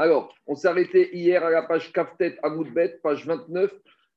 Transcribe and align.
Alors, 0.00 0.34
on 0.46 0.54
s'est 0.54 0.66
arrêté 0.66 1.14
hier 1.14 1.44
à 1.44 1.50
la 1.50 1.60
page 1.60 1.92
Kaftet 1.92 2.38
Amoudbet, 2.42 3.00
page 3.02 3.26
29. 3.26 3.70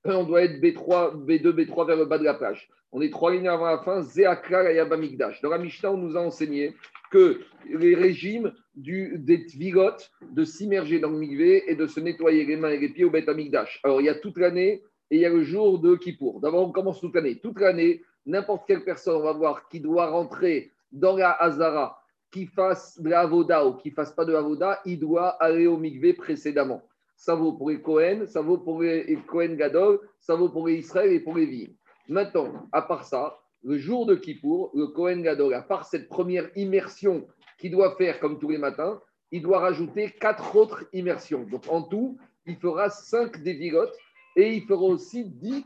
On 0.06 0.24
doit 0.24 0.44
être 0.44 0.62
B3, 0.62 1.26
B2, 1.26 1.52
B3 1.52 1.88
vers 1.88 1.98
le 1.98 2.06
bas 2.06 2.18
de 2.18 2.24
la 2.24 2.36
page. 2.36 2.70
On 2.94 3.02
est 3.02 3.10
trois 3.10 3.34
lignes 3.34 3.50
avant 3.50 3.66
la 3.66 3.80
fin. 3.80 4.02
Zéakra 4.02 4.72
et 4.72 4.78
Yabamikdash. 4.78 5.42
Dans 5.42 5.50
la 5.50 5.58
Mishnah, 5.58 5.92
on 5.92 5.98
nous 5.98 6.16
a 6.16 6.22
enseigné 6.22 6.74
que 7.12 7.42
les 7.70 7.96
régimes 7.96 8.54
du, 8.76 9.18
des 9.18 9.46
tvigot, 9.46 9.98
de 10.22 10.46
s'immerger 10.46 11.02
dans 11.02 11.10
le 11.10 11.18
migvé 11.18 11.70
et 11.70 11.76
de 11.76 11.86
se 11.86 12.00
nettoyer 12.00 12.46
les 12.46 12.56
mains 12.56 12.70
et 12.70 12.80
les 12.80 12.88
pieds 12.88 13.04
au 13.04 13.10
Bet 13.10 13.30
Amikdash. 13.30 13.82
Alors, 13.84 14.00
il 14.00 14.06
y 14.06 14.10
a 14.10 14.16
toute 14.16 14.38
l'année 14.38 14.84
et 15.12 15.18
il 15.18 15.20
y 15.20 15.26
a 15.26 15.30
le 15.30 15.44
jour 15.44 15.80
de 15.80 15.98
Kippour. 15.98 16.40
D'abord, 16.40 16.66
on 16.66 16.72
commence 16.72 17.02
toute 17.02 17.14
l'année. 17.14 17.40
Toute 17.40 17.60
l'année, 17.60 18.04
n'importe 18.26 18.66
quelle 18.68 18.86
personne, 18.86 19.16
on 19.16 19.24
va 19.24 19.34
voir, 19.34 19.68
qui 19.68 19.82
doit 19.82 20.10
rentrer 20.10 20.72
dans 20.94 21.18
la 21.18 21.32
Hazara, 21.32 22.03
qui 22.34 22.48
fasse 22.48 23.00
de 23.00 23.10
la 23.10 23.22
Avoda 23.22 23.66
ou 23.66 23.76
qui 23.76 23.92
fasse 23.92 24.12
pas 24.12 24.26
de 24.26 24.34
Avoda, 24.34 24.82
il 24.86 25.00
doit 25.00 25.30
aller 25.42 25.68
au 25.68 25.78
migvé 25.78 26.14
précédemment. 26.14 26.82
Ça 27.16 27.36
vaut 27.36 27.54
pour 27.54 27.70
les 27.70 27.80
Cohen, 27.80 28.26
ça 28.26 28.42
vaut 28.42 28.58
pour 28.58 28.82
les 28.82 29.20
Cohen 29.28 29.54
Gadol, 29.54 30.00
ça 30.20 30.34
vaut 30.34 30.50
pour 30.50 30.68
les 30.68 30.78
Israël 30.78 31.14
et 31.14 31.20
pour 31.20 31.38
les 31.38 31.46
Villes. 31.46 31.76
Maintenant, 32.10 32.68
à 32.72 32.82
part 32.82 33.06
ça, 33.06 33.38
le 33.64 33.78
jour 33.78 34.08
de 34.08 34.16
Kippour, 34.16 34.72
le 34.74 34.88
Cohen 34.88 35.22
Gadol, 35.22 35.54
à 35.54 35.62
part 35.62 35.86
cette 35.86 36.10
première 36.10 36.50
immersion 36.58 37.28
qu'il 37.60 37.72
doit 37.72 37.96
faire 37.98 38.20
comme 38.20 38.40
tous 38.40 38.50
les 38.50 38.58
matins, 38.58 39.00
il 39.32 39.44
doit 39.44 39.60
rajouter 39.60 40.10
quatre 40.10 40.56
autres 40.56 40.86
immersions. 40.92 41.44
Donc 41.44 41.66
en 41.70 41.84
tout, 41.84 42.18
il 42.48 42.58
fera 42.58 42.90
cinq 42.90 43.44
dévigotes 43.44 43.96
et 44.36 44.56
il 44.56 44.64
fera 44.64 44.84
aussi 44.84 45.24
dix 45.26 45.64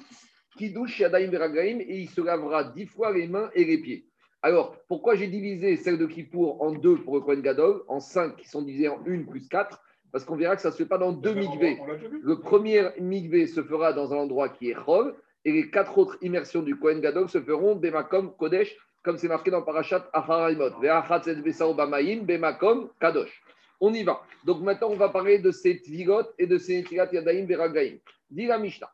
kiddush 0.58 1.00
yadaim 1.00 1.30
veragaim 1.30 1.80
et 1.80 2.02
il 2.02 2.10
se 2.10 2.20
lavera 2.22 2.66
dix 2.66 2.88
fois 2.88 3.14
les 3.14 3.28
mains 3.28 3.50
et 3.56 3.64
les 3.64 3.78
pieds. 3.78 4.07
Alors, 4.42 4.76
pourquoi 4.88 5.16
j'ai 5.16 5.28
divisé 5.28 5.76
celle 5.78 5.98
de 5.98 6.06
Kippour 6.06 6.62
en 6.62 6.72
deux 6.72 6.98
pour 6.98 7.16
le 7.16 7.22
Kohen 7.22 7.42
Gadol, 7.42 7.84
en 7.88 8.00
cinq 8.00 8.38
qui 8.38 8.48
sont 8.48 8.62
divisées 8.62 8.88
en 8.88 9.04
une 9.06 9.26
plus 9.26 9.48
quatre? 9.48 9.82
Parce 10.12 10.24
qu'on 10.24 10.36
verra 10.36 10.56
que 10.56 10.62
ça 10.62 10.70
ne 10.70 10.74
se 10.74 10.78
fait 10.78 10.86
pas 10.86 10.98
dans 10.98 11.12
deux 11.12 11.34
migvés. 11.34 11.78
Le 12.24 12.40
premier 12.40 12.90
migvé 13.00 13.48
se 13.48 13.62
fera 13.62 13.94
dans 13.94 14.14
un 14.14 14.18
endroit 14.18 14.50
qui 14.50 14.70
est 14.70 14.76
Chol 14.76 15.16
et 15.44 15.52
les 15.52 15.70
quatre 15.70 15.98
autres 15.98 16.18
immersions 16.22 16.62
du 16.62 16.78
Kohen 16.78 17.02
Gadol 17.02 17.30
se 17.30 17.42
feront 17.42 17.76
Bemakom 17.76 18.34
Kodesh, 18.38 18.76
comme 19.04 19.18
c'est 19.18 19.28
marqué 19.28 19.52
dans 19.52 19.64
Parashat 19.64 20.10
Aharaimot. 20.14 20.80
Bemakom 20.80 22.90
Kadosh. 23.00 23.44
On 23.80 23.94
y 23.94 24.04
va. 24.04 24.22
Donc 24.46 24.62
maintenant, 24.62 24.90
on 24.90 24.96
va 24.96 25.10
parler 25.10 25.40
de 25.40 25.52
ces 25.52 25.82
tvigot 25.82 26.24
et 26.40 26.48
de 26.48 26.58
ces 26.58 26.84
tirat 26.84 27.10
yadaim 27.12 27.46
veragaim. 27.46 27.98
Dit 28.30 28.48
la 28.48 28.58
Mishnah. 28.58 28.92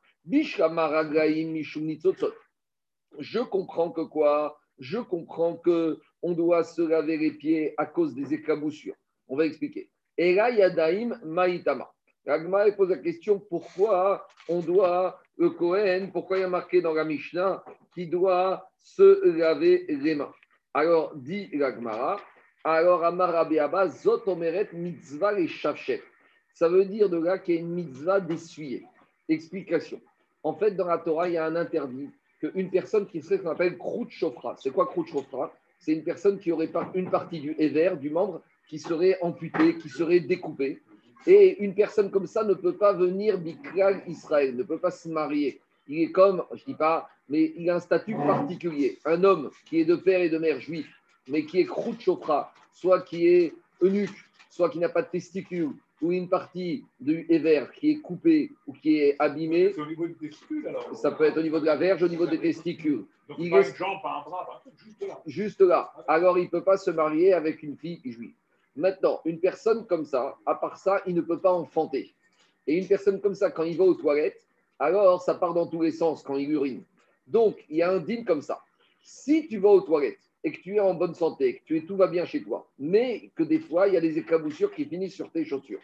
Je 3.20 3.40
comprends 3.40 3.92
que 3.92 4.02
quoi? 4.02 4.60
Je 4.80 5.00
comprends 5.00 5.56
que 5.56 6.00
on 6.22 6.34
doit 6.34 6.64
se 6.64 6.82
laver 6.82 7.18
les 7.18 7.32
pieds 7.32 7.74
à 7.78 7.86
cause 7.86 8.14
des 8.14 8.34
éclaboussures. 8.34 8.96
On 9.28 9.36
va 9.36 9.46
expliquer. 9.46 9.90
Et 10.18 10.34
là, 10.34 10.50
yadaim 10.50 11.20
maïtama. 11.24 11.92
Ragma 12.26 12.72
pose 12.72 12.90
la 12.90 12.98
question 12.98 13.40
pourquoi 13.40 14.26
on 14.48 14.62
doit, 14.62 15.20
le 15.38 15.50
Kohen, 15.50 16.12
pourquoi 16.12 16.38
il 16.38 16.42
y 16.42 16.44
a 16.44 16.50
marqué 16.50 16.82
dans 16.82 16.94
la 16.94 17.04
Mishnah 17.04 17.64
qu'il 17.94 18.10
doit 18.10 18.70
se 18.80 19.38
laver 19.38 19.86
les 19.90 20.16
mains? 20.16 20.34
Alors, 20.74 21.16
dit 21.16 21.50
Ragmara, 21.60 22.20
alors 22.64 23.04
Amar 23.04 23.90
Zot 23.90 24.24
Omeret 24.28 24.70
Mitzvah 24.72 25.38
et 25.38 25.50
Ça 26.54 26.70
veut 26.70 26.86
dire 26.86 27.10
de 27.10 27.18
là 27.18 27.38
qu'il 27.38 27.56
y 27.56 27.58
a 27.58 27.62
une 27.62 27.74
mitzvah 27.74 28.22
d'essuyer. 28.22 28.86
Explication. 29.28 30.00
En 30.44 30.54
fait, 30.54 30.72
dans 30.72 30.88
la 30.88 30.98
Torah, 30.98 31.28
il 31.28 31.34
y 31.34 31.38
a 31.38 31.46
un 31.46 31.56
interdit 31.56 32.10
qu'une 32.44 32.70
personne 32.70 33.08
qui 33.08 33.22
serait 33.22 33.38
ce 33.38 33.44
qu'on 33.44 33.52
appelle 33.52 33.78
Krout 33.78 34.10
Shofra. 34.10 34.56
C'est 34.60 34.72
quoi 34.72 34.88
Krout 34.88 35.06
Shofra 35.06 35.54
C'est 35.80 35.94
une 35.94 36.04
personne 36.04 36.40
qui 36.40 36.52
aurait 36.52 36.72
une 36.94 37.10
partie 37.10 37.40
du 37.40 37.56
éver, 37.58 37.94
du 38.00 38.10
membre, 38.10 38.42
qui 38.68 38.80
serait 38.80 39.18
amputée, 39.22 39.78
qui 39.78 39.90
serait 39.90 40.20
découpée. 40.20 40.82
Et 41.26 41.64
une 41.64 41.74
personne 41.74 42.12
comme 42.12 42.28
ça 42.28 42.44
ne 42.44 42.54
peut 42.54 42.76
pas 42.76 42.94
venir 42.94 43.38
Bikral 43.38 44.02
Israël, 44.08 44.56
ne 44.56 44.64
peut 44.64 44.78
pas 44.78 44.92
se 44.92 45.08
marier. 45.08 45.62
Il 45.88 46.02
est 46.02 46.12
comme, 46.12 46.44
je 46.52 46.62
ne 46.62 46.66
dis 46.66 46.74
pas, 46.74 47.10
mais 47.30 47.54
il 47.58 47.70
a 47.70 47.76
un 47.76 47.80
statut 47.80 48.16
particulier. 48.16 49.00
Un 49.06 49.24
homme 49.24 49.50
qui 49.66 49.80
est 49.80 49.86
de 49.86 49.96
père 49.96 50.22
et 50.22 50.30
de 50.30 50.38
mère 50.38 50.60
juif, 50.60 50.88
mais 51.28 51.46
qui 51.46 51.62
est 51.62 51.68
Shofra, 52.00 52.54
soit 52.72 53.02
qui 53.02 53.28
est 53.28 53.54
eunuque, 53.82 54.26
soit 54.50 54.70
qui 54.70 54.80
n'a 54.80 54.90
pas 54.90 55.02
de 55.02 55.10
testicules, 55.10 55.72
ou 56.04 56.12
une 56.12 56.28
partie 56.28 56.86
du 57.00 57.26
éver 57.30 57.64
qui 57.74 57.92
est 57.92 58.00
coupée 58.02 58.52
ou 58.68 58.74
qui 58.74 59.00
est 59.00 59.16
abîmée. 59.20 59.72
C'est 59.74 59.82
au 59.82 59.86
niveau 59.86 60.06
des 60.06 60.16
testicules 60.16 60.68
alors 60.68 60.94
Ça 60.96 61.12
peut 61.14 61.24
être 61.24 61.38
au 61.38 61.42
niveau 61.42 61.62
de 61.62 61.66
la 61.66 61.78
verge, 61.78 62.04
au 62.04 62.10
niveau 62.10 62.28
des 62.28 62.40
testicules. 62.40 63.06
Donc, 63.30 63.38
il 63.40 63.50
pas 63.50 63.62
est... 63.62 63.70
une 63.70 63.76
jambe, 63.76 64.02
pas 64.02 64.18
un 64.20 64.30
bras, 64.30 64.46
pas 64.46 64.58
un 64.58 64.60
truc, 64.60 64.74
juste 64.78 65.02
là. 65.08 65.22
Juste 65.26 65.62
là. 65.62 65.94
Alors, 66.10 66.38
il 66.38 66.44
ne 66.44 66.50
peut 66.50 66.64
pas 66.64 66.76
se 66.76 66.92
marier 66.92 67.34
avec 67.34 67.64
une 67.64 67.78
fille 67.78 68.02
juive. 68.04 68.36
Maintenant, 68.76 69.22
une 69.24 69.40
personne 69.40 69.88
comme 69.88 70.04
ça, 70.04 70.36
à 70.46 70.56
part 70.56 70.78
ça, 70.78 71.02
il 71.06 71.16
ne 71.16 71.22
peut 71.22 71.40
pas 71.40 71.54
enfanter. 71.54 72.14
Et 72.68 72.78
une 72.78 72.88
personne 72.88 73.22
comme 73.22 73.36
ça, 73.36 73.50
quand 73.50 73.64
il 73.64 73.78
va 73.78 73.86
aux 73.86 73.94
toilettes, 73.94 74.46
alors 74.80 75.22
ça 75.22 75.36
part 75.36 75.54
dans 75.54 75.68
tous 75.68 75.82
les 75.82 75.92
sens 75.92 76.22
quand 76.22 76.36
il 76.36 76.52
urine. 76.52 76.84
Donc, 77.28 77.64
il 77.70 77.78
y 77.78 77.82
a 77.82 77.90
un 77.90 78.00
dîme 78.00 78.26
comme 78.26 78.42
ça. 78.42 78.60
Si 79.02 79.48
tu 79.48 79.58
vas 79.58 79.70
aux 79.70 79.82
toilettes 79.82 80.33
et 80.44 80.52
que 80.52 80.62
tu 80.62 80.76
es 80.76 80.80
en 80.80 80.94
bonne 80.94 81.14
santé, 81.14 81.60
que 81.60 81.64
tu 81.66 81.78
es, 81.78 81.82
tout 81.82 81.96
va 81.96 82.08
bien 82.08 82.26
chez 82.26 82.44
toi, 82.44 82.70
mais 82.78 83.32
que 83.36 83.44
des 83.44 83.60
fois, 83.60 83.88
il 83.88 83.94
y 83.94 83.98
a 83.98 84.02
des 84.02 84.18
éclaboussures 84.18 84.74
qui 84.74 84.86
finissent 84.86 85.16
sur 85.16 85.32
tes 85.32 85.46
chaussures, 85.46 85.82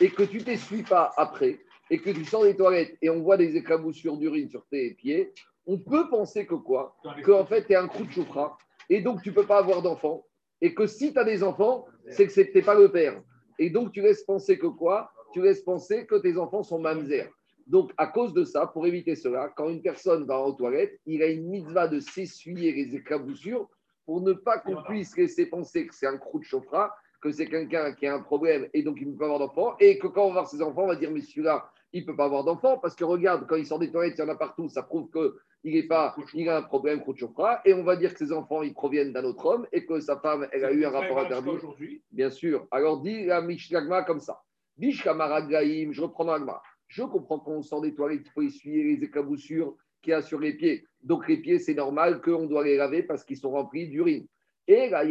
et 0.00 0.10
que 0.10 0.22
tu 0.22 0.38
ne 0.38 0.42
t'essuies 0.42 0.82
pas 0.82 1.12
après, 1.16 1.60
et 1.90 1.98
que 1.98 2.10
tu 2.10 2.24
sors 2.24 2.44
des 2.44 2.56
toilettes 2.56 2.96
et 3.02 3.10
on 3.10 3.22
voit 3.22 3.36
des 3.36 3.56
éclaboussures 3.56 4.16
d'urine 4.16 4.48
sur 4.48 4.64
tes 4.66 4.94
pieds, 4.94 5.32
on 5.66 5.78
peut 5.78 6.08
penser 6.08 6.46
que 6.46 6.54
quoi? 6.54 6.96
Qu'en 7.24 7.46
fait, 7.46 7.64
tu 7.64 7.72
es 7.72 7.76
un 7.76 7.88
crou 7.88 8.04
de 8.04 8.10
choufra, 8.10 8.58
et 8.90 9.00
donc 9.00 9.22
tu 9.22 9.30
ne 9.30 9.34
peux 9.34 9.46
pas 9.46 9.58
avoir 9.58 9.80
d'enfants, 9.82 10.26
et 10.60 10.74
que 10.74 10.86
si 10.86 11.12
tu 11.12 11.18
as 11.18 11.24
des 11.24 11.42
enfants, 11.42 11.86
c'est 12.08 12.26
que 12.26 12.32
ce 12.32 12.40
n'es 12.40 12.62
pas 12.62 12.74
le 12.74 12.90
père. 12.90 13.22
Et 13.58 13.70
donc 13.70 13.92
tu 13.92 14.02
laisses 14.02 14.24
penser 14.24 14.58
que 14.58 14.66
quoi? 14.66 15.10
Tu 15.32 15.42
laisses 15.42 15.62
penser 15.62 16.06
que 16.06 16.16
tes 16.16 16.36
enfants 16.36 16.62
sont 16.62 16.78
mamzer. 16.78 17.30
Donc, 17.66 17.92
à 17.96 18.06
cause 18.06 18.34
de 18.34 18.44
ça, 18.44 18.66
pour 18.66 18.86
éviter 18.86 19.14
cela, 19.14 19.50
quand 19.56 19.70
une 19.70 19.80
personne 19.80 20.26
va 20.26 20.38
aux 20.38 20.52
toilettes, 20.52 21.00
il 21.06 21.22
a 21.22 21.28
une 21.28 21.48
mitzvah 21.48 21.88
de 21.88 21.98
s'essuyer 21.98 22.72
les 22.72 22.94
éclaboussures 22.94 23.68
pour 24.06 24.20
ne 24.20 24.32
pas 24.32 24.58
qu'on 24.58 24.82
puisse 24.82 25.16
laisser 25.16 25.46
penser 25.46 25.86
que 25.86 25.94
c'est 25.94 26.06
un 26.06 26.18
crou 26.18 26.38
de 26.38 26.44
chauffra, 26.44 26.94
que 27.20 27.30
c'est 27.30 27.46
quelqu'un 27.46 27.92
qui 27.94 28.06
a 28.06 28.14
un 28.14 28.20
problème 28.20 28.68
et 28.74 28.82
donc 28.82 28.98
il 29.00 29.06
ne 29.08 29.12
peut 29.12 29.18
pas 29.18 29.24
avoir 29.24 29.40
d'enfant, 29.40 29.76
et 29.80 29.98
que 29.98 30.06
quand 30.06 30.24
on 30.24 30.28
va 30.28 30.32
voir 30.34 30.48
ses 30.48 30.60
enfants, 30.60 30.82
on 30.82 30.88
va 30.88 30.96
dire, 30.96 31.10
mais 31.10 31.22
celui-là, 31.22 31.70
il 31.94 32.02
ne 32.02 32.06
peut 32.06 32.16
pas 32.16 32.26
avoir 32.26 32.44
d'enfant, 32.44 32.76
parce 32.78 32.94
que 32.94 33.04
regarde, 33.04 33.46
quand 33.46 33.56
il 33.56 33.66
sort 33.66 33.78
des 33.78 33.90
toilettes, 33.90 34.16
il 34.18 34.20
y 34.20 34.24
en 34.24 34.28
a 34.28 34.34
partout, 34.34 34.68
ça 34.68 34.82
prouve 34.82 35.08
qu'il 35.10 35.76
est 35.76 35.86
pas, 35.86 36.14
il 36.34 36.48
a 36.48 36.58
un 36.58 36.62
problème, 36.62 37.00
crou 37.00 37.12
de 37.12 37.18
chauffra, 37.18 37.60
et 37.64 37.72
on 37.72 37.84
va 37.84 37.96
dire 37.96 38.12
que 38.12 38.18
ses 38.18 38.32
enfants, 38.32 38.62
ils 38.62 38.74
proviennent 38.74 39.12
d'un 39.12 39.24
autre 39.24 39.46
homme, 39.46 39.66
et 39.72 39.86
que 39.86 40.00
sa 40.00 40.18
femme, 40.18 40.46
elle 40.52 40.64
a 40.64 40.72
eu 40.72 40.84
un 40.84 40.90
rapport 40.90 41.20
interdit. 41.20 42.02
Bien 42.10 42.30
sûr. 42.30 42.66
Alors, 42.70 43.00
dit 43.00 43.24
la 43.24 43.40
Mishlagma 43.40 44.02
comme 44.02 44.20
ça. 44.20 44.42
je 44.78 46.02
reprends 46.02 46.24
l'agma. 46.24 46.60
Je 46.88 47.02
comprends 47.04 47.38
qu'on 47.38 47.62
sort 47.62 47.80
des 47.80 47.94
toilettes, 47.94 48.22
il 48.26 48.30
faut 48.32 48.42
essuyer 48.42 48.84
les 48.84 49.04
éclaboussures 49.04 49.76
qu'il 50.02 50.10
y 50.10 50.14
a 50.14 50.20
sur 50.20 50.38
les 50.40 50.52
pieds. 50.52 50.84
Donc 51.04 51.28
les 51.28 51.36
pieds, 51.36 51.58
c'est 51.58 51.74
normal 51.74 52.20
qu'on 52.20 52.46
doit 52.46 52.64
les 52.64 52.76
laver 52.76 53.02
parce 53.02 53.24
qu'ils 53.24 53.36
sont 53.36 53.50
remplis 53.50 53.88
d'urine. 53.88 54.26
Et 54.66 54.88
là, 54.88 55.04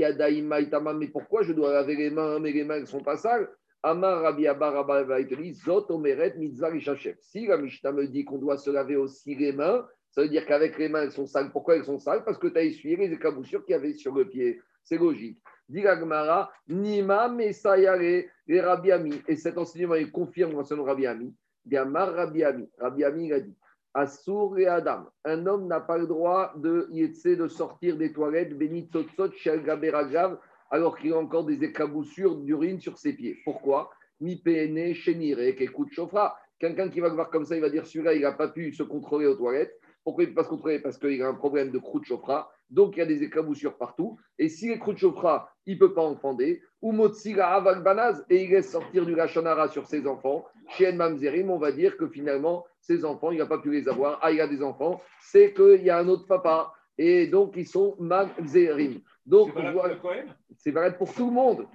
mais 0.94 1.08
pourquoi 1.08 1.44
je 1.44 1.54
dois 1.54 1.72
laver 1.72 1.96
les 1.96 2.10
mains, 2.10 2.40
mais 2.40 2.52
les 2.52 2.64
mains 2.64 2.80
ne 2.80 2.86
sont 2.86 3.04
pas 3.04 3.18
sales? 3.18 3.48
Amar 3.84 4.22
Rabbi 4.22 4.46
Zot 5.54 5.86
Omeret 5.90 6.36
Si 7.20 7.46
la 7.46 7.58
Mishnah 7.58 7.92
me 7.92 8.08
dit 8.08 8.26
qu'on 8.26 8.40
doit 8.40 8.58
se 8.58 8.72
laver 8.72 8.96
aussi 8.96 9.36
les 9.36 9.52
mains, 9.52 9.86
ça 10.10 10.22
veut 10.22 10.30
dire 10.30 10.46
qu'avec 10.46 10.78
les 10.80 10.90
mains, 10.90 11.04
elles 11.04 11.12
sont 11.12 11.26
sales. 11.28 11.52
Pourquoi 11.52 11.76
elles 11.76 11.86
sont 11.86 12.00
sales? 12.00 12.24
Parce 12.24 12.38
que 12.38 12.48
tu 12.48 12.58
as 12.58 12.64
essuyé 12.64 12.96
les 12.96 13.12
éclaboussures 13.12 13.64
qu'il 13.66 13.74
y 13.74 13.76
avait 13.76 13.94
sur 13.94 14.16
le 14.16 14.28
pied. 14.28 14.60
C'est 14.84 14.98
logique. 14.98 15.40
Dit 15.70 15.84
Nima 16.68 17.30
Mesayare, 17.30 18.26
les 18.48 18.62
Rabbi 18.62 18.92
Ami. 18.92 19.22
Et 19.28 19.36
cet 19.36 19.58
enseignement, 19.58 19.96
il 19.96 20.12
confirme 20.12 20.54
l'enseignement 20.54 20.86
Rabbi 20.86 21.06
Ami. 21.06 21.34
Amar 21.76 22.14
Rabbi 22.14 22.44
Ami. 22.44 22.70
Rabbi 22.78 23.04
Ami, 23.04 23.28
il 23.28 23.34
a 23.34 23.40
dit 23.40 23.56
Assour 23.94 24.58
et 24.58 24.66
Adam. 24.66 25.06
Un 25.24 25.46
homme 25.46 25.68
n'a 25.68 25.80
pas 25.80 25.98
le 25.98 26.08
droit 26.08 26.54
de, 26.56 26.90
de 26.92 27.48
sortir 27.48 27.98
des 27.98 28.12
toilettes, 28.12 28.58
béni 28.58 28.90
alors 30.72 30.98
qu'il 30.98 31.14
a 31.14 31.18
encore 31.18 31.46
des 31.46 31.64
éclaboussures 31.64 32.38
d'urine 32.38 32.80
sur 32.80 32.98
ses 32.98 33.14
pieds. 33.14 33.38
Pourquoi? 33.44 33.92
Mi 34.20 34.38
PN, 34.38 34.94
chénire, 34.94 35.40
écoute 35.40 35.90
chauffera. 35.92 36.36
Quelqu'un 36.58 36.90
qui 36.90 37.00
va 37.00 37.10
le 37.10 37.16
voir 37.16 37.30
comme 37.30 37.46
ça, 37.46 37.56
il 37.56 37.62
va 37.62 37.70
dire 37.70 37.86
celui-là, 37.86 38.14
il 38.14 38.22
n'a 38.22 38.32
pas 38.32 38.48
pu 38.48 38.74
se 38.74 38.84
contrôler 38.84 39.28
aux 39.28 39.36
toilettes. 39.36 39.80
Pourquoi 40.04 40.24
il 40.24 40.28
ne 40.28 40.32
peut 40.32 40.42
pas 40.42 40.44
se 40.44 40.50
contrôler 40.50 40.80
Parce 40.80 40.98
qu'il 40.98 41.22
a 41.22 41.28
un 41.28 41.34
problème 41.34 41.72
de 41.72 41.80
croûte 41.80 42.06
chauffra. 42.06 42.52
Donc, 42.70 42.96
il 42.96 43.00
y 43.00 43.02
a 43.02 43.06
des 43.06 43.24
éclaboussures 43.24 43.78
partout. 43.78 44.18
Et 44.38 44.50
si 44.50 44.68
les 44.68 44.80
croûtes 44.80 44.98
chauffra, 44.98 45.50
il 45.66 45.76
ne 45.76 45.80
peut 45.80 45.94
pas 45.94 46.04
en 46.04 46.16
fonder. 46.16 46.62
Ou 46.82 46.92
Motsila 46.92 47.54
Avalbanaz, 47.54 48.26
et 48.30 48.44
il 48.44 48.52
laisse 48.52 48.72
sortir 48.72 49.06
du 49.06 49.16
Lachonara 49.16 49.70
sur 49.70 49.88
ses 49.88 50.06
enfants. 50.08 50.46
Chez 50.70 50.92
Mamzerim, 50.92 51.50
on 51.50 51.58
va 51.58 51.72
dire 51.72 51.96
que 51.98 52.08
finalement, 52.08 52.66
ses 52.82 53.06
enfants, 53.06 53.32
il 53.32 53.38
n'a 53.38 53.46
pas 53.46 53.60
pu 53.60 53.72
les 53.72 53.88
avoir. 53.88 54.20
Ah, 54.22 54.32
il 54.32 54.42
a 54.42 54.48
des 54.48 54.62
enfants, 54.62 55.02
c'est 55.22 55.54
qu'il 55.54 55.84
y 55.84 55.90
a 55.90 55.98
un 55.98 56.08
autre 56.08 56.26
papa. 56.28 56.74
Et 56.98 57.28
donc, 57.28 57.54
ils 57.56 57.68
sont 57.68 57.96
mamzerim. 58.00 59.02
Donc, 59.26 59.54
c'est 60.58 60.72
valable 60.72 60.98
pour 60.98 61.14
tout 61.14 61.28
le 61.28 61.32
monde. 61.34 61.68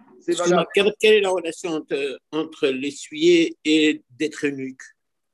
Quelle 1.00 1.14
est 1.14 1.20
la 1.20 1.30
relation 1.30 1.70
entre, 1.70 2.18
entre 2.32 2.68
l'essuyer 2.68 3.56
et 3.64 4.02
d'être 4.10 4.46
eunuque? 4.46 4.82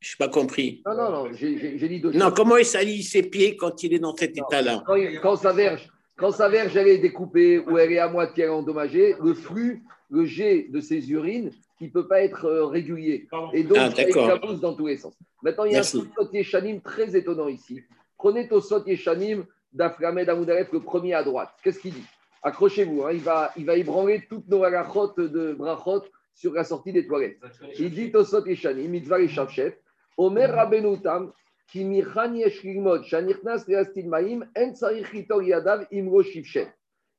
Je 0.05 0.13
n'ai 0.13 0.19
pas 0.19 0.29
compris. 0.29 0.83
Non, 0.85 0.95
non, 0.95 1.11
non, 1.11 1.33
j'ai 1.33 1.89
dit 1.89 1.99
deux 1.99 2.13
Non, 2.13 2.31
comment 2.31 2.59
il 2.59 2.67
salit 2.67 3.03
ses 3.03 3.23
pieds 3.23 3.57
quand 3.57 3.83
il 3.83 3.95
est 3.95 3.99
dans 3.99 4.15
cet 4.15 4.37
état-là 4.37 4.85
quand, 5.23 5.37
sa 5.37 5.53
verge, 5.53 5.89
quand 6.19 6.31
sa 6.31 6.51
verge 6.51 6.77
elle 6.77 6.89
est 6.89 6.99
découpée 6.99 7.59
ou 7.59 7.79
elle 7.79 7.91
est 7.91 7.99
à 7.99 8.09
moitié 8.09 8.47
endommagée, 8.49 9.17
le 9.23 9.33
flux, 9.33 9.83
le 10.11 10.27
jet 10.27 10.67
de 10.69 10.81
ses 10.81 11.11
urines, 11.11 11.51
qui 11.79 11.85
ne 11.85 11.89
peut 11.89 12.07
pas 12.07 12.21
être 12.21 12.45
euh, 12.45 12.67
régulier. 12.67 13.27
Et 13.55 13.65
donc, 13.65 13.79
Ah, 13.81 13.91
ça 13.91 14.03
éclabousse 14.03 14.61
dans 14.61 14.75
tous 14.75 14.89
les 14.89 14.99
sens. 14.99 15.15
Maintenant, 15.43 15.65
il 15.65 15.73
y 15.73 15.75
a 15.75 15.79
Merci. 15.79 15.97
un 16.07 16.23
Tosot 16.23 16.31
Yeshanim 16.35 16.83
très 16.83 17.17
étonnant 17.17 17.49
ici. 17.49 17.81
Prenez 18.19 18.47
Tosot 18.47 18.85
Yeshanim 18.87 19.47
d'Aframed 19.73 20.29
Amoudaref, 20.29 20.71
le 20.71 20.81
premier 20.81 21.15
à 21.15 21.23
droite. 21.23 21.49
Qu'est-ce 21.65 21.81
qu'il 21.81 21.95
dit? 21.95 22.05
Accrochez-vous, 22.43 23.05
hein, 23.05 23.11
il, 23.13 23.21
va, 23.21 23.53
il 23.57 23.65
va 23.65 23.75
ébranler 23.77 24.23
toutes 24.29 24.47
nos 24.49 24.65
halachot 24.65 25.15
de 25.17 25.55
brachot 25.55 26.03
sur 26.35 26.53
la 26.53 26.63
sortie 26.63 26.93
des 26.93 27.07
toilettes. 27.07 27.39
Il 27.79 27.91
dit 27.91 28.13
Tosot 28.13 28.45
Yeshanim, 28.47 28.91
mitzvah 28.91 29.21
et 29.21 29.29
chef. 29.29 29.75
Omer 30.17 30.51
Rabbeinu 30.51 31.01
Tam, 31.03 31.33
ki 31.69 31.85
michan 31.85 32.35
yesh 32.37 32.63
lilmod, 32.63 33.05
shanichnas 33.05 33.67
leastil 33.67 34.09
maim, 34.09 34.45
en 34.55 34.73
tzarich 34.73 35.13
litor 35.13 35.43
yadav 35.43 35.87
imro 35.91 36.23
shivshem. 36.23 36.69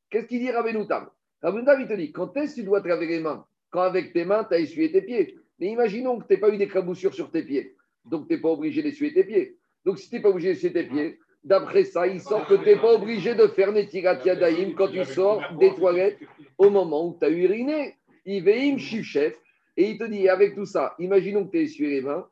Qu'est-ce 0.09 0.27
qu'il 0.27 0.39
dit 0.39 0.51
Rabbeinu 0.51 0.87
Tam? 0.87 1.09
Rabbeinu 1.41 1.65
Tam, 1.65 1.81
il 1.81 1.87
te 1.87 1.93
dit, 1.93 2.11
quand 2.11 2.35
est-ce 2.37 2.55
que 2.55 2.61
tu 2.61 2.65
dois 2.65 2.81
te 2.81 2.87
laver 2.87 3.07
les 3.07 3.19
mains? 3.19 3.45
Quand 3.69 3.81
avec 3.81 4.13
tes 4.13 4.23
mains, 4.23 4.45
tu 4.45 4.53
as 4.53 4.59
essuyé 4.59 4.91
tes 4.91 5.01
pieds. 5.01 5.35
Mais 5.59 5.67
imaginons 5.67 6.19
que 6.19 6.27
tu 6.27 6.33
n'aies 6.33 6.39
pas 6.39 6.49
eu 6.49 6.57
d'éclaboussures 6.57 7.13
sur 7.13 7.29
tes 7.31 7.43
pieds. 7.43 7.75
Donc, 8.05 8.27
tu 8.27 8.33
n'es 8.33 8.39
pas 8.39 8.49
obligé 8.49 8.81
d'essuyer 8.81 9.13
tes 9.13 9.23
pieds. 9.23 9.57
Donc, 9.83 9.99
si 9.99 10.09
tu 10.09 10.15
n'es 10.15 10.21
pas 10.21 10.29
obligé 10.29 10.53
d'essuyer 10.53 10.71
tes 10.71 10.83
pieds, 10.83 11.19
d'après 11.43 11.83
ça, 11.83 12.07
il 12.07 12.21
sort 12.21 12.45
que 12.47 12.55
tu 12.55 12.65
n'es 12.65 12.77
pas 12.77 12.93
obligé 12.93 13.35
de 13.35 13.47
faire 13.47 13.71
Netirat 13.71 14.23
Yadayim 14.23 14.75
quand 14.75 14.87
tu 14.87 15.03
sors 15.03 15.41
des 15.57 15.73
toilettes 15.73 16.19
au 16.57 16.69
moment 16.69 17.07
où 17.07 17.17
tu 17.19 17.25
as 17.25 17.29
uriné. 17.29 17.95
Iveim 18.25 18.77
Shivchef. 18.77 19.37
Et 19.77 19.89
il 19.89 19.97
te 19.97 20.05
dit, 20.05 20.29
avec 20.29 20.55
tout 20.55 20.65
ça, 20.65 20.95
imaginons 20.99 21.45
que 21.45 21.51
tu 21.51 21.57
as 21.57 21.61
essuyé 21.61 21.89
les 21.89 22.01
mains. 22.01 22.25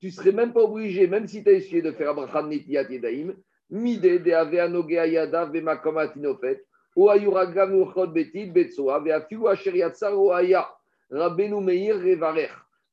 Tu 0.00 0.10
serais 0.10 0.32
même 0.32 0.52
pas 0.52 0.62
obligé, 0.62 1.06
même 1.06 1.26
si 1.26 1.44
tu 1.44 1.50
as 1.50 1.52
essuyé 1.52 1.82
de 1.82 1.92
faire 1.92 2.10
Abraham 2.10 2.48
Netirat 2.48 2.90
Yadayim. 2.90 3.34
Mide 3.68 4.22
de 4.22 4.32
Ave 4.32 4.58
Anogea 4.58 5.06
Yada 5.06 5.44
Vemakoma 5.44 6.08
Tinofet. 6.08 6.64
O 6.96 7.10
Ayuragam 7.10 7.74
Uchod 7.80 8.12
Betit 8.12 8.46
Betsoa 8.46 9.00
Veafiu 9.00 9.46
Asher 9.46 9.76
Yatsar 9.76 10.14
Aya. 10.32 10.68
Rabbeinu 11.10 11.60
Meir 11.60 11.96
Revarer. 11.96 12.48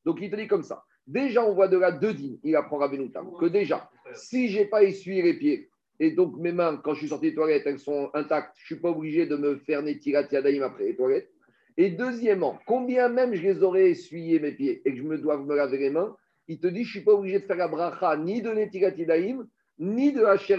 Donc 0.05 0.19
il 0.21 0.29
te 0.29 0.35
dit 0.35 0.47
comme 0.47 0.63
ça. 0.63 0.83
Déjà, 1.05 1.45
on 1.45 1.53
voit 1.53 1.69
de 1.69 1.77
là 1.77 1.91
deux 1.91 2.13
dîmes. 2.13 2.37
Il 2.43 2.55
apprend 2.57 2.77
Rabbeinu 2.77 3.09
Tam. 3.11 3.31
Que 3.39 3.45
déjà, 3.45 3.89
si 4.13 4.49
je 4.49 4.59
n'ai 4.59 4.65
pas 4.65 4.83
essuyé 4.83 5.21
les 5.21 5.35
pieds, 5.35 5.69
et 5.99 6.11
donc 6.11 6.35
mes 6.37 6.51
mains, 6.51 6.77
quand 6.83 6.93
je 6.93 6.99
suis 6.99 7.07
sorti 7.07 7.29
des 7.29 7.35
toilettes, 7.35 7.63
elles 7.65 7.79
sont 7.79 8.11
intactes, 8.13 8.55
je 8.59 8.65
suis 8.65 8.75
pas 8.75 8.89
obligé 8.89 9.25
de 9.25 9.37
me 9.37 9.55
faire 9.59 9.81
Netirat 9.81 10.27
Yadayim 10.29 10.63
après 10.63 10.83
les 10.85 10.95
toilettes. 10.95 11.31
Et 11.77 11.91
deuxièmement, 11.91 12.59
combien 12.65 13.07
même 13.07 13.35
je 13.35 13.43
les 13.43 13.61
aurais 13.61 13.91
essuyés 13.91 14.39
mes 14.39 14.51
pieds 14.51 14.81
et 14.83 14.91
que 14.91 14.97
je 14.97 15.03
me 15.03 15.17
dois 15.17 15.37
me 15.37 15.55
laver 15.55 15.77
les 15.77 15.91
mains, 15.91 16.15
il 16.47 16.59
te 16.59 16.67
dit 16.67 16.83
je 16.83 16.89
ne 16.89 16.91
suis 16.91 17.01
pas 17.01 17.13
obligé 17.13 17.39
de 17.39 17.45
faire 17.45 17.57
la 17.57 17.67
bracha 17.67 18.17
ni 18.17 18.41
de 18.41 18.49
Netirat 18.49 18.91
Yadayim, 18.91 19.47
ni 19.79 20.11
de 20.11 20.23
Hacher. 20.23 20.57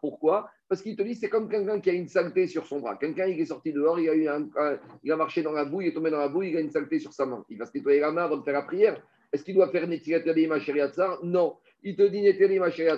Pourquoi? 0.00 0.50
Parce 0.68 0.82
qu'il 0.82 0.96
te 0.96 1.02
dit 1.02 1.14
c'est 1.14 1.30
comme 1.30 1.48
quelqu'un 1.48 1.80
qui 1.80 1.88
a 1.88 1.94
une 1.94 2.08
saleté 2.08 2.46
sur 2.46 2.66
son 2.66 2.80
bras. 2.80 2.96
Quelqu'un 2.96 3.26
il 3.26 3.40
est 3.40 3.46
sorti 3.46 3.72
dehors, 3.72 3.98
il 3.98 4.28
a, 4.28 5.16
marché 5.16 5.42
dans 5.42 5.52
la 5.52 5.64
boue, 5.64 5.80
il 5.80 5.88
est 5.88 5.94
tombé 5.94 6.10
dans 6.10 6.18
la 6.18 6.28
boue, 6.28 6.42
il 6.42 6.56
a 6.56 6.60
une 6.60 6.70
saleté 6.70 6.98
sur 6.98 7.14
sa 7.14 7.24
main. 7.24 7.44
Il 7.48 7.56
va 7.56 7.64
se 7.64 7.72
nettoyer 7.74 8.00
la 8.00 8.12
main 8.12 8.24
avant 8.24 8.36
de 8.36 8.42
faire 8.42 8.54
la 8.54 8.62
prière. 8.62 9.00
Est-ce 9.32 9.44
qu'il 9.44 9.54
doit 9.54 9.70
faire 9.70 9.86
Netirat 9.86 10.18
Yadayim 10.18 10.52
Hacher 10.52 10.76
Yatsar 10.76 11.24
Non. 11.24 11.56
Il 11.82 11.96
te 11.96 12.02
dit 12.02 12.20
Netirat 12.20 12.52
Yadayim 12.52 12.62
Hacher 12.64 12.94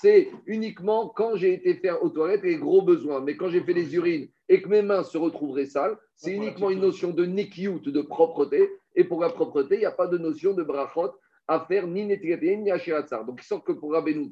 c'est 0.00 0.30
uniquement 0.46 1.08
quand 1.08 1.36
j'ai 1.36 1.52
été 1.52 1.74
faire 1.74 2.02
aux 2.02 2.08
toilettes 2.08 2.42
les 2.42 2.56
gros 2.56 2.80
besoins. 2.80 3.20
Mais 3.20 3.36
quand 3.36 3.50
j'ai 3.50 3.60
fait 3.60 3.74
des 3.74 3.94
urines 3.94 4.28
et 4.52 4.60
que 4.60 4.68
mes 4.68 4.82
mains 4.82 5.02
se 5.02 5.16
retrouveraient 5.16 5.64
sales, 5.64 5.96
c'est 6.14 6.30
uniquement 6.30 6.68
une 6.68 6.80
notion 6.80 7.10
de 7.10 7.24
nekiut, 7.24 7.80
de 7.86 8.02
propreté. 8.02 8.68
Et 8.94 9.02
pour 9.02 9.22
la 9.22 9.30
propreté, 9.30 9.76
il 9.76 9.78
n'y 9.78 9.86
a 9.86 9.92
pas 9.92 10.06
de 10.06 10.18
notion 10.18 10.52
de 10.52 10.62
brachot 10.62 11.10
à 11.48 11.60
faire 11.60 11.86
ni 11.86 12.04
Yadayim 12.04 12.60
ni 12.60 12.70
Hacher 12.70 12.90
Yatsar. 12.90 13.24
Donc 13.24 13.40
il 13.40 13.46
sort 13.46 13.64
que 13.64 13.72
pour 13.72 13.92
Rabbeinu 13.92 14.30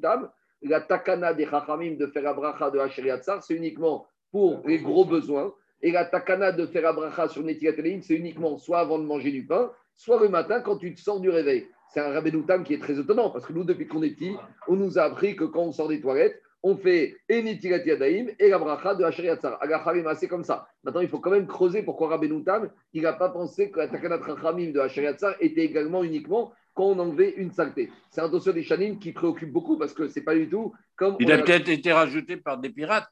la 0.61 0.81
takana 0.81 1.33
des 1.33 1.47
Chachamim 1.47 1.95
de 1.95 2.05
faire 2.05 2.21
la 2.21 2.33
bracha 2.33 2.69
de 2.69 2.77
Hacher 2.77 3.01
Yatsar, 3.01 3.41
c'est 3.41 3.55
uniquement 3.55 4.05
pour 4.31 4.61
les 4.63 4.77
gros 4.77 5.05
besoins. 5.05 5.55
Et 5.81 5.91
la 5.91 6.05
takana 6.05 6.51
de 6.51 6.67
faire 6.67 6.83
la 6.83 6.93
bracha 6.93 7.27
sur 7.27 7.41
Yadayim, 7.41 8.03
c'est 8.03 8.13
uniquement 8.13 8.59
soit 8.59 8.77
avant 8.77 8.99
de 8.99 9.05
manger 9.05 9.31
du 9.31 9.47
pain, 9.47 9.71
soit 9.95 10.21
le 10.21 10.29
matin 10.29 10.61
quand 10.61 10.77
tu 10.77 10.93
te 10.93 11.01
sors 11.01 11.19
du 11.19 11.31
réveil. 11.31 11.65
C'est 11.91 11.99
un 11.99 12.11
Rabbeinu 12.11 12.43
qui 12.63 12.75
est 12.75 12.79
très 12.79 12.99
étonnant 12.99 13.31
parce 13.31 13.47
que 13.47 13.53
nous, 13.53 13.63
depuis 13.63 13.87
qu'on 13.87 14.03
est 14.03 14.11
petit, 14.11 14.35
on 14.67 14.75
nous 14.75 14.99
a 14.99 15.01
appris 15.01 15.35
que 15.35 15.45
quand 15.45 15.63
on 15.63 15.71
sort 15.71 15.87
des 15.87 15.99
toilettes, 15.99 16.39
on 16.63 16.75
fait 16.77 17.17
et 17.27 17.41
Netirat 17.41 17.79
Yadayim 17.79 18.27
et 18.39 18.49
la 18.49 18.59
bracha 18.59 18.95
de 18.95 19.03
Hacher 19.03 19.23
Yatsar. 19.23 19.57
Agachamim, 19.61 20.13
c'est 20.15 20.27
comme 20.27 20.43
ça. 20.43 20.67
Maintenant, 20.83 21.01
il 21.01 21.09
faut 21.09 21.19
quand 21.19 21.31
même 21.31 21.47
creuser 21.47 21.81
pourquoi 21.83 22.09
Rabbeinu 22.09 22.43
Tam, 22.43 22.69
il 22.93 23.01
n'a 23.01 23.13
pas 23.13 23.29
pensé 23.29 23.71
que 23.71 23.79
la 23.79 23.87
takana 23.87 24.17
de 24.17 24.23
Chachamim 24.23 24.71
de 24.71 24.79
Hacher 24.79 25.03
Yatsar 25.03 25.35
était 25.39 25.65
également 25.65 26.03
uniquement 26.03 26.53
quand 26.73 26.85
on 26.85 26.99
enlevait 26.99 27.33
une 27.37 27.51
saleté. 27.51 27.91
C'est 28.09 28.21
un 28.21 28.29
dossier 28.29 28.53
des 28.53 28.63
Chanim 28.63 28.99
qui 28.99 29.11
préoccupe 29.11 29.51
beaucoup 29.51 29.77
parce 29.77 29.93
que 29.93 30.07
c'est 30.07 30.21
pas 30.21 30.35
du 30.35 30.47
tout 30.49 30.73
comme. 30.95 31.15
Il 31.19 31.31
a 31.31 31.39
peut-être 31.39 31.69
été 31.69 31.91
rajouté 31.91 32.37
par 32.37 32.57
des 32.57 32.69
pirates. 32.69 33.11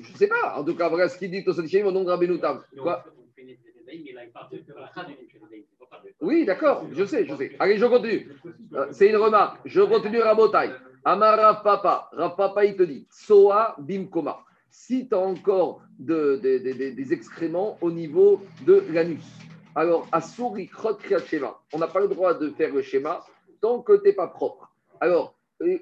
Je 0.00 0.12
ne 0.12 0.16
sais 0.16 0.28
pas. 0.28 0.56
En 0.56 0.64
tout 0.64 0.76
cas, 0.76 0.88
voilà 0.88 1.08
ce 1.08 1.18
qu'il 1.18 1.30
dit 1.30 1.42
dossier 1.42 1.62
des 1.62 1.68
Chanim 1.68 1.86
au 1.86 1.92
nom 1.92 2.04
de 2.04 2.10
Rabbeinu 2.10 2.38
Tam. 2.38 2.62
Quoi? 2.80 3.04
Oui, 6.20 6.44
d'accord, 6.44 6.86
je 6.92 7.04
sais, 7.04 7.26
je 7.26 7.34
sais. 7.34 7.56
Allez, 7.58 7.78
je 7.78 7.86
continue. 7.86 8.28
Euh, 8.74 8.86
C'est 8.92 9.08
une 9.08 9.16
remarque. 9.16 9.60
Je 9.64 9.80
continue 9.80 10.18
Rabotai. 10.18 10.70
Amara 11.08 11.62
Papa. 11.62 12.10
Il 12.66 12.76
te 12.76 12.82
dit 12.82 13.06
Soa 13.10 13.74
Bimkoma. 13.78 14.44
Si 14.70 15.08
tu 15.08 15.14
as 15.14 15.18
encore 15.18 15.80
de- 15.98 16.36
de- 16.42 16.58
de- 16.58 16.72
de- 16.72 16.90
des 16.90 17.12
excréments 17.14 17.78
au 17.80 17.90
niveau 17.90 18.42
de 18.66 18.84
l'anus. 18.92 19.24
Alors, 19.74 20.06
Asuri 20.12 20.66
Krot 20.68 20.96
Kriyat 20.96 21.20
Shema. 21.20 21.58
On 21.72 21.78
n'a 21.78 21.86
pas 21.86 22.00
le 22.00 22.08
droit 22.08 22.34
de 22.34 22.50
faire 22.50 22.74
le 22.74 22.82
schéma 22.82 23.24
tant 23.62 23.80
que 23.80 23.94
tu 23.96 24.08
n'es 24.08 24.12
pas 24.12 24.28
propre. 24.28 24.70
Alors, 25.00 25.34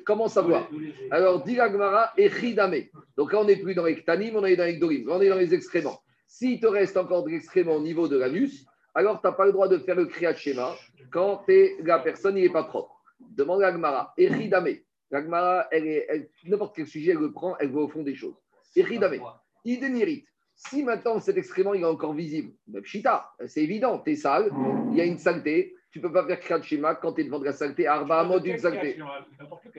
comment 0.04 0.28
savoir 0.28 0.68
Alors, 1.10 1.42
dit 1.42 1.56
l'Agmara 1.56 2.12
et 2.16 2.28
Ridame. 2.28 2.76
Donc 3.16 3.32
là, 3.32 3.40
on 3.40 3.44
n'est 3.44 3.56
plus 3.56 3.74
dans 3.74 3.84
les 3.84 4.00
on 4.08 4.44
est 4.44 4.56
dans 4.56 4.64
les 4.64 4.76
Gdorim. 4.78 5.08
Là, 5.08 5.14
on 5.16 5.20
est 5.20 5.28
dans 5.28 5.36
les 5.36 5.52
excréments. 5.54 5.98
S'il 6.28 6.60
te 6.60 6.66
reste 6.68 6.96
encore 6.96 7.24
de 7.24 7.30
l'excrément 7.30 7.74
au 7.76 7.80
niveau 7.80 8.06
de 8.06 8.16
l'anus, 8.16 8.64
alors 8.94 9.20
tu 9.20 9.26
n'as 9.26 9.32
pas 9.32 9.46
le 9.46 9.52
droit 9.52 9.66
de 9.66 9.78
faire 9.78 9.96
le 9.96 10.06
Kriyat 10.06 10.36
Shema 10.36 10.72
quand 11.10 11.44
la 11.82 11.98
personne 11.98 12.36
n'est 12.36 12.48
pas 12.48 12.62
propre. 12.64 12.94
Demande 13.20 13.60
l'Agmara. 13.62 14.12
Eridame. 14.16 14.76
L'Agmara, 15.10 15.66
elle 15.70 15.86
est, 15.86 16.06
elle- 16.08 16.28
n'importe 16.44 16.74
quel 16.76 16.86
sujet, 16.86 17.12
elle 17.12 17.18
le 17.18 17.32
prend, 17.32 17.56
elle 17.58 17.70
va 17.70 17.80
au 17.80 17.88
fond 17.88 18.02
des 18.02 18.14
choses. 18.14 18.34
Eridame. 18.74 19.20
Idénirite. 19.64 20.26
Si 20.54 20.82
maintenant 20.82 21.20
cet 21.20 21.36
excrément 21.36 21.74
il 21.74 21.82
est 21.82 21.86
encore 21.86 22.14
visible, 22.14 22.52
pshita, 22.82 23.30
c'est 23.46 23.62
évident, 23.62 23.98
tu 23.98 24.12
es 24.12 24.16
sale, 24.16 24.50
il 24.90 24.96
y 24.96 25.00
a 25.02 25.04
une 25.04 25.18
saleté, 25.18 25.74
tu 25.90 25.98
ne 25.98 26.04
peux 26.04 26.12
pas 26.12 26.26
faire 26.26 26.40
Kriyat 26.40 26.62
Shema 26.62 26.94
quand 26.94 27.12
tu 27.12 27.20
es 27.20 27.24
devant 27.24 27.38
de 27.38 27.44
la 27.44 27.52
saleté, 27.52 27.86
arba 27.86 28.24
mode 28.24 28.42
d'une 28.42 28.58
saleté. 28.58 28.98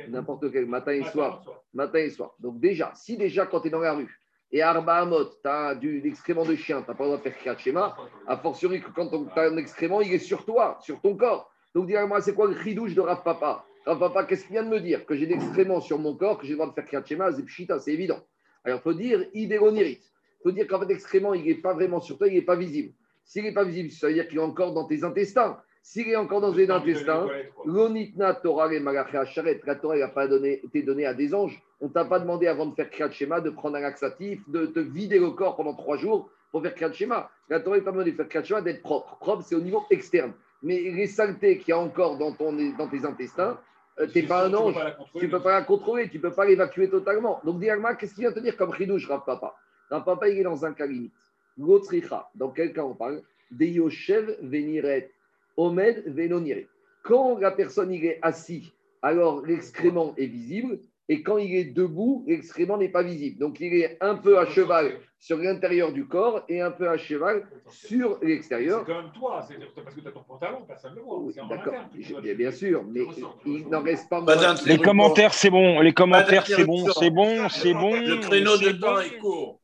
N'importe 0.07 0.44
lequel. 0.44 0.53
Quel, 0.53 0.65
matin 0.68 0.91
et 0.91 1.03
soir 1.03 1.44
matin 1.74 2.00
et 2.00 2.09
soir. 2.09 2.35
Donc 2.39 2.59
déjà, 2.59 2.91
si 2.95 3.18
déjà 3.18 3.45
quand 3.47 3.62
tu 3.62 3.68
es 3.68 3.71
dans 3.71 3.79
la 3.79 3.94
rue 3.94 4.19
et 4.51 4.62
Arba 4.62 4.97
Hamot, 4.97 5.25
tu 5.25 5.47
as 5.47 5.75
du 5.75 6.00
l'excrément 6.00 6.45
de 6.45 6.56
chien, 6.56 6.81
tu 6.81 6.89
n'as 6.89 6.95
pas 6.95 7.03
le 7.03 7.09
droit 7.09 7.18
de 7.18 7.24
faire 7.24 7.35
Kriyat 7.38 7.57
Shema, 7.57 7.97
a 8.27 8.38
fortiori 8.38 8.81
que 8.81 8.89
quand 8.91 9.10
tu 9.10 9.39
as 9.39 9.43
un 9.43 9.57
excrément, 9.57 10.00
il 10.01 10.13
est 10.13 10.19
sur 10.19 10.46
toi, 10.46 10.77
sur 10.81 11.01
ton 11.01 11.15
corps. 11.17 11.51
Donc 11.75 11.88
dis-moi, 11.88 12.22
c'est 12.22 12.34
quoi 12.34 12.48
le 12.48 12.55
ridouche 12.55 12.93
de 12.93 13.01
Rav 13.01 13.24
Papa? 13.24 13.65
Papa, 13.96 14.25
qu'est-ce 14.25 14.44
qu'il 14.44 14.53
vient 14.53 14.63
de 14.63 14.70
me 14.70 14.79
dire 14.79 15.06
Que 15.06 15.15
j'ai 15.15 15.27
des 15.27 15.36
excréments 15.36 15.79
sur 15.79 15.98
mon 16.00 16.15
corps, 16.15 16.38
que 16.38 16.46
j'ai 16.46 16.51
le 16.51 16.58
droit 16.58 16.70
de 16.70 16.74
faire 16.74 16.86
Kriyat 16.86 17.06
Shema, 17.06 17.32
c'est 17.79 17.94
évident. 17.94 18.20
Alors 18.63 18.79
il 18.79 18.82
faut 18.82 18.94
dire 18.94 19.25
idéronirite. 19.34 20.03
Il 20.39 20.44
faut 20.44 20.51
dire 20.51 20.67
qu'en 20.67 20.79
fait, 20.79 20.88
l'excrément, 20.88 21.34
il 21.34 21.46
n'est 21.46 21.56
pas 21.56 21.74
vraiment 21.74 22.00
sur 22.00 22.17
toi, 22.17 22.27
il 22.27 22.34
n'est 22.34 22.41
pas 22.41 22.56
visible. 22.56 22.94
S'il 23.24 23.44
n'est 23.44 23.53
pas 23.53 23.63
visible, 23.63 23.91
ça 23.91 24.08
veut 24.08 24.13
dire 24.13 24.27
qu'il 24.27 24.38
est 24.38 24.41
encore 24.41 24.74
dans 24.74 24.86
tes 24.86 25.03
intestins. 25.03 25.58
S'il 25.82 26.10
est 26.10 26.17
encore 26.17 26.41
dans 26.41 26.53
tes 26.53 26.70
intestins, 26.70 27.27
L'onitna 27.65 28.34
Torah 28.34 28.67
malachés 28.79 29.17
Hacharet, 29.17 29.62
la 29.65 29.75
Torah 29.75 29.98
n'a 29.98 30.10
pas 30.10 30.27
donné, 30.27 30.60
été 30.65 30.84
donnée 30.84 31.06
à 31.06 31.13
des 31.13 31.34
anges. 31.34 31.62
On 31.79 31.88
t'a 31.88 32.03
pas 32.03 32.20
demandé 32.20 32.48
avant 32.48 32.65
de 32.65 32.75
faire 32.75 32.89
Kriyat 32.89 33.12
Shema 33.12 33.39
de 33.39 33.50
prendre 33.50 33.77
un 33.77 33.79
laxatif, 33.79 34.41
de 34.50 34.65
te 34.65 34.79
vider 34.79 35.20
le 35.20 35.32
corps 35.32 35.56
pendant 35.56 35.74
trois 35.74 35.96
jours 35.96 36.29
pour 36.51 36.62
faire 36.62 36.75
Kriyat 36.75 36.91
Shema. 36.91 37.29
La 37.50 37.62
Torah 37.62 37.77
n'a 37.77 37.84
pas 37.84 37.91
demandé 37.91 38.12
de 38.12 38.17
faire 38.17 38.27
Kriyat 38.27 38.44
Shema 38.44 38.62
d'être 38.62 38.82
propre. 38.82 39.17
Propre, 39.20 39.44
c'est 39.44 39.56
au 39.56 39.62
niveau 39.62 39.84
externe. 39.89 40.34
Mais 40.62 40.77
les 40.77 41.08
saletés 41.08 41.60
qu'il 41.60 41.70
y 41.70 41.72
a 41.72 41.79
encore 41.79 42.17
dans, 42.17 42.34
ton, 42.34 42.51
dans 42.77 42.89
tes 42.89 43.06
intestins, 43.06 43.58
euh, 44.00 44.08
tu 44.08 44.22
n'es 44.22 44.27
pas 44.27 44.46
un 44.46 44.54
ange. 44.54 44.75
Tu 45.18 45.25
ne 45.25 45.32
peux 45.32 45.42
pas 45.42 45.54
la 45.54 45.63
contrôler, 45.63 46.10
tu 46.10 46.18
ne 46.18 46.22
peux 46.22 46.32
pas 46.32 46.46
l'évacuer 46.46 46.89
totalement. 46.89 47.42
Donc, 47.44 47.60
Diagma, 47.60 47.96
qu'est-ce 47.96 48.13
qu'il 48.13 48.24
vient 48.24 48.32
te 48.32 48.39
dire 48.39 48.56
comme 48.56 48.70
Ridouche, 48.70 49.08
Rav 49.08 49.24
Papa? 49.25 49.56
Rav 49.89 50.04
Papa, 50.04 50.30
il 50.30 50.39
est 50.39 50.44
dans 50.44 50.66
un 50.66 50.74
cas 50.74 50.86
limite. 50.86 51.13
L'autricha, 51.58 52.30
dans 52.36 52.50
quel 52.50 52.74
cas 52.74 52.84
on 52.84 52.94
parle? 52.94 53.22
De 53.50 53.66
Yoshev 53.66 54.38
Veniret, 54.42 55.12
Omed 55.56 56.04
Venoniret. 56.06 56.68
Quand 57.04 57.39
la 57.39 57.51
personne 57.51 57.92
il 57.92 58.06
est 58.06 58.20
assis, 58.22 58.74
alors 59.01 59.46
l'excrément 59.46 60.13
est 60.18 60.25
visible, 60.25 60.80
et 61.10 61.24
quand 61.24 61.38
il 61.38 61.56
est 61.56 61.66
debout, 61.66 62.24
l'excrément 62.28 62.78
n'est 62.78 62.90
pas 62.90 63.04
visible. 63.04 63.40
Donc 63.40 63.60
il 63.60 63.74
est 63.74 63.98
un 64.02 64.16
peu 64.16 64.38
à 64.40 64.46
cheval 64.46 65.00
sur 65.20 65.38
l'intérieur 65.38 65.92
du 65.94 66.06
corps 66.08 66.44
et 66.50 66.62
un 66.62 66.70
peu 66.72 66.88
à 66.90 66.98
cheval 66.98 67.48
sur 67.70 68.18
C'est 68.22 68.28
l'extérieur. 68.28 68.86
quand 68.86 69.02
même 69.02 69.12
toi, 69.14 69.44
c'est 69.48 69.56
parce 69.84 69.96
que 69.96 70.02
tu 70.02 70.08
as 70.08 70.12
ton 70.12 70.24
pantalon, 70.24 70.64
personne 70.68 70.92
ne 70.92 70.98
le 70.98 71.02
voit. 71.04 71.20
Oui, 71.20 71.34
C'est 71.34 71.48
D'accord, 71.48 71.74
bien, 72.22 72.34
bien 72.36 72.52
sûr, 72.52 72.84
mais 72.84 73.02
il 73.46 73.68
n'en 73.70 73.82
reste 73.82 74.10
pas 74.10 74.22
Pas 74.22 74.36
moins. 74.36 74.56
Les 74.66 74.78
commentaires, 74.78 75.34
c'est 75.34 75.50
bon. 75.50 75.80
Les 75.80 75.94
commentaires, 75.94 76.46
c'est 76.46 76.66
bon, 76.66 76.86
c'est 76.90 77.10
bon, 77.10 77.50
c'est 77.50 77.74
bon. 77.74 77.94
Le 77.96 78.18
créneau 78.20 78.58
de 78.58 78.66
c'est 78.66 78.80
temps 78.80 78.94
bon. 78.96 79.00
est 79.00 79.18
court. 79.18 79.62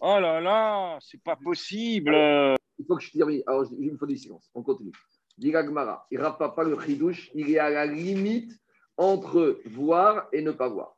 Oh 0.00 0.18
là 0.20 0.40
là, 0.40 0.98
c'est 1.00 1.22
pas 1.22 1.36
possible. 1.36 2.14
Il 2.78 2.84
faut 2.86 2.96
que 2.96 3.02
je 3.02 3.10
termine. 3.10 3.42
Alors, 3.46 3.64
je- 3.64 3.74
il 3.80 3.92
me 3.92 3.96
faut 3.98 4.06
du 4.06 4.16
silence. 4.16 4.48
On 4.54 4.62
continue. 4.62 4.92
Diragmara, 5.38 6.06
il 6.10 6.18
rappe 6.20 6.54
pas 6.54 6.64
le 6.64 6.78
chidouche, 6.80 7.30
il 7.34 7.50
est 7.50 7.58
à 7.58 7.68
la 7.70 7.84
limite 7.86 8.52
entre 8.96 9.60
voir 9.66 10.28
et 10.32 10.42
ne 10.42 10.52
pas 10.52 10.68
voir. 10.68 10.96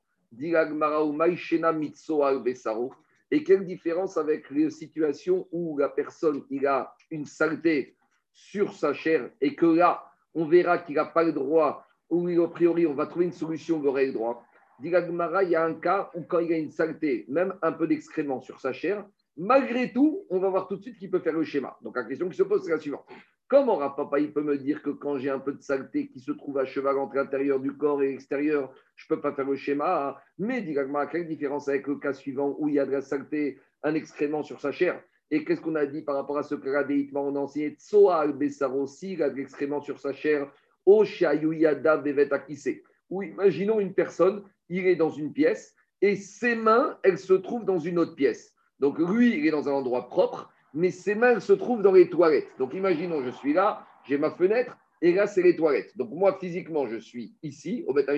Et 3.31 3.45
quelle 3.45 3.65
différence 3.65 4.17
avec 4.17 4.51
les 4.51 4.71
situations 4.71 5.49
où 5.53 5.79
la 5.79 5.89
personne 5.89 6.45
il 6.51 6.67
a 6.67 6.95
une 7.11 7.27
saleté 7.27 7.97
sur 8.33 8.73
sa 8.73 8.93
chair 8.95 9.31
et 9.41 9.55
que 9.55 9.67
là, 9.67 10.05
on 10.35 10.47
verra 10.47 10.79
qu'il 10.79 10.97
n'a 10.97 11.07
pas 11.07 11.25
le 11.25 11.33
droit, 11.33 11.85
ou 12.11 12.29
a 12.43 12.51
priori, 12.51 12.87
on 12.87 12.95
va 12.95 13.07
trouver 13.07 13.27
une 13.27 13.33
solution, 13.33 13.81
il 13.83 13.89
aurait 13.89 14.07
le 14.07 14.13
droit. 14.13 14.45
Dit 14.81 14.91
la 14.91 15.05
Gemara, 15.05 15.43
il 15.43 15.51
y 15.51 15.57
a 15.57 15.65
un 15.65 15.75
cas 15.75 16.11
où 16.15 16.23
quand 16.23 16.39
il 16.39 16.53
a 16.53 16.59
une 16.59 16.71
saleté, 16.71 17.25
même 17.29 17.55
un 17.63 17.73
peu 17.73 17.87
d'excrément 17.87 18.41
sur 18.41 18.61
sa 18.61 18.73
chair, 18.73 19.05
malgré 19.37 19.93
tout, 19.93 20.25
on 20.31 20.39
va 20.39 20.49
voir 20.49 20.69
tout 20.69 20.77
de 20.77 20.83
suite 20.83 20.99
qu'il 20.99 21.11
peut 21.11 21.19
faire 21.19 21.33
le 21.33 21.45
schéma. 21.45 21.77
Donc 21.83 21.97
la 21.97 22.05
question 22.05 22.29
qui 22.29 22.37
se 22.37 22.45
pose, 22.45 22.65
c'est 22.65 22.71
la 22.71 22.79
suivante. 22.79 23.07
Comment 23.49 23.79
Papa 23.91 24.21
il 24.21 24.33
peut 24.33 24.43
me 24.43 24.59
dire 24.59 24.83
que 24.83 24.91
quand 24.91 25.17
j'ai 25.17 25.31
un 25.31 25.39
peu 25.39 25.55
de 25.55 25.63
saleté 25.63 26.09
qui 26.09 26.21
se 26.21 26.33
trouve 26.33 26.59
à 26.59 26.67
cheval 26.67 26.99
entre 26.99 27.17
l'intérieur 27.17 27.59
du 27.59 27.73
corps 27.73 28.03
et 28.03 28.09
l'extérieur, 28.09 28.71
je 28.95 29.07
ne 29.07 29.17
peux 29.17 29.23
pas 29.23 29.33
faire 29.33 29.49
le 29.49 29.57
schéma 29.57 30.09
hein 30.09 30.17
Mais 30.39 30.71
Gemara, 30.71 31.07
quelle 31.07 31.27
différence 31.27 31.67
avec 31.69 31.87
le 31.87 31.97
cas 31.97 32.13
suivant 32.13 32.55
où 32.59 32.69
il 32.69 32.75
y 32.75 32.79
a 32.79 32.85
de 32.85 32.93
la 32.93 33.01
saleté, 33.01 33.59
un 33.83 33.95
excrément 33.95 34.43
sur 34.43 34.61
sa 34.61 34.71
chair? 34.71 35.03
Et 35.31 35.45
qu'est-ce 35.45 35.63
qu'on 35.63 35.77
a 35.77 35.87
dit 35.87 36.03
par 36.03 36.17
rapport 36.17 36.37
à 36.37 36.43
ce 36.43 36.55
cas 36.57 36.87
On 37.15 37.37
a 37.37 37.39
enseigné 37.39 37.71
Tsoa 37.71 38.21
al 38.21 38.35
il 38.39 39.23
a 39.23 39.31
de 39.31 39.35
l'excrément 39.35 39.81
sur 39.81 39.99
sa 39.99 40.13
chair, 40.13 40.51
O 40.85 41.05
Shayuyada 41.05 41.97
Bevet 41.97 42.33
Akise. 42.33 42.83
Ou 43.09 43.23
imaginons 43.23 43.81
une 43.81 43.95
personne, 43.95 44.45
il 44.69 44.87
est 44.87 44.97
dans 44.97 45.11
une 45.11 45.33
pièce 45.33 45.75
et 46.01 46.17
ses 46.17 46.55
mains, 46.55 46.99
elles 47.03 47.19
se 47.19 47.35
trouvent 47.35 47.65
dans 47.65 47.79
une 47.79 47.99
autre 47.99 48.15
pièce. 48.15 48.55
Donc 48.79 48.99
lui, 48.99 49.39
il 49.39 49.47
est 49.47 49.51
dans 49.51 49.69
un 49.69 49.73
endroit 49.73 50.09
propre, 50.09 50.53
mais 50.75 50.91
ses 50.91 51.15
mains, 51.15 51.41
se 51.41 51.53
trouvent 51.53 51.83
dans 51.83 51.93
les 51.93 52.09
toilettes. 52.09 52.49
Donc 52.59 52.75
imaginons, 52.75 53.23
je 53.23 53.31
suis 53.31 53.53
là, 53.53 53.87
j'ai 54.05 54.19
ma 54.19 54.31
fenêtre, 54.31 54.77
et 55.01 55.13
là, 55.13 55.27
c'est 55.27 55.43
les 55.43 55.57
toilettes. 55.57 55.97
Donc 55.97 56.11
moi, 56.11 56.37
physiquement, 56.39 56.87
je 56.87 56.97
suis 56.97 57.35
ici, 57.43 57.85
au 57.87 57.95
Beth 57.95 58.11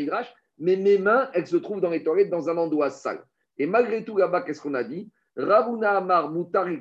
mais 0.59 0.77
mes 0.77 0.99
mains, 0.99 1.31
elles 1.33 1.47
se 1.47 1.57
trouvent 1.57 1.81
dans 1.81 1.91
les 1.91 2.03
toilettes, 2.03 2.31
dans 2.31 2.49
un 2.49 2.57
endroit 2.57 2.91
sale. 2.91 3.25
Et 3.59 3.67
malgré 3.67 4.05
tout, 4.05 4.17
là-bas, 4.17 4.43
qu'est-ce 4.43 4.61
qu'on 4.61 4.75
a 4.75 4.85
dit? 4.85 5.11
Ravuna 5.37 5.97
Amar 5.97 6.31
Mutari 6.31 6.81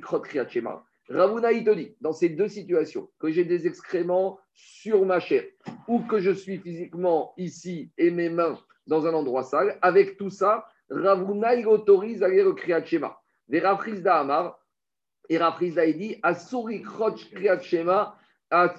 Ravuna, 1.09 1.51
il 1.51 1.63
te 1.63 1.71
dit, 1.71 1.95
dans 2.01 2.13
ces 2.13 2.29
deux 2.29 2.47
situations, 2.47 3.09
que 3.19 3.31
j'ai 3.31 3.45
des 3.45 3.67
excréments 3.67 4.39
sur 4.53 5.05
ma 5.05 5.19
chair 5.19 5.43
ou 5.87 6.01
que 6.01 6.19
je 6.19 6.31
suis 6.31 6.57
physiquement 6.57 7.33
ici 7.37 7.91
et 7.97 8.11
mes 8.11 8.29
mains 8.29 8.57
dans 8.85 9.05
un 9.07 9.13
endroit 9.13 9.43
sale, 9.43 9.77
avec 9.81 10.17
tout 10.17 10.29
ça, 10.29 10.65
Ravuna, 10.89 11.55
il 11.55 11.67
autorise 11.67 12.23
à 12.23 12.29
au 12.45 12.53
Kriyat 12.53 12.83
Shema. 12.83 13.19
Et 13.51 13.61
Amar, 13.61 14.59
et 15.29 15.37
Rafrizda, 15.37 15.85
il 15.85 15.97
dit, 15.97 16.15
Asuri 16.23 16.81
Krot 16.81 17.15
Kriyat 17.33 17.59
Shema, 17.61 18.15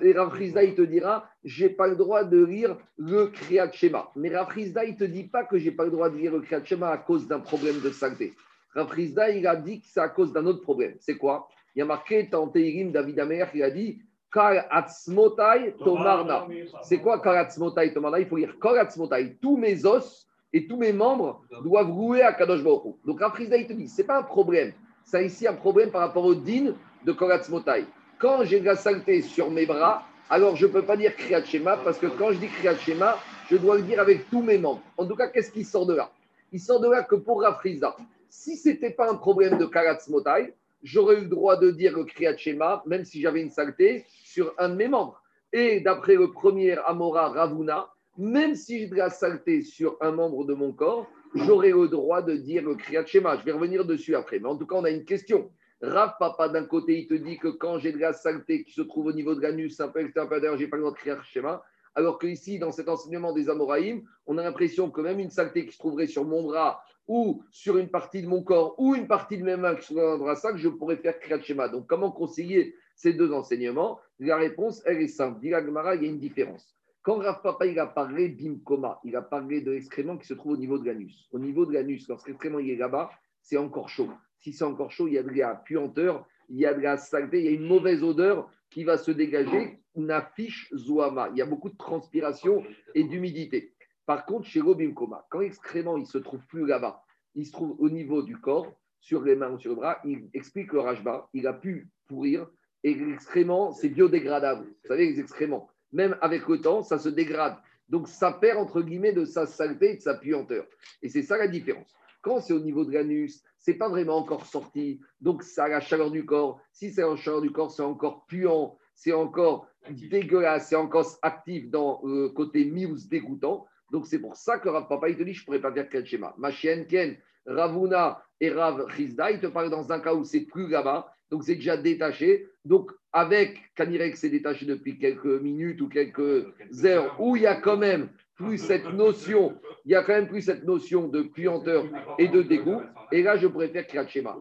et 0.01 0.13
Rafrizda, 0.13 0.65
il 0.65 0.75
te 0.75 0.83
dira, 0.83 1.29
j'ai 1.45 1.71
pas 1.71 1.87
le 1.87 1.95
droit 1.95 2.25
de 2.25 2.45
lire 2.45 2.77
le 2.99 3.27
Kriyat 3.27 3.71
Shema. 3.71 4.11
Mais 4.17 4.37
Rafrizda, 4.37 4.85
il 4.85 4.97
te 4.97 5.05
dit 5.05 5.25
pas 5.25 5.45
que 5.45 5.59
j'ai 5.59 5.71
pas 5.71 5.85
le 5.85 5.93
droit 5.93 6.11
de 6.11 6.17
lire 6.17 6.33
le 6.33 6.41
Kriyat 6.41 6.65
Shema 6.65 6.91
à 6.91 6.99
cause 6.99 7.29
d'un 7.29 7.39
problème 7.39 7.81
de 7.81 7.91
saleté. 7.91 8.35
Rafrizda, 8.75 9.31
il 9.31 9.47
a 9.47 9.55
dit 9.55 9.81
que 9.81 9.87
c'est 9.89 10.01
à 10.01 10.09
cause 10.09 10.33
d'un 10.33 10.45
autre 10.47 10.63
problème. 10.63 10.95
C'est 10.99 11.17
quoi? 11.17 11.49
Il 11.75 11.79
y 11.79 11.83
a 11.83 11.85
marqué 11.85 12.25
dans 12.25 12.49
Teirim 12.49 12.91
David 12.91 13.21
Amer, 13.21 13.49
il 13.55 13.63
a 13.63 13.71
dit 13.71 14.01
Kal 14.33 14.67
Atzmotai 14.71 15.75
Tomarna. 15.79 16.47
C'est 16.83 16.99
quoi 16.99 17.21
Kal 17.21 17.37
Atzmotai 17.37 17.93
Tomarna? 17.93 18.19
Il 18.19 18.27
faut 18.27 18.39
dire 18.39 18.57
Kal 18.61 18.79
Atzmotai. 18.79 19.37
Tous 19.41 19.57
mes 19.57 19.87
os 19.87 20.29
et 20.53 20.67
tous 20.67 20.77
mes 20.77 20.93
membres 20.93 21.43
doivent 21.63 21.91
rouer 21.91 22.23
à 22.23 22.33
Kadosh 22.33 22.63
Baruch 22.63 22.97
Donc 23.05 23.21
Rafrizda, 23.21 23.57
il 23.57 23.69
te 23.69 23.73
dit 23.73 23.89
c'est 23.89 24.05
pas 24.05 24.19
un 24.19 24.25
problème. 24.25 24.73
C'est 25.05 25.27
ici 25.27 25.47
un 25.47 25.55
problème 25.55 25.91
par 25.91 26.03
rapport 26.03 26.25
au 26.25 26.35
din 26.35 26.75
de 27.05 27.13
Kal 27.13 27.33
Atzmotai. 27.33 27.87
Quand 28.19 28.45
j'ai 28.45 28.61
de 28.61 28.67
la 28.67 28.77
saleté 28.77 29.23
sur 29.23 29.51
mes 29.51 29.67
bras, 29.67 30.05
alors 30.29 30.55
je 30.57 30.67
ne 30.67 30.73
peux 30.73 30.83
pas 30.83 30.97
dire 30.97 31.17
Kriyat 31.17 31.45
Shema 31.45 31.79
parce 31.79 31.99
que 31.99 32.07
quand 32.07 32.33
je 32.33 32.39
dis 32.39 32.49
Kriyat 32.49 32.77
Shema, 32.77 33.19
je 33.51 33.57
dois 33.57 33.77
le 33.77 33.83
dire 33.83 34.01
avec 34.01 34.31
tous 34.31 34.43
mes 34.43 34.59
membres. 34.59 34.83
En 34.97 35.07
tout 35.07 35.17
cas, 35.17 35.29
qu'est-ce 35.29 35.51
qui 35.51 35.65
sort 35.65 35.87
de 35.87 35.95
là? 35.95 36.11
Il 36.53 36.61
sort 36.61 36.81
de 36.81 36.89
là 36.89 37.03
que 37.03 37.17
pour 37.17 37.43
Rafrizda, 37.43 37.97
si 38.29 38.57
ce 38.57 38.69
n'était 38.69 38.91
pas 38.91 39.11
un 39.11 39.17
problème 39.17 39.59
de 39.59 39.69
Motai, 40.11 40.55
j'aurais 40.83 41.17
eu 41.17 41.23
le 41.23 41.29
droit 41.29 41.57
de 41.57 41.71
dire 41.71 41.93
le 41.97 42.89
même 42.89 43.05
si 43.05 43.21
j'avais 43.21 43.43
une 43.43 43.51
saleté, 43.51 44.05
sur 44.25 44.55
un 44.59 44.69
de 44.69 44.75
mes 44.75 44.89
membres. 44.89 45.21
Et 45.53 45.81
d'après 45.81 46.15
le 46.15 46.31
premier 46.31 46.77
Amora 46.87 47.29
Ravuna, 47.29 47.89
même 48.17 48.55
si 48.55 48.81
j'ai 48.81 48.87
de 48.87 48.95
la 48.95 49.11
saleté 49.11 49.63
sur 49.63 49.97
un 50.01 50.13
membre 50.13 50.45
de 50.45 50.55
mon 50.55 50.73
corps, 50.73 51.09
j'aurais 51.35 51.71
le 51.71 51.89
droit 51.89 52.23
de 52.23 52.35
dire 52.35 52.63
le 52.63 52.75
Kriyat 52.75 53.07
Shema. 53.07 53.37
Je 53.39 53.45
vais 53.45 53.53
revenir 53.53 53.85
dessus 53.85 54.15
après. 54.15 54.39
Mais 54.39 54.49
en 54.49 54.57
tout 54.57 54.67
cas, 54.67 54.77
on 54.77 54.85
a 54.85 54.91
une 54.91 55.05
question. 55.05 55.51
Rav 55.83 56.15
Papa, 56.19 56.49
d'un 56.49 56.65
côté, 56.65 56.99
il 56.99 57.07
te 57.07 57.15
dit 57.15 57.39
que 57.39 57.49
quand 57.49 57.79
j'ai 57.79 57.93
de 57.93 57.99
la 57.99 58.13
saleté 58.13 58.65
qui 58.65 58.73
se 58.73 58.83
trouve 58.83 59.07
au 59.07 59.13
niveau 59.13 59.35
de 59.35 59.41
l'anus, 59.41 59.81
un 59.81 59.89
peu 59.89 60.01
extérieur, 60.01 60.59
j'ai 60.59 60.69
pas 60.69 60.77
le 60.77 60.83
droit 60.83 60.93
de 60.93 60.99
Kriyat 60.99 61.23
Shema. 61.23 61.63
Alors 61.95 62.19
qu'ici, 62.19 62.59
dans 62.59 62.71
cet 62.71 62.89
enseignement 62.89 63.33
des 63.33 63.49
Amoraïm, 63.49 64.03
on 64.27 64.39
a 64.39 64.43
l'impression 64.43 64.91
que 64.91 65.01
même 65.01 65.19
une 65.19 65.31
saleté 65.31 65.67
qui 65.67 65.73
se 65.73 65.79
trouverait 65.79 66.07
sur 66.07 66.25
mon 66.25 66.45
bras 66.45 66.83
ou 67.09 67.43
sur 67.51 67.79
une 67.79 67.89
partie 67.89 68.23
de 68.23 68.29
mon 68.29 68.43
corps 68.43 68.75
ou 68.79 68.95
une 68.95 69.09
partie 69.09 69.39
de 69.39 69.43
mes 69.43 69.57
mains 69.57 69.75
qui 69.75 69.87
sont 69.87 70.19
dans 70.19 70.27
un 70.27 70.37
sac, 70.37 70.57
je 70.57 70.69
pourrais 70.69 70.99
faire 70.99 71.19
Kriyat 71.19 71.41
Shema. 71.41 71.69
Donc, 71.69 71.87
comment 71.87 72.13
concilier 72.13 72.75
ces 72.95 73.15
deux 73.15 73.33
enseignements? 73.33 73.99
La 74.19 74.37
réponse, 74.37 74.83
elle 74.85 75.01
est 75.01 75.09
simple. 75.09 75.41
Dit 75.41 75.49
il 75.49 75.53
y 75.53 75.55
a 75.55 75.95
une 76.03 76.19
différence. 76.19 76.77
Quand 77.03 77.19
Rav 77.19 77.41
Papa 77.43 77.67
il 77.67 77.79
a 77.79 77.87
parlé 77.87 78.29
d'imkoma, 78.29 79.01
il 79.05 79.17
a 79.17 79.23
parlé 79.23 79.63
de 79.63 79.71
l'excrément 79.71 80.19
qui 80.19 80.27
se 80.27 80.35
trouve 80.35 80.53
au 80.53 80.57
niveau 80.57 80.79
de 80.79 80.87
l'anus. 80.87 81.29
Au 81.33 81.39
niveau 81.39 81.65
de 81.65 81.73
l'anus, 81.73 82.07
lorsque 82.09 82.29
l'excrément 82.29 82.59
est 82.59 82.77
là-bas, 82.77 83.11
c'est 83.41 83.57
encore 83.57 83.89
chaud. 83.89 84.11
Si 84.39 84.53
c'est 84.53 84.65
encore 84.65 84.91
chaud, 84.91 85.09
il 85.09 85.15
y 85.15 85.19
a 85.19 85.23
de 85.23 85.31
la 85.31 85.55
puanteur, 85.55 86.27
il 86.49 86.59
y 86.59 86.67
a 86.67 86.75
de 86.75 86.81
la 86.81 86.97
saleté, 86.97 87.39
il 87.39 87.45
y 87.45 87.49
a 87.49 87.53
une 87.53 87.67
mauvaise 87.67 88.03
odeur 88.03 88.51
qui 88.69 88.85
va 88.85 88.99
se 88.99 89.11
dégager, 89.11 89.81
une 89.97 90.11
affiche 90.11 90.69
zoama. 90.75 91.31
Il 91.31 91.39
y 91.39 91.43
a 91.43 91.47
beaucoup 91.47 91.71
de 91.71 91.77
transpiration 91.77 92.63
et 92.95 93.05
d'humidité. 93.05 93.75
Par 94.05 94.27
contre, 94.27 94.47
chez 94.47 94.61
Koma, 94.61 95.27
quand 95.31 95.41
l'excrément 95.41 95.97
il 95.97 96.07
se 96.07 96.19
trouve 96.19 96.45
plus 96.47 96.67
là-bas, 96.67 97.03
il 97.35 97.47
se 97.47 97.53
trouve 97.53 97.77
au 97.79 97.89
niveau 97.89 98.23
du 98.23 98.39
corps, 98.39 98.75
sur 99.01 99.23
les 99.23 99.35
mains 99.35 99.51
ou 99.51 99.59
sur 99.59 99.71
le 99.71 99.77
bras, 99.77 99.99
il 100.05 100.29
explique 100.35 100.73
le 100.73 100.81
rajba, 100.81 101.29
il 101.33 101.47
a 101.47 101.55
pu 101.55 101.89
pourrir 102.07 102.47
et 102.83 102.95
l'excrément, 102.95 103.73
c'est 103.73 103.89
biodégradable. 103.89 104.67
Vous 104.67 104.89
savez, 104.89 105.07
les 105.11 105.21
excréments, 105.21 105.71
même 105.93 106.17
avec 106.21 106.47
le 106.49 106.61
temps, 106.61 106.83
ça 106.83 106.99
se 106.99 107.09
dégrade. 107.09 107.57
Donc, 107.89 108.09
ça 108.09 108.33
perd, 108.33 108.59
entre 108.59 108.83
guillemets, 108.83 109.13
de 109.13 109.25
sa 109.25 109.47
saleté 109.47 109.93
et 109.93 109.97
de 109.97 110.03
sa 110.03 110.15
puanteur. 110.15 110.67
Et 111.03 111.09
c'est 111.09 111.23
ça 111.23 111.37
la 111.37 111.49
différence. 111.49 111.93
Quand 112.23 112.41
c'est 112.41 112.53
au 112.53 112.61
niveau 112.61 112.85
de 112.85 112.93
l'anus, 112.93 113.43
c'est 113.59 113.75
pas 113.75 113.89
vraiment 113.89 114.17
encore 114.17 114.47
sorti. 114.47 115.01
Donc, 115.21 115.43
ça 115.43 115.65
a 115.65 115.69
la 115.69 115.81
chaleur 115.81 116.11
du 116.11 116.25
corps. 116.25 116.61
Si 116.73 116.93
c'est 116.93 117.03
la 117.03 117.17
chaleur 117.17 117.41
du 117.41 117.51
corps, 117.51 117.71
c'est 117.71 117.83
encore 117.83 118.27
puant, 118.27 118.79
c'est 118.95 119.13
encore 119.13 119.67
dégueulasse, 119.89 120.69
c'est 120.69 120.77
encore 120.77 121.07
actif 121.23 121.71
dans 121.71 122.01
le 122.05 122.29
côté 122.29 122.65
mius 122.67 123.09
dégoûtant. 123.09 123.67
Donc 123.91 124.07
c'est 124.07 124.19
pour 124.19 124.37
ça 124.37 124.59
que 124.59 124.69
Rav 124.69 124.89
Papa, 124.89 125.09
il 125.09 125.17
te 125.17 125.23
dit, 125.23 125.33
je 125.33 125.41
ne 125.41 125.45
pourrais 125.47 125.61
pas 125.61 125.73
faire 125.73 125.89
quel 125.89 126.07
schéma. 126.07 126.35
Ma 126.39 126.51
chienne 126.51 126.87
Ken, 126.87 127.17
Ravuna 127.47 128.23
et 128.41 128.51
Rav 128.51 128.85
Rizda, 128.87 129.31
il 129.31 129.41
te 129.41 129.47
parle 129.47 129.71
dans 129.71 129.93
un 129.93 130.01
cas 130.01 130.15
où 130.15 130.25
c'est 130.25 130.41
plus 130.41 130.69
là-bas, 130.69 131.13
donc 131.31 131.45
c'est 131.45 131.57
déjà 131.57 131.77
détaché. 131.77 132.49
Donc 132.65 132.91
avec 133.13 133.75
Kanirek, 133.75 134.17
c'est 134.17 134.31
détaché 134.31 134.67
depuis 134.67 134.99
quelques 134.99 135.25
minutes 135.27 135.81
ou 135.81 135.89
quelques 135.89 136.47
heures, 136.85 137.17
où 137.21 137.37
il 137.37 137.43
y 137.43 137.47
a 137.47 137.57
quand 137.57 137.77
même 137.77 138.09
plus 138.37 138.59
cette 138.59 138.91
notion, 138.95 139.55
il 139.85 139.93
y 139.93 139.95
a 139.95 140.03
quand 140.03 140.15
même 140.15 140.29
plus 140.29 140.43
cette 140.43 140.65
notion 140.65 141.09
de 141.09 141.23
puanteur 141.23 141.85
et 142.19 142.29
de 142.29 142.43
dégoût. 142.43 142.81
Et 143.13 143.23
là, 143.23 143.37
je 143.37 143.47
faire 143.49 143.87
Kriyat 143.87 144.07
Shema. 144.07 144.39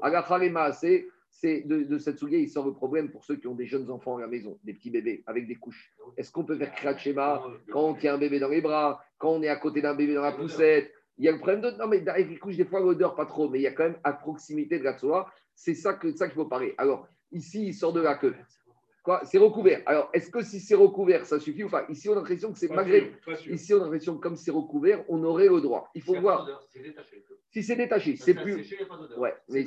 c'est 0.74 1.08
c'est 1.32 1.62
de, 1.62 1.98
cette 1.98 2.18
soulier, 2.18 2.40
il 2.40 2.50
sort 2.50 2.66
le 2.66 2.74
problème 2.74 3.10
pour 3.12 3.24
ceux 3.24 3.38
qui 3.38 3.48
ont 3.48 3.56
des 3.56 3.66
jeunes 3.66 3.90
enfants 3.92 4.18
à 4.18 4.22
la 4.22 4.28
maison, 4.28 4.58
des 4.64 4.74
petits 4.74 4.90
bébés 4.90 5.24
avec 5.26 5.48
des 5.48 5.56
couches. 5.56 5.94
Est-ce 6.18 6.32
qu'on 6.32 6.44
peut 6.44 6.58
faire 6.58 6.74
Kriyat 6.74 6.98
Shema 6.98 7.44
quand 7.72 7.90
on 7.90 7.94
tient 7.94 8.16
un 8.16 8.18
bébé 8.18 8.40
dans 8.40 8.50
les 8.50 8.62
bras, 8.62 9.02
quand 9.18 9.32
on 9.32 9.42
est 9.42 9.48
à 9.48 9.56
côté 9.56 9.82
d'un 9.82 9.96
bébé 9.96 10.16
dans 10.16 10.22
la 10.22 10.34
poussette 10.34 10.92
Il 11.20 11.26
y 11.26 11.28
a 11.28 11.34
le 11.34 11.38
problème 11.38 11.62
de. 11.62 11.72
Non, 11.72 11.88
mais 11.88 12.08
avec 12.08 12.30
les 12.30 12.38
couches, 12.38 12.56
des 12.56 12.66
fois, 12.66 12.80
l'odeur, 12.80 13.14
pas 13.14 13.26
trop, 13.26 13.50
mais 13.50 13.60
il 13.60 13.64
y 13.64 13.68
a 13.68 13.74
quand 13.74 13.84
même 13.84 14.00
à 14.04 14.14
proximité 14.14 14.80
de 14.80 14.86
la 14.86 14.98
soie. 14.98 15.30
C'est 15.54 15.76
ça 15.76 15.94
qu'il 15.94 16.18
ça 16.18 16.28
qu'il 16.28 16.36
faut 16.36 16.46
parler. 16.46 16.74
Alors, 16.78 17.08
ici, 17.32 17.68
il 17.68 17.74
sort 17.74 17.92
de 17.92 18.00
la 18.00 18.16
queue. 18.16 18.36
Quoi 19.04 19.22
C'est 19.26 19.38
recouvert. 19.38 19.82
Alors, 19.86 20.10
est-ce 20.14 20.32
que 20.32 20.42
si 20.42 20.62
c'est 20.62 20.76
recouvert, 20.76 21.26
ça 21.26 21.40
suffit 21.40 21.66
ou 21.66 21.70
pas? 21.70 21.86
Ici, 21.90 22.08
on 22.08 22.14
a 22.14 22.16
l'impression 22.16 22.54
que 22.54 22.58
c'est 22.58 22.70
malgré. 22.70 23.12
Ici, 23.50 23.74
on 23.74 23.82
a 23.82 23.84
l'impression 23.84 24.16
que 24.16 24.22
comme 24.22 24.38
c'est 24.38 24.52
recouvert, 24.52 25.04
on 25.10 25.22
aurait 25.26 25.50
le 25.50 25.60
droit. 25.60 25.90
Il 25.94 26.02
faut 26.02 26.20
voir. 26.20 26.48
Si 27.52 27.64
c'est 27.64 27.76
détaché, 27.76 28.16
c'est 28.16 28.36
plus. 28.36 28.74
Ouais, 29.18 29.36
mais... 29.50 29.66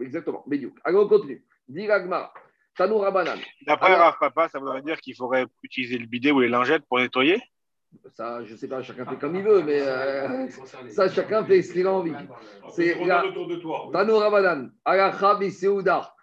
Exactement. 0.00 0.42
Mais 0.46 0.60
Alors 0.82 1.04
on 1.04 1.08
continue. 1.08 1.44
Diragma, 1.68 2.32
Tanoura 2.76 3.10
Banane. 3.10 3.40
D'après 3.66 3.94
Rav 3.94 4.16
Papa, 4.18 4.48
ça 4.48 4.58
voudrait 4.58 4.82
dire 4.82 4.98
qu'il 5.00 5.14
faudrait 5.14 5.46
utiliser 5.62 5.98
le 5.98 6.06
bidet 6.06 6.30
ou 6.30 6.40
les 6.40 6.48
lingettes 6.48 6.84
pour 6.88 6.98
nettoyer? 6.98 7.42
Ça, 8.14 8.44
je 8.44 8.52
ne 8.52 8.58
sais 8.58 8.68
pas, 8.68 8.82
chacun 8.82 9.04
fait 9.06 9.18
comme 9.18 9.36
il 9.36 9.42
veut, 9.42 9.62
mais 9.62 9.80
euh, 9.80 10.48
ça, 10.88 11.08
chacun 11.08 11.44
fait 11.44 11.62
ce 11.62 11.72
qu'il 11.72 11.86
a 11.86 11.92
envie. 11.92 12.12
C'est 12.70 12.96
Tanoura 13.92 14.30
Banane, 14.30 14.72
Agacha 14.84 15.38
Seouda. 15.50 16.14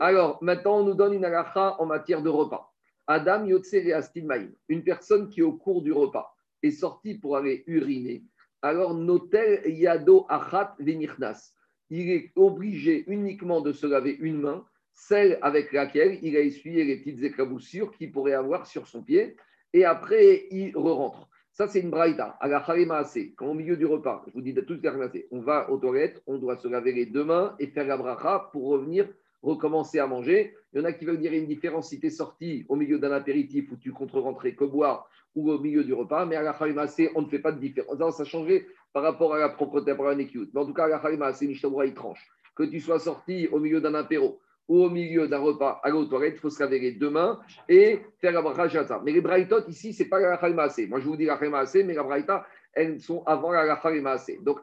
Alors, 0.00 0.42
maintenant, 0.42 0.78
on 0.80 0.84
nous 0.84 0.94
donne 0.94 1.14
une 1.14 1.24
agacha 1.24 1.76
en 1.78 1.86
matière 1.86 2.22
de 2.22 2.28
repas. 2.28 2.72
Adam 3.06 3.44
Yotse 3.44 3.74
Astilmaïm, 3.94 4.52
une 4.68 4.82
personne 4.82 5.28
qui, 5.28 5.42
au 5.42 5.52
cours 5.52 5.82
du 5.82 5.92
repas, 5.92 6.34
est 6.62 6.72
sortie 6.72 7.14
pour 7.14 7.36
aller 7.36 7.62
uriner 7.66 8.24
alors 8.62 8.94
notel 8.94 9.62
yado 9.66 10.26
achat 10.28 10.74
venichnas. 10.78 11.54
Il 11.90 12.10
est 12.10 12.32
obligé 12.36 13.04
uniquement 13.06 13.60
de 13.60 13.72
se 13.72 13.86
laver 13.86 14.16
une 14.20 14.40
main, 14.40 14.64
celle 14.92 15.38
avec 15.42 15.72
laquelle 15.72 16.18
il 16.22 16.36
a 16.36 16.40
essuyé 16.40 16.84
les 16.84 16.98
petites 16.98 17.22
éclaboussures 17.22 17.92
qu'il 17.92 18.12
pourrait 18.12 18.34
avoir 18.34 18.66
sur 18.66 18.86
son 18.86 19.02
pied, 19.02 19.36
et 19.72 19.84
après 19.84 20.46
il 20.50 20.76
re-rentre. 20.76 21.28
Ça, 21.52 21.66
c'est 21.66 21.80
une 21.80 21.90
braïta. 21.90 22.36
À 22.40 22.46
la 22.46 22.64
Maasé, 22.86 23.34
quand 23.36 23.46
au 23.46 23.54
milieu 23.54 23.76
du 23.76 23.84
repas, 23.84 24.22
je 24.28 24.32
vous 24.32 24.42
dis 24.42 24.52
de 24.52 24.60
tout 24.60 24.78
ce 24.80 25.26
on 25.32 25.40
va 25.40 25.68
aux 25.70 25.78
toilettes, 25.78 26.22
on 26.28 26.38
doit 26.38 26.56
se 26.56 26.68
laver 26.68 27.04
mains 27.24 27.56
et 27.58 27.66
faire 27.66 27.86
la 27.86 27.96
bracha 27.96 28.48
pour 28.52 28.68
revenir 28.68 29.08
recommencer 29.42 29.98
à 29.98 30.06
manger. 30.06 30.54
Il 30.72 30.78
y 30.78 30.82
en 30.82 30.84
a 30.84 30.92
qui 30.92 31.04
veulent 31.04 31.18
dire 31.18 31.32
une 31.32 31.46
différence 31.46 31.88
si 31.88 32.00
tu 32.00 32.06
es 32.06 32.10
sorti 32.10 32.64
au 32.68 32.76
milieu 32.76 32.98
d'un 32.98 33.12
apéritif 33.12 33.70
où 33.72 33.76
tu 33.76 33.92
comptes 33.92 34.12
rentrer 34.12 34.54
que 34.54 34.64
boire 34.64 35.08
ou 35.34 35.50
au 35.50 35.58
milieu 35.58 35.84
du 35.84 35.94
repas. 35.94 36.26
Mais 36.26 36.36
à 36.36 36.42
la 36.42 36.56
Maasé, 36.72 37.10
on 37.14 37.22
ne 37.22 37.28
fait 37.28 37.38
pas 37.38 37.52
de 37.52 37.60
différence. 37.60 37.98
Non, 37.98 38.10
ça 38.10 38.24
changerait 38.24 38.66
par 38.92 39.02
rapport 39.02 39.34
à 39.34 39.38
la 39.38 39.48
propreté, 39.48 39.94
par 39.94 40.06
la 40.06 40.14
Mais 40.14 40.26
en 40.54 40.66
tout 40.66 40.74
cas, 40.74 40.84
à 40.84 41.10
la 41.10 41.32
Nishtabura, 41.42 41.86
il 41.86 41.94
tranche. 41.94 42.24
Que 42.54 42.64
tu 42.64 42.80
sois 42.80 42.98
sorti 42.98 43.48
au 43.48 43.60
milieu 43.60 43.80
d'un 43.80 43.94
apéro 43.94 44.40
ou 44.68 44.84
au 44.84 44.90
milieu 44.90 45.26
d'un 45.26 45.38
repas, 45.38 45.80
aller 45.82 45.96
aux 45.96 46.04
toilettes, 46.04 46.34
il 46.36 46.40
faut 46.40 46.50
se 46.50 46.62
laver 46.62 46.78
les 46.78 46.92
deux 46.92 47.10
mains 47.10 47.40
et 47.68 48.00
faire 48.20 48.32
la 48.32 48.42
bracha 48.42 49.00
Mais 49.02 49.12
les 49.12 49.22
braïtot, 49.22 49.66
ici, 49.66 49.94
ce 49.94 50.02
n'est 50.02 50.08
pas 50.08 50.20
la 50.20 50.38
Maasé. 50.50 50.86
Moi, 50.86 51.00
je 51.00 51.06
vous 51.06 51.16
dis 51.16 51.24
la 51.24 51.36
Maasé, 51.36 51.82
mais 51.84 51.94
la 51.94 52.02
braïta, 52.02 52.46
elles 52.74 53.00
sont 53.00 53.22
avant 53.24 53.50
la 53.50 53.80
Maasé. 54.02 54.38
Donc, 54.42 54.60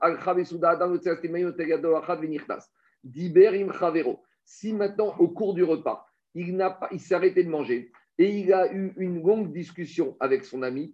Chavero. 3.73 4.21
Si 4.45 4.73
maintenant, 4.73 5.15
au 5.17 5.27
cours 5.27 5.55
du 5.55 5.63
repas, 5.63 6.05
il, 6.35 6.55
pas, 6.57 6.87
il 6.91 6.99
s'est 6.99 7.15
arrêté 7.15 7.43
de 7.43 7.49
manger 7.49 7.91
et 8.17 8.29
il 8.29 8.53
a 8.53 8.71
eu 8.71 8.93
une 8.97 9.23
longue 9.23 9.51
discussion 9.51 10.15
avec 10.19 10.45
son 10.45 10.61
ami, 10.61 10.93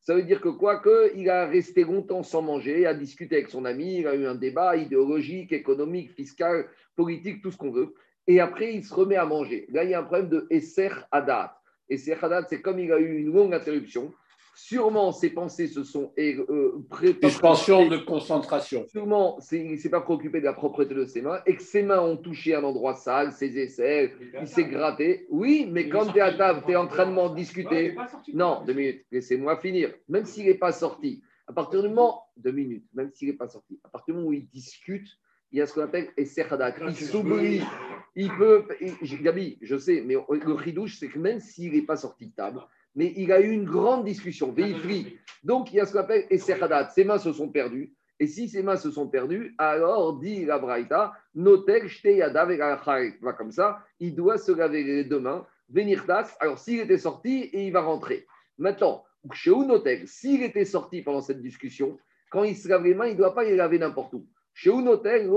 Ça 0.00 0.14
veut 0.14 0.22
dire 0.22 0.40
que 0.40 0.48
quoi 0.48 0.82
il 1.14 1.30
a 1.30 1.46
resté 1.46 1.84
longtemps 1.84 2.22
sans 2.22 2.42
manger, 2.42 2.86
a 2.86 2.94
discuté 2.94 3.36
avec 3.36 3.48
son 3.48 3.64
ami, 3.64 4.00
il 4.00 4.06
a 4.06 4.14
eu 4.14 4.26
un 4.26 4.34
débat 4.34 4.76
idéologique, 4.76 5.52
économique, 5.52 6.12
fiscal, 6.12 6.66
politique, 6.94 7.42
tout 7.42 7.50
ce 7.50 7.56
qu'on 7.56 7.70
veut. 7.70 7.94
Et 8.26 8.40
après, 8.40 8.74
il 8.74 8.84
se 8.84 8.94
remet 8.94 9.16
à 9.16 9.26
manger. 9.26 9.66
Là, 9.70 9.84
il 9.84 9.90
y 9.90 9.94
a 9.94 10.00
un 10.00 10.04
problème 10.04 10.28
de 10.28 10.46
Esser 10.50 10.90
Hadat. 11.10 11.58
Esser 11.88 12.16
Hadat, 12.20 12.46
c'est 12.48 12.60
comme 12.60 12.78
il 12.78 12.92
a 12.92 12.98
eu 12.98 13.18
une 13.18 13.32
longue 13.32 13.54
interruption. 13.54 14.12
Sûrement, 14.56 15.10
ses 15.12 15.30
pensées 15.30 15.66
se 15.66 15.82
sont 15.82 16.12
euh, 16.18 16.78
Suspension 17.22 17.88
de 17.88 17.96
concentration. 17.96 18.86
Sûrement, 18.88 19.38
il 19.50 19.72
ne 19.72 19.76
s'est 19.76 19.90
pas 19.90 20.00
préoccupé 20.00 20.40
de 20.40 20.44
la 20.44 20.52
propreté 20.52 20.94
de 20.94 21.04
ses 21.06 21.22
mains 21.22 21.40
et 21.44 21.56
que 21.56 21.62
ses 21.62 21.82
mains 21.82 22.00
ont 22.00 22.16
touché 22.16 22.54
un 22.54 22.62
endroit 22.62 22.94
sale, 22.94 23.32
ses 23.32 23.58
aisselles, 23.58 24.12
il 24.40 24.46
s'est 24.46 24.64
gratté. 24.64 25.26
Oui, 25.30 25.68
mais 25.70 25.88
quand 25.88 26.06
tu 26.06 26.18
es 26.18 26.20
à 26.20 26.32
table, 26.32 26.62
tu 26.66 26.72
es 26.72 26.76
en 26.76 26.86
train 26.86 27.06
de 27.06 27.34
discuter. 27.34 27.96
Non, 28.32 28.62
deux 28.64 28.74
minutes, 28.74 29.04
laissez-moi 29.10 29.58
finir. 29.58 29.92
Même 30.08 30.24
s'il 30.24 30.46
n'est 30.46 30.54
pas 30.54 30.72
sorti, 30.72 31.22
à 31.46 31.52
partir 31.52 31.82
du 31.82 31.88
moment, 31.88 32.24
deux 32.36 32.52
minutes, 32.52 32.86
même 32.94 33.10
s'il 33.12 33.28
n'est 33.28 33.34
pas 33.34 33.48
sorti, 33.48 33.80
à 33.84 33.88
partir 33.88 34.14
du 34.14 34.20
moment 34.20 34.30
où 34.30 34.34
il 34.34 34.48
discute, 34.48 35.08
il 35.52 35.58
y 35.58 35.60
a 35.60 35.66
ce 35.66 35.74
qu'on 35.74 35.82
appelle 35.82 36.08
Esserhadak. 36.16 36.76
Il 36.88 36.96
s'oublie. 36.96 37.62
Il 38.16 38.28
peut. 38.36 38.64
Gabi, 39.22 39.58
je 39.62 39.76
sais, 39.76 40.02
mais 40.04 40.14
le 40.14 40.52
ridouche, 40.52 40.98
c'est 40.98 41.08
que 41.08 41.18
même 41.18 41.38
s'il 41.38 41.72
n'est 41.72 41.82
pas 41.82 41.96
sorti 41.96 42.26
de 42.26 42.34
table, 42.34 42.60
mais 42.94 43.12
il 43.16 43.32
a 43.32 43.40
eu 43.40 43.50
une 43.50 43.64
grande 43.64 44.04
discussion, 44.04 44.52
Veifri. 44.52 45.18
Donc, 45.42 45.72
il 45.72 45.76
y 45.76 45.80
a 45.80 45.86
ce 45.86 45.92
qu'on 45.92 46.00
appelle 46.00 46.26
Esserhadat. 46.30 46.90
Ses 46.90 47.04
mains 47.04 47.18
se 47.18 47.32
sont 47.32 47.48
perdues. 47.48 47.92
Et 48.20 48.26
si 48.26 48.48
ses 48.48 48.62
mains 48.62 48.76
se 48.76 48.90
sont 48.90 49.08
perdues, 49.08 49.54
alors, 49.58 50.18
dit 50.18 50.44
la 50.44 50.58
Braïta, 50.58 51.12
Notel, 51.34 51.88
va 53.20 53.32
comme 53.32 53.50
ça, 53.50 53.80
il 53.98 54.14
doit 54.14 54.38
se 54.38 54.52
laver 54.52 54.84
les 54.84 55.04
deux 55.04 55.18
mains, 55.18 55.44
venir 55.68 56.06
tas. 56.06 56.28
Alors, 56.38 56.58
s'il 56.58 56.80
était 56.80 56.98
sorti, 56.98 57.50
et 57.52 57.66
il 57.66 57.72
va 57.72 57.82
rentrer. 57.82 58.26
Maintenant, 58.56 59.04
chez 59.32 59.50
Notel, 59.50 60.06
s'il 60.06 60.42
était 60.42 60.64
sorti 60.64 61.02
pendant 61.02 61.22
cette 61.22 61.42
discussion, 61.42 61.98
quand 62.30 62.44
il 62.44 62.56
se 62.56 62.68
lave 62.68 62.84
les 62.84 62.94
mains, 62.94 63.06
il 63.06 63.14
ne 63.14 63.18
doit 63.18 63.34
pas 63.34 63.44
les 63.44 63.56
laver 63.56 63.78
n'importe 63.78 64.14
où. 64.14 64.26
Chez 64.54 64.70
Unotel, 64.70 65.22
il 65.22 65.28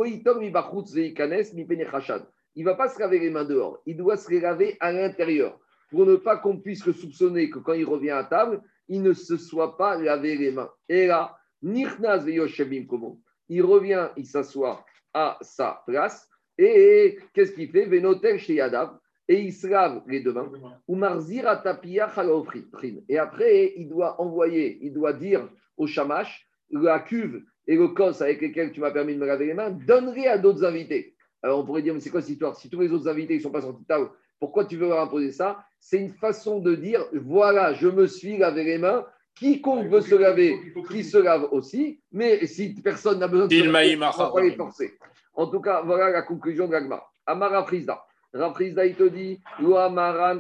ne 2.64 2.64
va 2.64 2.76
pas 2.76 2.90
se 2.90 3.00
laver 3.00 3.20
les 3.20 3.30
mains 3.32 3.46
dehors, 3.46 3.80
il 3.86 3.98
doit 3.98 4.18
se 4.18 4.30
les 4.30 4.40
laver 4.40 4.78
à 4.80 4.92
l'intérieur 4.92 5.60
pour 5.90 6.06
ne 6.06 6.16
pas 6.16 6.38
qu'on 6.38 6.58
puisse 6.58 6.86
le 6.86 6.94
soupçonner 6.94 7.50
que 7.50 7.60
quand 7.60 7.74
il 7.74 7.86
revient 7.86 8.12
à 8.12 8.24
table, 8.24 8.62
il 8.88 9.02
ne 9.02 9.14
se 9.14 9.38
soit 9.38 9.78
pas 9.78 9.98
lavé 9.98 10.36
les 10.38 10.52
mains. 10.52 10.70
Et 10.90 11.08
là, 11.08 11.38
Nirnaz 11.62 12.26
Il 13.50 13.64
revient, 13.64 14.10
il 14.16 14.26
s'assoit 14.26 14.86
à 15.14 15.38
sa 15.42 15.84
place. 15.86 16.30
Et 16.58 17.18
qu'est-ce 17.34 17.52
qu'il 17.52 17.70
fait 17.70 17.86
Venotel 17.86 18.40
chez 18.40 18.56
Yadav. 18.56 18.98
Et 19.30 19.42
il 19.42 19.54
se 19.54 19.68
lave 19.68 20.04
les 20.08 20.22
deux 20.22 20.34
mains. 20.34 20.50
Et 23.10 23.18
après, 23.18 23.74
il 23.76 23.90
doit 23.90 24.22
envoyer, 24.22 24.80
il 24.82 24.94
doit 24.94 25.14
dire 25.14 25.50
au 25.76 25.86
chamash, 25.86 26.48
la 26.72 27.00
cuve 27.00 27.44
et 27.68 27.76
le 27.76 27.90
cos 27.90 28.22
avec 28.22 28.42
lesquels 28.42 28.72
tu 28.72 28.80
m'as 28.80 28.92
permis 28.92 29.16
de 29.16 29.20
me 29.20 29.26
laver 29.26 29.48
les 29.48 29.54
mains, 29.54 29.72
donnerai 29.72 30.28
à 30.28 30.38
d'autres 30.38 30.64
invités. 30.64 31.16
Alors 31.44 31.60
on 31.60 31.66
pourrait 31.66 31.82
dire, 31.82 31.94
mais 31.94 32.00
c'est 32.00 32.10
quoi 32.10 32.22
cette 32.22 32.32
histoire 32.32 32.56
Si 32.56 32.70
tous 32.70 32.80
les 32.80 32.92
autres 32.92 33.08
invités 33.08 33.36
ne 33.36 33.42
sont 33.42 33.52
pas 33.52 33.62
sortis 33.62 33.84
de 33.84 33.88
table, 33.88 34.10
pourquoi 34.40 34.66
tu 34.66 34.78
veux 34.78 34.88
leur 34.88 35.02
imposer 35.02 35.32
ça? 35.32 35.64
C'est 35.80 36.00
une 36.00 36.14
façon 36.14 36.60
de 36.60 36.76
dire 36.76 37.06
voilà, 37.14 37.74
je 37.74 37.88
me 37.88 38.08
suis 38.08 38.38
lavé 38.38 38.64
les 38.64 38.78
mains. 38.78 39.06
Quiconque 39.36 39.88
veut 39.88 40.02
se 40.02 40.16
laver, 40.16 40.60
qui 40.90 41.04
se 41.04 41.18
lave 41.18 41.48
aussi. 41.52 42.02
Mais 42.12 42.46
si 42.48 42.74
personne 42.74 43.20
n'a 43.20 43.28
besoin 43.28 43.48
de 43.48 43.54
se 43.54 43.64
laver, 43.64 43.96
on 43.96 44.00
va 44.00 44.32
pas 44.32 44.42
les 44.42 44.56
forcer. 44.56 44.98
En 45.34 45.48
tout 45.48 45.62
cas, 45.62 45.84
voilà 45.84 46.10
la 46.10 46.24
conclusion 46.24 46.68
de 46.68 46.72
l'agma. 46.72 47.04
Amara 47.28 47.64
Frisda. 47.64 48.04
Rafrizda, 48.34 48.86
il 48.86 48.96
te 48.96 49.08
dit 49.08 49.42
Amaran 49.60 50.40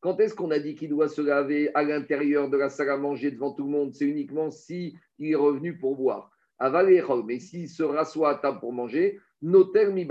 Quand 0.00 0.20
est-ce 0.20 0.34
qu'on 0.34 0.50
a 0.50 0.58
dit 0.58 0.74
qu'il 0.74 0.90
doit 0.90 1.08
se 1.08 1.20
laver 1.20 1.70
à 1.74 1.82
l'intérieur 1.82 2.48
de 2.48 2.56
la 2.56 2.68
salle 2.68 2.90
à 2.90 2.96
manger 2.96 3.30
devant 3.30 3.52
tout 3.52 3.64
le 3.64 3.70
monde? 3.70 3.94
C'est 3.94 4.06
uniquement 4.06 4.50
si 4.50 4.96
il 5.18 5.32
est 5.32 5.36
revenu 5.36 5.76
pour 5.78 5.96
boire. 5.96 6.30
Mais 6.60 7.38
s'il 7.38 7.68
se 7.68 7.82
rassoit 7.82 8.30
à 8.30 8.34
table 8.36 8.60
pour 8.60 8.72
manger, 8.72 9.18
noter 9.42 9.86
mi 9.86 10.06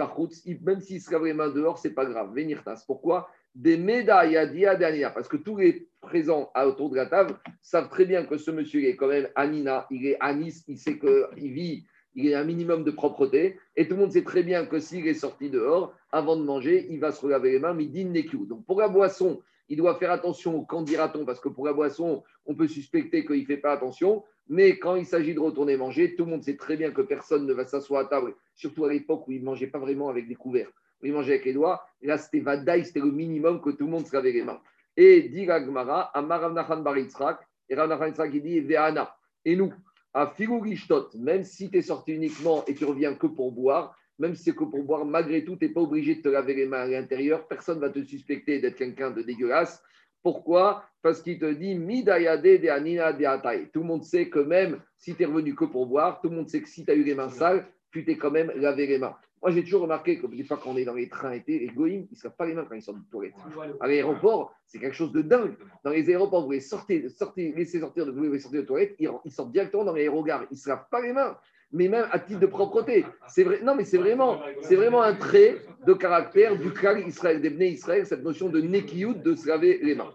même 0.61 0.79
s'il 0.79 1.01
se 1.01 1.11
lave 1.11 1.25
les 1.25 1.33
mains 1.33 1.49
dehors, 1.49 1.77
c'est 1.77 1.93
pas 1.93 2.05
grave. 2.05 2.33
Venir 2.33 2.63
tas. 2.63 2.83
Pourquoi? 2.85 3.29
Des 3.55 3.77
médailles 3.77 4.37
à 4.37 4.45
dia 4.45 4.75
dernière. 4.75 5.13
Parce 5.13 5.27
que 5.27 5.37
tous 5.37 5.57
les 5.57 5.87
présents 6.01 6.51
autour 6.55 6.89
de 6.89 6.95
la 6.95 7.05
table 7.05 7.37
savent 7.61 7.89
très 7.89 8.05
bien 8.05 8.25
que 8.25 8.37
ce 8.37 8.51
monsieur 8.51 8.83
est 8.83 8.95
quand 8.95 9.07
même 9.07 9.27
Anina, 9.35 9.87
il 9.91 10.05
est 10.05 10.17
Anis, 10.19 10.63
il 10.67 10.77
sait 10.77 10.97
qu'il 10.97 11.51
vit, 11.51 11.85
il 12.15 12.33
a 12.33 12.39
un 12.39 12.43
minimum 12.43 12.83
de 12.83 12.91
propreté. 12.91 13.59
Et 13.75 13.87
tout 13.87 13.95
le 13.95 14.01
monde 14.01 14.11
sait 14.11 14.23
très 14.23 14.43
bien 14.43 14.65
que 14.65 14.79
s'il 14.79 15.07
est 15.07 15.13
sorti 15.13 15.49
dehors, 15.49 15.93
avant 16.11 16.37
de 16.37 16.43
manger, 16.43 16.87
il 16.89 16.99
va 16.99 17.11
se 17.11 17.25
laver 17.27 17.51
les 17.51 17.59
mains, 17.59 17.73
midi 17.73 18.05
nekiu. 18.05 18.45
Donc 18.47 18.65
pour 18.65 18.79
la 18.79 18.87
boisson, 18.87 19.41
il 19.67 19.77
doit 19.77 19.95
faire 19.95 20.11
attention 20.11 20.55
au 20.57 20.65
quand 20.65 20.81
dira-t-on, 20.81 21.25
parce 21.25 21.39
que 21.39 21.49
pour 21.49 21.65
la 21.65 21.73
boisson, 21.73 22.23
on 22.45 22.55
peut 22.55 22.67
suspecter 22.67 23.25
qu'il 23.25 23.41
ne 23.41 23.45
fait 23.45 23.57
pas 23.57 23.71
attention. 23.71 24.23
Mais 24.49 24.79
quand 24.79 24.95
il 24.95 25.05
s'agit 25.05 25.35
de 25.35 25.39
retourner 25.39 25.77
manger, 25.77 26.15
tout 26.15 26.25
le 26.25 26.31
monde 26.31 26.43
sait 26.43 26.57
très 26.57 26.75
bien 26.75 26.91
que 26.91 27.01
personne 27.01 27.45
ne 27.45 27.53
va 27.53 27.65
s'asseoir 27.65 28.01
à 28.01 28.05
table, 28.05 28.33
surtout 28.55 28.85
à 28.85 28.91
l'époque 28.91 29.27
où 29.27 29.31
il 29.31 29.41
ne 29.41 29.45
mangeait 29.45 29.67
pas 29.67 29.77
vraiment 29.79 30.09
avec 30.09 30.27
des 30.27 30.35
couverts, 30.35 30.71
où 31.01 31.05
il 31.05 31.13
mangeait 31.13 31.33
avec 31.33 31.45
les 31.45 31.53
doigts. 31.53 31.85
Là, 32.01 32.17
c'était 32.17 32.39
Vadaï, 32.39 32.83
c'était 32.83 32.99
le 32.99 33.11
minimum 33.11 33.61
que 33.61 33.69
tout 33.69 33.85
le 33.85 33.91
monde 33.91 34.07
se 34.07 34.15
lavait 34.15 34.31
les 34.31 34.43
mains. 34.43 34.59
Et 34.97 35.21
dit 35.29 35.45
Gmara, 35.45 36.11
Amar 36.17 36.51
Nachan 36.51 36.81
Baritzrak, 36.81 37.39
et 37.69 37.75
Rav 37.75 38.13
il 38.33 38.41
dit 38.41 38.59
Veana. 38.61 39.15
Et 39.45 39.55
nous, 39.55 39.71
à 40.13 40.27
Filurishtot, 40.27 41.11
même 41.15 41.43
si 41.43 41.69
tu 41.69 41.77
es 41.77 41.81
sorti 41.83 42.13
uniquement 42.13 42.65
et 42.65 42.73
tu 42.73 42.85
reviens 42.85 43.13
que 43.13 43.27
pour 43.27 43.51
boire, 43.51 43.95
même 44.17 44.35
si 44.35 44.43
c'est 44.43 44.55
que 44.55 44.63
pour 44.63 44.83
boire, 44.83 45.05
malgré 45.05 45.45
tout, 45.45 45.55
tu 45.55 45.65
n'es 45.65 45.71
pas 45.71 45.81
obligé 45.81 46.15
de 46.15 46.21
te 46.21 46.27
laver 46.27 46.53
les 46.53 46.65
mains 46.65 46.81
à 46.81 46.87
l'intérieur. 46.87 47.47
Personne 47.47 47.75
ne 47.75 47.81
va 47.81 47.89
te 47.89 48.03
suspecter 48.03 48.59
d'être 48.59 48.75
quelqu'un 48.75 49.11
de 49.11 49.21
dégueulasse. 49.21 49.81
Pourquoi? 50.23 50.83
Parce 51.01 51.21
qu'il 51.21 51.39
te 51.39 51.51
dit 51.51 51.75
Midayade 51.75 52.43
de 52.43 52.67
Anina 52.67 53.13
de 53.13 53.65
Tout 53.71 53.79
le 53.79 53.85
monde 53.85 54.03
sait 54.03 54.29
que 54.29 54.39
même 54.39 54.81
si 54.97 55.15
tu 55.15 55.23
es 55.23 55.25
revenu 55.25 55.55
que 55.55 55.65
pour 55.65 55.85
boire, 55.85 56.19
tout 56.21 56.29
le 56.29 56.35
monde 56.35 56.49
sait 56.49 56.61
que 56.61 56.67
si 56.67 56.83
tu 56.83 56.91
as 56.91 56.95
eu 56.95 57.03
les 57.03 57.15
mains 57.15 57.29
sales, 57.29 57.65
tu 57.91 58.03
t'es 58.03 58.17
quand 58.17 58.31
même 58.31 58.51
lavé 58.55 58.85
les 58.85 58.97
mains. 58.97 59.15
Moi, 59.41 59.51
j'ai 59.51 59.63
toujours 59.63 59.83
remarqué 59.83 60.19
que 60.19 60.27
des 60.27 60.43
fois, 60.43 60.59
quand 60.61 60.71
on 60.71 60.77
est 60.77 60.83
dans 60.83 60.93
les 60.93 61.07
trains 61.07 61.31
été, 61.31 61.59
les 61.59 61.67
goïms, 61.67 62.07
ils 62.11 62.15
ne 62.15 62.17
savent 62.17 62.35
pas 62.35 62.45
les 62.45 62.53
mains 62.53 62.65
quand 62.67 62.75
ils 62.75 62.81
sortent 62.81 62.99
du 62.99 63.07
toilette. 63.07 63.35
À 63.79 63.87
l'aéroport, 63.87 64.53
c'est 64.65 64.79
quelque 64.79 64.95
chose 64.95 65.13
de 65.13 65.21
dingue. 65.21 65.55
Dans 65.83 65.91
les 65.91 66.09
aéroports, 66.09 66.43
vous 66.43 66.51
les 66.51 66.59
sortez, 66.59 67.07
sortez 67.07 67.53
laissez 67.55 67.79
sortir 67.79 68.05
de, 68.05 68.11
vous 68.11 68.23
les 68.23 68.39
sortir 68.39 68.61
de 68.61 68.67
toilette, 68.67 68.95
ils, 68.99 69.31
sortent 69.31 69.51
directement 69.53 69.85
dans 69.85 69.93
l'aérogare. 69.93 70.43
Ils 70.51 70.55
ne 70.55 70.59
se 70.59 70.67
lavent 70.67 70.87
pas 70.91 71.01
les 71.01 71.13
mains 71.13 71.37
mais 71.71 71.87
même 71.87 72.07
à 72.11 72.19
titre 72.19 72.39
de 72.39 72.45
propreté. 72.45 73.05
C'est 73.27 73.43
vrai, 73.43 73.59
non, 73.61 73.75
mais 73.75 73.85
c'est 73.85 73.97
vraiment, 73.97 74.39
c'est 74.61 74.75
vraiment 74.75 75.01
un 75.01 75.15
trait 75.15 75.57
de 75.85 75.93
caractère 75.93 76.57
du 76.57 76.71
clan 76.71 76.97
Israël, 76.97 77.41
des 77.41 77.67
Israël, 77.67 78.05
cette 78.05 78.23
notion 78.23 78.49
de 78.49 78.61
nekiyut, 78.61 79.15
de 79.15 79.35
se 79.35 79.47
laver 79.47 79.79
les 79.81 79.95
mains. 79.95 80.13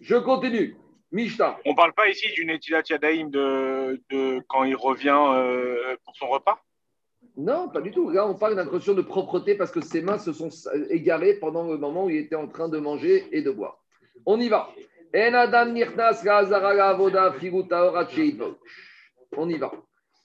Je 0.00 0.16
continue. 0.16 0.76
Mishta. 1.10 1.58
On 1.66 1.72
ne 1.72 1.76
parle 1.76 1.92
pas 1.92 2.08
ici 2.08 2.32
du 2.32 2.46
Netilat 2.46 2.82
Yadaïm 2.88 3.28
de, 3.30 4.00
de, 4.10 4.40
quand 4.48 4.64
il 4.64 4.74
revient 4.74 5.22
euh, 5.34 5.94
pour 6.04 6.16
son 6.16 6.28
repas? 6.28 6.58
Non, 7.36 7.68
pas 7.68 7.82
du 7.82 7.90
tout. 7.90 8.10
Là, 8.10 8.26
on 8.26 8.34
parle 8.34 8.56
d'une 8.56 8.72
notion 8.72 8.94
de 8.94 9.02
propreté 9.02 9.54
parce 9.54 9.70
que 9.70 9.82
ses 9.82 10.00
mains 10.00 10.18
se 10.18 10.32
sont 10.32 10.48
égarées 10.88 11.34
pendant 11.34 11.68
le 11.68 11.76
moment 11.76 12.06
où 12.06 12.10
il 12.10 12.16
était 12.16 12.34
en 12.34 12.48
train 12.48 12.68
de 12.68 12.78
manger 12.78 13.26
et 13.30 13.42
de 13.42 13.50
boire. 13.50 13.82
On 14.24 14.40
y 14.40 14.48
va. 14.48 14.70
On 19.36 19.48
y 19.48 19.58
va 19.58 19.72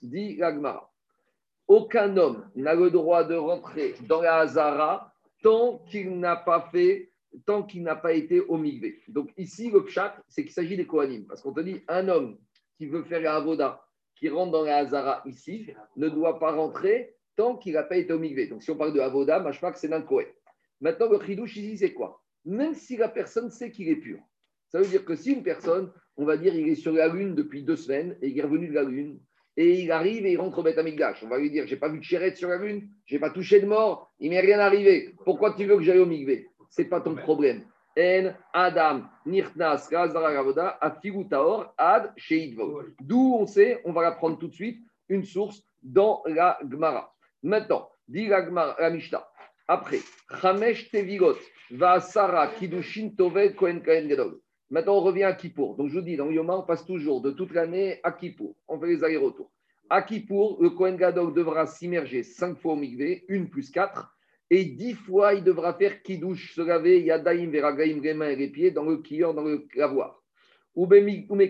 dit 0.02 0.36
l'agmara. 0.36 0.90
Aucun 1.66 2.16
homme 2.16 2.48
n'a 2.56 2.74
le 2.74 2.90
droit 2.90 3.24
de 3.24 3.34
rentrer 3.34 3.94
dans 4.06 4.22
la 4.22 4.38
Hazara 4.38 5.12
tant 5.42 5.78
qu'il 5.90 6.18
n'a 6.18 6.36
pas 6.36 6.68
fait, 6.72 7.10
tant 7.44 7.62
qu'il 7.62 7.82
n'a 7.82 7.96
pas 7.96 8.12
été 8.12 8.40
au 8.40 8.58
Donc 9.08 9.30
ici, 9.36 9.70
le 9.70 9.84
pshat, 9.84 10.16
c'est 10.28 10.44
qu'il 10.44 10.52
s'agit 10.52 10.76
des 10.76 10.86
Kohanim. 10.86 11.26
Parce 11.26 11.42
qu'on 11.42 11.52
te 11.52 11.60
dit, 11.60 11.82
un 11.88 12.08
homme 12.08 12.38
qui 12.76 12.86
veut 12.86 13.02
faire 13.02 13.20
la 13.20 13.36
Avoda, 13.36 13.84
qui 14.14 14.28
rentre 14.28 14.52
dans 14.52 14.64
la 14.64 14.78
Hazara 14.78 15.22
ici, 15.26 15.70
ne 15.96 16.08
doit 16.08 16.38
pas 16.38 16.52
rentrer 16.52 17.14
tant 17.36 17.56
qu'il 17.56 17.74
n'a 17.74 17.84
pas 17.84 17.96
été 17.96 18.12
au 18.12 18.18
Donc 18.18 18.62
si 18.62 18.70
on 18.70 18.76
parle 18.76 18.92
de 18.92 19.00
Avoda, 19.00 19.40
que 19.40 19.78
c'est 19.78 19.88
d'un 19.88 20.02
Kohen. 20.02 20.26
Maintenant, 20.80 21.08
le 21.10 21.24
chidouche 21.24 21.56
ici, 21.56 21.78
c'est 21.78 21.92
quoi? 21.92 22.22
Même 22.44 22.74
si 22.74 22.96
la 22.96 23.08
personne 23.08 23.50
sait 23.50 23.70
qu'il 23.70 23.88
est 23.88 23.96
pur, 23.96 24.18
Ça 24.68 24.80
veut 24.80 24.86
dire 24.86 25.04
que 25.04 25.14
si 25.14 25.32
une 25.32 25.42
personne, 25.42 25.92
on 26.16 26.24
va 26.24 26.36
dire, 26.36 26.54
il 26.54 26.68
est 26.68 26.74
sur 26.74 26.92
la 26.92 27.08
Lune 27.08 27.34
depuis 27.34 27.62
deux 27.62 27.76
semaines 27.76 28.16
et 28.22 28.28
il 28.28 28.38
est 28.38 28.42
revenu 28.42 28.68
de 28.68 28.74
la 28.74 28.84
Lune, 28.84 29.20
et 29.58 29.80
il 29.80 29.90
arrive 29.90 30.24
et 30.24 30.32
il 30.32 30.40
rentre 30.40 30.60
au 30.60 30.62
Beth 30.62 30.78
Amikdash. 30.78 31.22
On 31.24 31.28
va 31.28 31.36
lui 31.36 31.50
dire 31.50 31.66
J'ai 31.66 31.76
pas 31.76 31.88
vu 31.88 31.98
de 31.98 32.04
chérette 32.04 32.36
sur 32.36 32.48
la 32.48 32.58
Lune, 32.58 32.88
j'ai 33.06 33.18
pas 33.18 33.30
touché 33.30 33.60
de 33.60 33.66
mort, 33.66 34.12
il 34.20 34.30
m'est 34.30 34.40
rien 34.40 34.60
arrivé. 34.60 35.14
Pourquoi 35.24 35.54
tu 35.54 35.66
veux 35.66 35.76
que 35.76 35.82
j'aille 35.82 35.98
au 35.98 36.06
Mikvé? 36.06 36.46
C'est 36.70 36.84
pas 36.84 37.00
ton 37.00 37.16
problème. 37.16 37.64
En 37.98 38.32
Adam, 38.52 39.02
Nirtnas, 39.26 39.88
Gavoda, 39.90 40.78
Taor, 41.28 41.74
Ad, 41.76 42.12
Sheidvo. 42.16 42.82
D'où 43.00 43.36
on 43.40 43.46
sait, 43.46 43.80
on 43.84 43.92
va 43.92 44.02
l'apprendre 44.02 44.38
tout 44.38 44.46
de 44.46 44.54
suite, 44.54 44.80
une 45.08 45.24
source 45.24 45.64
dans 45.82 46.22
la 46.26 46.56
Gemara. 46.70 47.12
Maintenant, 47.42 47.88
dit 48.06 48.28
la, 48.28 48.44
Gemara, 48.44 48.76
la 48.78 48.90
Mishnah. 48.90 49.26
Après, 49.66 49.98
Chamesh 50.40 50.88
Tevigot, 50.92 51.36
Vasara, 51.72 52.46
Kidushin, 52.46 53.10
Tove, 53.18 53.54
Kohen 53.56 53.82
Kahen 53.82 54.06
Gadol. 54.06 54.38
Maintenant, 54.70 54.98
on 54.98 55.00
revient 55.00 55.24
à 55.24 55.32
Kippour. 55.32 55.76
Donc, 55.76 55.88
je 55.88 55.94
vous 55.94 56.04
dis, 56.04 56.16
dans 56.16 56.30
Yoma, 56.30 56.56
on 56.58 56.62
passe 56.62 56.84
toujours 56.84 57.22
de 57.22 57.30
toute 57.30 57.52
l'année 57.54 58.00
à 58.02 58.12
Kippour. 58.12 58.54
On 58.68 58.78
fait 58.78 58.88
les 58.88 59.02
allers-retours. 59.02 59.50
À 59.88 60.02
Kippour, 60.02 60.58
le 60.60 60.68
Kohen 60.70 60.96
Gadol 60.96 61.32
devra 61.32 61.66
s'immerger 61.66 62.22
cinq 62.22 62.58
fois 62.58 62.74
au 62.74 62.76
Mikvé, 62.76 63.24
une 63.28 63.48
plus 63.48 63.70
quatre. 63.70 64.14
Et 64.50 64.66
dix 64.66 64.92
fois, 64.92 65.32
il 65.32 65.42
devra 65.42 65.72
faire 65.72 66.02
Kiddush, 66.02 66.54
se 66.54 66.60
laver, 66.60 67.02
Yadaim, 67.02 67.50
Veragaim, 67.50 68.00
les 68.02 68.10
et 68.10 68.48
les 68.48 68.70
dans 68.70 68.84
le 68.84 68.98
kior, 68.98 69.32
dans 69.32 69.44
le 69.44 69.66
lavoir. 69.74 70.22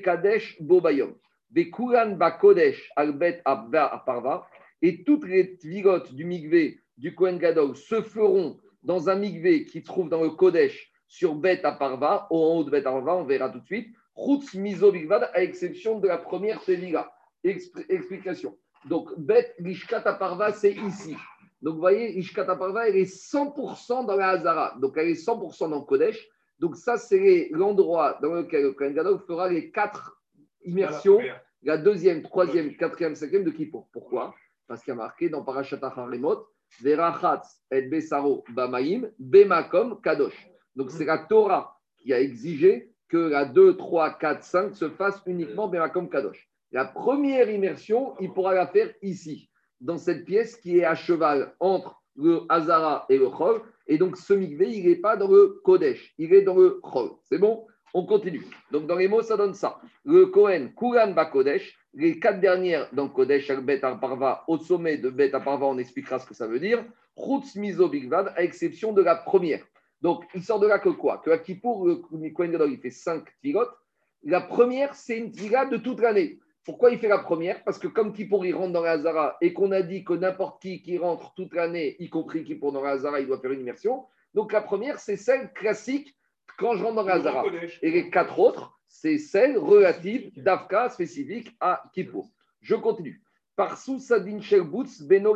Kadesh, 0.02 0.62
Bobayom. 0.62 1.14
Bekuran 1.50 2.16
Bakodesh, 2.16 2.92
Albet 2.94 3.40
Abba 3.44 4.02
Parva. 4.06 4.46
Et 4.80 5.02
toutes 5.02 5.26
les 5.26 5.58
vigotes 5.64 6.14
du 6.14 6.24
Mikvé, 6.24 6.78
du 6.96 7.16
Kohen 7.16 7.38
Gadol, 7.38 7.74
se 7.74 8.00
feront 8.00 8.58
dans 8.84 9.08
un 9.08 9.16
Mikvé 9.16 9.64
qui 9.64 9.82
trouve 9.82 10.08
dans 10.08 10.22
le 10.22 10.30
Kodesh, 10.30 10.92
sur 11.08 11.34
Bet 11.34 11.62
Parva, 11.62 12.26
au 12.30 12.58
haut 12.58 12.64
de 12.64 12.70
Bet 12.70 12.82
Parva, 12.82 13.16
on 13.16 13.24
verra 13.24 13.48
tout 13.48 13.60
de 13.60 13.66
suite. 13.66 13.88
Chutz 14.14 14.54
Mizo 14.54 14.92
Bigvad, 14.92 15.30
à 15.32 15.42
exception 15.42 15.98
de 15.98 16.06
la 16.06 16.18
première 16.18 16.62
Tevila. 16.62 17.10
Explication. 17.42 18.56
Donc, 18.84 19.18
Bet 19.18 19.54
Lishkat 19.58 20.02
Parva, 20.02 20.52
c'est 20.52 20.72
ici. 20.72 21.16
Donc, 21.62 21.74
vous 21.74 21.80
voyez, 21.80 22.16
Ishkat 22.18 22.44
Parva, 22.44 22.88
elle 22.88 22.96
est 22.96 23.32
100% 23.32 24.06
dans 24.06 24.16
la 24.16 24.28
Hazara. 24.30 24.76
Donc, 24.80 24.94
elle 24.96 25.08
est 25.08 25.26
100% 25.26 25.70
dans 25.70 25.82
Kodesh. 25.82 26.28
Donc, 26.58 26.76
ça, 26.76 26.96
c'est 26.96 27.48
l'endroit 27.52 28.18
dans 28.20 28.34
lequel 28.34 28.62
le 28.62 28.72
Kohen 28.72 28.94
Gadol 28.94 29.18
fera 29.20 29.48
les 29.48 29.70
quatre 29.70 30.20
immersions, 30.64 31.20
la 31.62 31.78
deuxième, 31.78 32.22
troisième, 32.22 32.76
quatrième, 32.76 33.14
cinquième 33.14 33.44
de 33.44 33.50
Kippour. 33.50 33.88
Pourquoi? 33.92 34.34
Parce 34.66 34.82
qu'il 34.82 34.90
y 34.90 34.96
a 34.96 34.96
marqué 34.96 35.28
dans 35.28 35.42
Parashat 35.42 35.78
Haremot, 35.80 36.46
Verachatz 36.82 37.62
et 37.70 37.82
Besaro 37.82 38.44
Bamaim, 38.50 39.08
Bemakom 39.18 40.00
Kadosh. 40.02 40.48
Donc, 40.78 40.92
c'est 40.92 41.04
la 41.04 41.18
Torah 41.18 41.76
qui 41.96 42.12
a 42.12 42.20
exigé 42.20 42.92
que 43.08 43.16
la 43.16 43.44
2, 43.44 43.76
3, 43.76 44.16
4, 44.16 44.44
5 44.44 44.76
se 44.76 44.88
fasse 44.88 45.20
uniquement 45.26 45.66
Bemakom 45.66 46.08
Kadosh. 46.08 46.48
La 46.70 46.84
première 46.84 47.50
immersion, 47.50 48.14
il 48.20 48.32
pourra 48.32 48.54
la 48.54 48.68
faire 48.68 48.94
ici, 49.02 49.50
dans 49.80 49.98
cette 49.98 50.24
pièce 50.24 50.54
qui 50.54 50.78
est 50.78 50.84
à 50.84 50.94
cheval 50.94 51.52
entre 51.58 52.00
le 52.14 52.42
Hazara 52.48 53.06
et 53.08 53.18
le 53.18 53.28
Chol. 53.28 53.60
Et 53.88 53.98
donc, 53.98 54.16
ce 54.16 54.32
mikvé, 54.34 54.70
il 54.70 54.86
n'est 54.86 55.00
pas 55.00 55.16
dans 55.16 55.26
le 55.26 55.60
Kodesh, 55.64 56.14
il 56.16 56.32
est 56.32 56.42
dans 56.42 56.54
le 56.54 56.78
Chol. 56.80 57.10
C'est 57.24 57.38
bon? 57.38 57.66
On 57.92 58.06
continue. 58.06 58.46
Donc, 58.70 58.86
dans 58.86 58.94
les 58.94 59.08
mots, 59.08 59.22
ça 59.22 59.36
donne 59.36 59.54
ça. 59.54 59.80
Le 60.04 60.26
Kohen, 60.26 60.72
Kuran 60.76 61.10
ba 61.10 61.24
Kodesh, 61.24 61.76
les 61.92 62.20
quatre 62.20 62.38
dernières 62.38 62.88
dans 62.92 63.08
Kodesh, 63.08 63.50
Bet 63.62 63.80
Parva, 63.80 64.44
au 64.46 64.58
sommet 64.58 64.98
de 64.98 65.10
Bet 65.10 65.30
Parva, 65.30 65.66
on 65.66 65.78
expliquera 65.78 66.20
ce 66.20 66.26
que 66.26 66.34
ça 66.34 66.46
veut 66.46 66.60
dire. 66.60 66.84
Chutz 67.16 67.56
Mizo 67.56 67.88
Bigvad, 67.88 68.32
à 68.36 68.44
exception 68.44 68.92
de 68.92 69.02
la 69.02 69.16
première. 69.16 69.64
Donc, 70.00 70.24
il 70.34 70.42
sort 70.42 70.60
de 70.60 70.66
là 70.66 70.78
que 70.78 70.90
quoi? 70.90 71.18
Que 71.18 71.30
à 71.30 71.38
Kippour, 71.38 71.86
le 71.86 72.30
Kohen 72.30 72.52
Gadol, 72.52 72.72
il 72.72 72.78
fait 72.78 72.90
cinq 72.90 73.24
tirotes. 73.42 73.74
La 74.22 74.40
première, 74.40 74.94
c'est 74.94 75.18
une 75.18 75.30
tira 75.30 75.66
de 75.66 75.76
toute 75.76 76.00
l'année. 76.00 76.38
Pourquoi 76.64 76.90
il 76.90 76.98
fait 76.98 77.08
la 77.08 77.18
première? 77.18 77.64
Parce 77.64 77.78
que 77.78 77.88
comme 77.88 78.12
Kippour, 78.12 78.44
il 78.44 78.54
rentre 78.54 78.72
dans 78.72 78.82
la 78.82 78.92
Hazara 78.92 79.36
et 79.40 79.52
qu'on 79.52 79.72
a 79.72 79.82
dit 79.82 80.04
que 80.04 80.12
n'importe 80.12 80.60
qui 80.60 80.82
qui 80.82 80.98
rentre 80.98 81.32
toute 81.34 81.54
l'année, 81.54 81.96
y 81.98 82.10
compris 82.10 82.44
Kippour 82.44 82.72
dans 82.72 82.82
la 82.82 82.90
Hazara, 82.90 83.20
il 83.20 83.26
doit 83.26 83.40
faire 83.40 83.52
une 83.52 83.60
immersion. 83.60 84.04
Donc, 84.34 84.52
la 84.52 84.60
première, 84.60 84.98
c'est 84.98 85.16
celle 85.16 85.52
classique 85.52 86.14
quand 86.58 86.74
je 86.74 86.84
rentre 86.84 86.96
dans 86.96 87.04
la 87.04 87.14
Hazara. 87.14 87.44
Et 87.82 87.90
les 87.90 88.10
quatre 88.10 88.38
autres, 88.38 88.78
c'est 88.86 89.18
celle 89.18 89.58
relative 89.58 90.30
d'Afka 90.36 90.90
spécifique 90.90 91.56
à 91.60 91.82
Kippour. 91.94 92.30
Je 92.60 92.74
continue. 92.74 93.22
Par 93.56 93.76
Sadin 93.76 94.40
Sherbutz 94.40 95.02
Beno. 95.02 95.34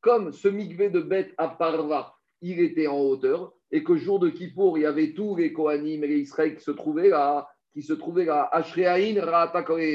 Comme 0.00 0.32
ce 0.32 0.48
migvé 0.48 0.88
de 0.88 1.00
bête 1.00 1.34
à 1.36 1.48
Parva, 1.48 2.14
il 2.40 2.60
était 2.60 2.86
en 2.86 2.98
hauteur, 2.98 3.52
et 3.70 3.84
que 3.84 3.96
jour 3.96 4.18
de 4.18 4.30
Kippour, 4.30 4.78
il 4.78 4.82
y 4.82 4.86
avait 4.86 5.12
tous 5.12 5.36
les 5.36 5.52
Kohanim 5.52 6.04
et 6.04 6.08
les 6.08 6.20
Israël 6.20 6.54
qui 6.56 6.62
se 6.62 6.70
trouvaient 6.70 7.10
là, 7.10 7.48
qui 7.72 7.82
se 7.82 7.92
trouvaient 7.92 8.24
là, 8.24 8.48
Ashreaïn. 8.52 9.20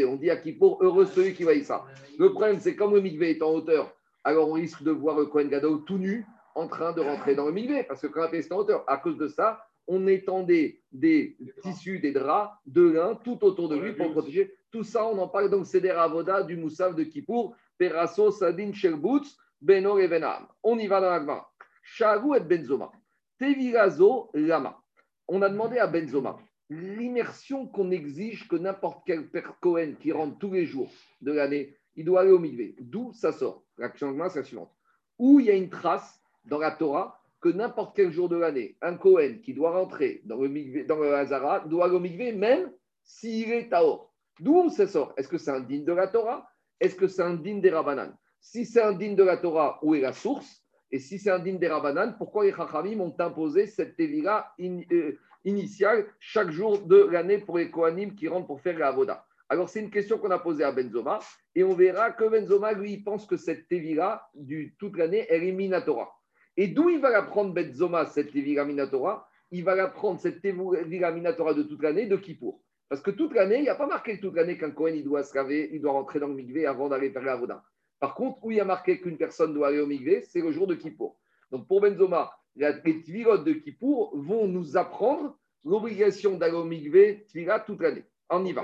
On 0.07 0.15
dit 0.15 0.29
à 0.29 0.37
Kippour, 0.37 0.77
heureux 0.81 1.05
celui 1.05 1.33
qui 1.33 1.43
va 1.43 1.53
y 1.53 1.63
ça. 1.63 1.83
Le 2.19 2.31
problème, 2.31 2.59
c'est 2.59 2.75
comme 2.75 2.93
le 2.93 3.01
mikvé 3.01 3.31
est 3.31 3.41
en 3.41 3.51
hauteur, 3.51 3.93
alors 4.23 4.49
on 4.49 4.53
risque 4.53 4.83
de 4.83 4.91
voir 4.91 5.17
le 5.17 5.25
Kohen 5.25 5.49
Gadol 5.49 5.83
tout 5.85 5.97
nu 5.97 6.25
en 6.55 6.67
train 6.67 6.93
de 6.93 7.01
rentrer 7.01 7.35
dans 7.35 7.47
le 7.47 7.51
mikvé, 7.51 7.83
parce 7.83 8.01
que 8.01 8.07
quand 8.07 8.31
est 8.31 8.51
en 8.51 8.57
hauteur, 8.57 8.83
à 8.87 8.97
cause 8.97 9.17
de 9.17 9.27
ça, 9.27 9.65
on 9.87 10.07
étendait 10.07 10.79
des 10.91 11.35
tissus, 11.61 11.99
des 11.99 12.11
draps, 12.11 12.53
de 12.65 12.91
lin 12.91 13.19
tout 13.23 13.43
autour 13.43 13.67
de 13.67 13.77
lui 13.77 13.93
pour 13.93 14.05
le 14.05 14.11
protéger. 14.13 14.53
Tout 14.71 14.83
ça, 14.83 15.05
on 15.05 15.17
en 15.17 15.27
parle 15.27 15.49
donc, 15.49 15.65
c'est 15.65 15.81
des 15.81 15.91
ravodas 15.91 16.43
du 16.43 16.55
Moussaf 16.55 16.95
de 16.95 17.03
Kippour, 17.03 17.55
Perasso, 17.77 18.31
Sadin, 18.31 18.71
Sherbutz, 18.71 19.35
Beno 19.61 19.99
et 19.99 20.07
Benam. 20.07 20.47
On 20.61 20.77
y 20.79 20.87
va 20.87 21.01
dans 21.01 21.09
la 21.09 21.19
Gemara. 21.19 21.51
Charou 21.81 22.33
et 22.33 22.39
Benzoma. 22.39 22.91
Tevilazo 23.37 24.29
Lama. 24.33 24.79
On 25.27 25.41
a 25.41 25.49
demandé 25.49 25.77
à 25.77 25.87
Benzoma 25.87 26.37
l'immersion 26.69 27.67
qu'on 27.67 27.91
exige 27.91 28.47
que 28.47 28.55
n'importe 28.55 29.03
quel 29.05 29.29
père 29.29 29.57
Cohen 29.59 29.93
qui 29.99 30.11
rentre 30.11 30.37
tous 30.39 30.51
les 30.51 30.65
jours 30.65 30.91
de 31.21 31.31
l'année, 31.31 31.75
il 31.95 32.05
doit 32.05 32.21
aller 32.21 32.31
au 32.31 32.39
mikvé. 32.39 32.75
D'où 32.79 33.11
ça 33.13 33.31
sort? 33.31 33.63
L'action 33.77 34.15
c'est 34.29 34.39
la 34.39 34.43
suivante. 34.43 34.71
Où 35.19 35.39
il 35.39 35.47
y 35.47 35.51
a 35.51 35.55
une 35.55 35.69
trace 35.69 36.21
dans 36.45 36.57
la 36.57 36.71
Torah 36.71 37.19
que 37.41 37.49
n'importe 37.49 37.95
quel 37.95 38.11
jour 38.11 38.29
de 38.29 38.37
l'année, 38.37 38.77
un 38.81 38.95
Cohen 38.95 39.39
qui 39.43 39.53
doit 39.53 39.71
rentrer 39.71 40.21
dans 40.25 40.37
le, 40.37 40.47
mikvé, 40.47 40.85
dans 40.85 40.97
le 40.97 41.13
Hazara 41.13 41.59
doit 41.61 41.85
aller 41.85 41.95
au 41.95 41.99
mikvé 41.99 42.31
même 42.31 42.71
s'il 43.03 43.51
est 43.51 43.69
Taor. 43.69 44.13
D'où 44.39 44.69
ça 44.69 44.87
sort? 44.87 45.13
Est-ce 45.17 45.27
que 45.27 45.37
c'est 45.37 45.51
un 45.51 45.59
digne 45.59 45.85
de 45.85 45.93
la 45.93 46.07
Torah? 46.07 46.47
Est-ce 46.79 46.95
que 46.95 47.07
c'est 47.07 47.21
un 47.21 47.35
digne 47.35 47.61
des 47.61 47.69
Rabbanan? 47.69 48.15
Si 48.39 48.65
c'est 48.65 48.81
un 48.81 48.93
digne 48.93 49.15
de 49.15 49.23
la 49.23 49.37
Torah, 49.37 49.79
où 49.83 49.93
est 49.93 50.01
la 50.01 50.13
source? 50.13 50.62
Et 50.93 50.99
si 50.99 51.17
c'est 51.17 51.31
un 51.31 51.39
digne 51.39 51.57
des 51.57 51.67
Rabbanan, 51.67 52.13
pourquoi 52.19 52.45
les 52.45 52.53
Chachamim 52.53 52.99
ont 52.99 53.15
imposé 53.17 53.65
cette 53.65 53.95
Tevila 53.95 54.53
euh, 54.59 55.17
initiale 55.43 56.05
chaque 56.19 56.51
jour 56.51 56.85
de 56.85 57.07
l'année 57.07 57.39
pour 57.39 57.57
les 57.57 57.71
Kohanim 57.71 58.13
qui 58.13 58.27
rentrent 58.27 58.45
pour 58.45 58.61
faire 58.61 58.77
la 58.77 58.89
Avoda? 58.89 59.25
Alors, 59.49 59.69
c'est 59.69 59.79
une 59.79 59.89
question 59.89 60.19
qu'on 60.19 60.29
a 60.29 60.37
posée 60.37 60.63
à 60.63 60.71
Benzoma 60.71 61.17
et 61.55 61.63
on 61.63 61.73
verra 61.73 62.11
que 62.11 62.25
Benzoma, 62.25 62.73
lui, 62.73 62.97
pense 62.97 63.25
que 63.25 63.37
cette 63.37 63.67
Tevila, 63.67 64.29
du, 64.35 64.75
toute 64.77 64.95
l'année, 64.95 65.25
est 65.29 65.39
Minatora. 65.51 66.13
Et 66.57 66.67
d'où 66.67 66.91
il 66.91 67.01
va 67.01 67.09
la 67.09 67.23
prendre, 67.23 67.55
Benzoma, 67.55 68.05
cette 68.05 68.31
Tevila 68.31 68.63
Minatora? 68.63 69.27
Il 69.49 69.63
va 69.63 69.73
la 69.73 69.87
prendre, 69.87 70.19
cette 70.19 70.43
Tevila 70.43 71.11
Minatora 71.11 71.55
de 71.55 71.63
toute 71.63 71.81
l'année, 71.81 72.05
de 72.05 72.17
Kippour. 72.17 72.61
Parce 72.87 73.01
que 73.01 73.09
toute 73.09 73.33
l'année, 73.33 73.57
il 73.57 73.63
n'y 73.63 73.69
a 73.69 73.75
pas 73.75 73.87
marqué 73.87 74.19
toute 74.19 74.35
l'année 74.35 74.59
qu'un 74.59 74.69
Kohen 74.69 74.95
il 74.95 75.03
doit 75.03 75.23
se 75.23 75.33
laver, 75.33 75.71
il 75.73 75.81
doit 75.81 75.93
rentrer 75.93 76.19
dans 76.19 76.27
le 76.27 76.35
mikvé 76.35 76.67
avant 76.67 76.87
d'aller 76.87 77.09
faire 77.09 77.23
la 77.23 77.33
Avoda. 77.33 77.63
Par 78.03 78.15
contre, 78.15 78.43
où 78.43 78.51
il 78.51 78.57
y 78.57 78.59
a 78.59 78.65
marqué 78.65 78.99
qu'une 78.99 79.15
personne 79.15 79.53
doit 79.53 79.69
aller 79.69 79.79
au 79.79 79.89
c'est 80.23 80.41
le 80.41 80.51
jour 80.51 80.67
de 80.67 80.75
Kippour. 80.75 81.17
Donc 81.49 81.69
pour 81.69 81.79
Benzoma, 81.79 82.37
les 82.53 83.01
tvilotes 83.01 83.45
de 83.45 83.53
Kippour 83.53 84.11
vont 84.13 84.45
nous 84.45 84.75
apprendre 84.75 85.37
l'obligation 85.63 86.35
d'aller 86.35 86.53
au 86.53 86.65
Mikvé 86.65 87.23
tvila 87.29 87.61
toute 87.61 87.79
l'année. 87.79 88.03
On 88.29 88.43
y 88.43 88.51
va. 88.51 88.61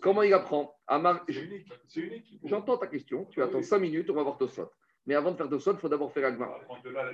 Comment 0.00 0.22
il 0.22 0.32
apprend 0.32 0.74
J'entends 2.44 2.78
ta 2.78 2.86
question. 2.86 3.26
Tu 3.26 3.42
attends 3.42 3.60
5 3.60 3.78
minutes, 3.78 4.08
on 4.08 4.14
va 4.14 4.22
voir 4.22 4.38
Tosfot. 4.38 4.70
Mais 5.04 5.14
avant 5.14 5.32
de 5.32 5.36
faire 5.36 5.50
Tosfot, 5.50 5.72
il 5.72 5.78
faut 5.80 5.90
d'abord 5.90 6.10
faire 6.10 6.24
Agmar. 6.24 6.58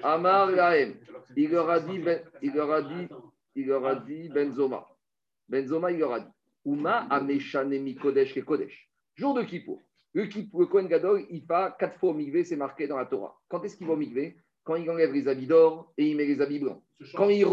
Amar 0.04 0.52
Lahem. 0.52 0.94
Il 1.34 1.50
leur 1.50 1.68
a 1.70 1.80
dit, 1.80 1.98
ben, 1.98 2.22
il 2.40 2.54
leur 2.54 2.70
a 2.70 2.82
dit, 2.82 3.08
il 3.56 3.66
leur 3.66 3.84
a 3.84 3.96
dit 3.96 4.28
Benzoma. 4.28 4.86
Benzoma, 5.48 5.90
il 5.90 5.98
leur 5.98 6.12
a 6.12 6.20
dit 6.20 6.32
Uma 6.66 6.98
Ameshanemi 7.10 7.96
Kodesh 7.96 8.36
et 8.36 8.42
Kodesh. 8.42 8.88
Jour 9.16 9.34
de 9.34 9.42
Kippour. 9.42 9.82
Le, 10.14 10.22
le 10.24 10.66
Kohen 10.66 10.86
Gadol, 10.86 11.24
il 11.30 11.44
va 11.44 11.76
quatre 11.78 11.98
fois 11.98 12.10
au 12.10 12.14
Mikvé, 12.14 12.44
c'est 12.44 12.56
marqué 12.56 12.86
dans 12.86 12.96
la 12.96 13.06
Torah. 13.06 13.36
Quand 13.48 13.62
est-ce 13.64 13.76
qu'il 13.76 13.86
va 13.86 13.94
au 13.94 13.96
Mikvé 13.96 14.36
Quand 14.62 14.76
il 14.76 14.88
enlève 14.88 15.12
les 15.12 15.26
habits 15.28 15.46
d'or 15.46 15.92
et 15.98 16.06
il 16.06 16.16
met 16.16 16.24
les 16.24 16.40
habits 16.40 16.60
blancs. 16.60 16.82
Quand 17.14 17.28
il 17.28 17.44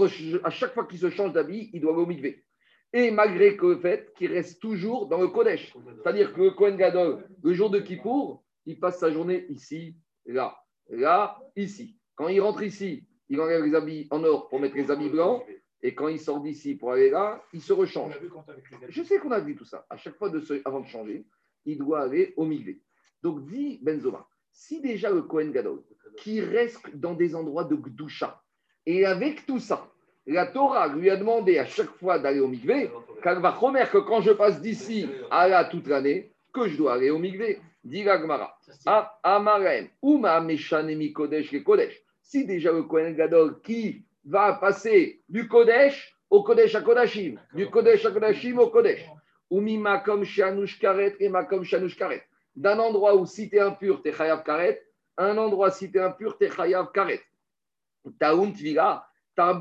à 0.44 0.50
chaque 0.52 0.74
fois 0.74 0.86
qu'il 0.86 1.00
se 1.00 1.10
change 1.10 1.34
d'habit, 1.34 1.70
il 1.74 1.82
doit 1.82 1.94
aller 1.94 2.04
au 2.04 2.06
Mikvé. 2.06 2.46
Et 2.94 3.10
malgré 3.10 3.56
le 3.56 3.78
fait 3.78 4.14
qu'il 4.16 4.32
reste 4.32 4.62
toujours 4.62 5.08
dans 5.08 5.20
le 5.20 5.30
Kodesh. 5.30 5.74
C'est-à-dire 5.98 6.34
que 6.34 6.42
le 6.42 6.52
Kohen 6.52 6.78
Gadol, 6.78 7.26
le 7.42 7.54
jour 7.54 7.70
de 7.70 7.80
Kippour, 7.80 8.44
il 8.66 8.80
passe 8.80 9.00
sa 9.00 9.12
journée 9.12 9.46
ici, 9.50 9.96
là, 10.26 10.56
là, 10.90 11.40
ici. 11.56 11.98
Quand 12.16 12.28
il 12.28 12.42
rentre 12.42 12.62
ici, 12.64 13.08
il 13.30 13.40
enlève 13.40 13.64
les 13.64 13.74
habits 13.74 14.08
en 14.12 14.24
or 14.24 14.50
pour 14.50 14.60
mettre 14.60 14.76
les 14.76 14.92
habits 14.92 15.10
blancs. 15.10 15.44
Et 15.82 15.96
quand 15.96 16.10
il 16.10 16.20
sort 16.20 16.42
d'ici 16.42 16.76
pour 16.76 16.92
aller 16.92 17.10
là, 17.10 17.42
il 17.54 17.62
se 17.62 17.74
rechange. 17.74 18.20
Je 18.90 19.02
sais 19.02 19.18
qu'on 19.18 19.32
a 19.32 19.40
vu 19.40 19.56
tout 19.56 19.66
ça. 19.66 19.86
À 19.90 19.98
chaque 19.98 20.16
fois, 20.16 20.30
de 20.30 20.44
avant 20.64 20.82
de 20.82 20.86
changer, 20.86 21.26
il 21.66 21.78
doit 21.78 22.02
aller 22.02 22.34
au 22.38 22.46
Mikvé. 22.46 22.80
Donc, 23.24 23.46
dit 23.46 23.80
Benzoma, 23.82 24.28
si 24.52 24.82
déjà 24.82 25.10
le 25.10 25.22
Kohen 25.22 25.52
Gadol, 25.52 25.84
qui 26.18 26.42
reste 26.42 26.96
dans 26.96 27.14
des 27.14 27.36
endroits 27.36 27.64
de 27.64 27.76
Gdusha, 27.76 28.42
et 28.86 29.06
avec 29.06 29.46
tout 29.46 29.60
ça, 29.60 29.88
La 30.28 30.46
Torah 30.46 30.88
lui 30.88 31.10
a 31.10 31.18
demandé 31.18 31.58
à 31.58 31.66
chaque 31.66 31.90
fois 31.98 32.20
d'aller 32.20 32.40
au 32.40 32.48
mikvé, 32.48 32.92
car 33.24 33.40
va 33.40 33.58
Chomer 33.60 33.86
que 33.92 33.98
quand 33.98 34.22
je 34.22 34.32
passe 34.32 34.62
d'ici 34.62 35.08
à 35.32 35.48
là 35.48 35.66
toute 35.66 35.88
l'année, 35.88 36.32
que 36.54 36.68
je 36.68 36.78
dois 36.78 36.94
aller 36.94 37.10
au 37.10 37.18
mikvé. 37.18 37.60
Dit 37.84 38.04
la 38.04 38.22
Gemara. 38.22 38.56
Ah, 38.86 39.20
Amarem, 39.24 39.88
Uma 40.04 40.40
Meshanemi 40.40 41.12
Kodesh 41.12 41.52
les 41.52 41.64
Kodesh. 41.64 42.00
Si 42.22 42.46
déjà 42.46 42.72
le 42.72 42.84
Kohen 42.84 43.16
Gadol 43.16 43.60
qui 43.62 44.06
va 44.24 44.54
passer 44.54 45.24
du 45.28 45.48
Kodesh 45.48 46.16
au 46.30 46.44
Kodesh 46.44 46.76
à 46.76 46.82
Kodashim, 46.82 47.40
du 47.56 47.68
Kodesh 47.68 48.06
à 48.06 48.12
Kodashim 48.12 48.60
au 48.60 48.68
Kodesh, 48.68 49.04
Umi 49.52 49.78
Makom 49.78 50.24
Shanush 50.24 50.80
Karet 50.80 51.16
et 51.20 51.30
Makom 51.30 51.64
Shanush 51.64 51.98
Karet. 51.98 52.24
D'un 52.56 52.80
endroit 52.80 53.16
où 53.16 53.26
si 53.26 53.50
tu 53.50 53.58
es 53.58 53.60
impur, 53.60 54.02
tu 54.02 54.10
es 54.10 54.14
Chayav 54.14 54.44
Karet, 54.44 54.82
un 55.18 55.38
endroit 55.38 55.72
si 55.72 55.92
tu 55.92 55.98
es 55.98 56.02
impur, 56.02 56.38
tu 56.38 56.46
es 56.46 56.50
Chayav 56.50 56.92
Karet. 56.94 57.22
Taoum 58.18 58.54
Tvila, 58.54 59.06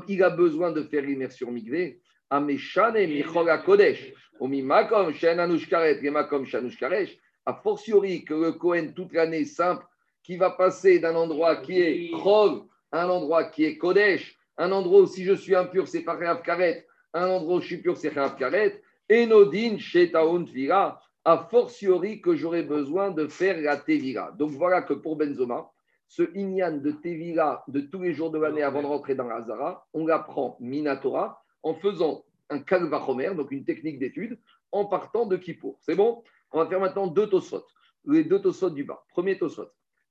il 0.07 0.23
a 0.23 0.29
besoin 0.29 0.71
de 0.71 0.83
faire 0.83 1.03
l'immersion 1.03 1.51
mikvé. 1.51 1.99
Ameshane 2.29 3.05
Michola 3.07 3.57
Kodesh. 3.57 4.13
Umi 4.39 4.61
Makom 4.61 5.13
Shanush 5.13 5.67
Karet 5.69 5.99
et 6.01 6.09
Makom 6.09 6.45
Shanush 6.45 6.77
Karet 6.77 7.09
a 7.45 7.53
fortiori 7.53 8.23
que 8.23 8.33
le 8.33 8.51
Kohen 8.53 8.93
toute 8.93 9.13
l'année 9.13 9.45
simple, 9.45 9.85
qui 10.23 10.37
va 10.37 10.51
passer 10.51 10.99
d'un 10.99 11.15
endroit 11.15 11.57
qui 11.57 11.79
est 11.79 12.11
Chol, 12.11 12.61
un 12.91 13.09
endroit 13.09 13.45
qui 13.45 13.65
est 13.65 13.77
Kodesh, 13.77 14.37
un 14.57 14.71
endroit 14.71 15.01
où 15.01 15.07
si 15.07 15.23
je 15.23 15.33
suis 15.33 15.55
impur, 15.55 15.87
c'est 15.87 16.01
pas 16.01 16.15
Karet, 16.37 16.85
un 17.13 17.27
endroit 17.27 17.57
où 17.57 17.61
je 17.61 17.65
suis 17.65 17.77
pur, 17.77 17.97
c'est 17.97 18.11
Karet, 18.11 18.81
et 19.11 19.25
Nodin 19.25 19.77
Shetaun 19.77 20.45
Tvira, 20.45 21.01
a 21.25 21.37
fortiori 21.37 22.21
que 22.21 22.33
j'aurais 22.33 22.63
besoin 22.63 23.11
de 23.11 23.27
faire 23.27 23.59
la 23.59 23.75
Tevira. 23.75 24.31
Donc 24.31 24.51
voilà 24.51 24.83
que 24.83 24.93
pour 24.93 25.17
Benzoma, 25.17 25.69
ce 26.07 26.23
Inyan 26.33 26.77
de 26.77 26.91
Tevira 26.91 27.65
de 27.67 27.81
tous 27.81 28.01
les 28.01 28.13
jours 28.13 28.31
de 28.31 28.39
l'année 28.39 28.63
avant 28.63 28.81
de 28.81 28.87
rentrer 28.87 29.13
dans 29.13 29.27
la 29.27 29.41
Zara, 29.41 29.85
on 29.93 30.07
l'apprend 30.07 30.55
Minatora 30.61 31.43
en 31.61 31.73
faisant 31.73 32.23
un 32.49 32.59
Kalvachomer, 32.59 33.35
donc 33.35 33.51
une 33.51 33.65
technique 33.65 33.99
d'étude, 33.99 34.39
en 34.71 34.85
partant 34.85 35.25
de 35.25 35.35
Kippour. 35.35 35.77
C'est 35.81 35.95
bon? 35.95 36.23
On 36.53 36.59
va 36.59 36.67
faire 36.67 36.79
maintenant 36.79 37.07
deux 37.07 37.27
tosfot. 37.27 37.65
Les 38.05 38.23
deux 38.23 38.41
tosfot 38.41 38.69
du 38.69 38.85
bas. 38.85 39.03
Premier 39.09 39.37
tosfot. 39.37 39.67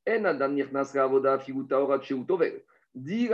En. 0.06 0.34
Dit 2.94 3.30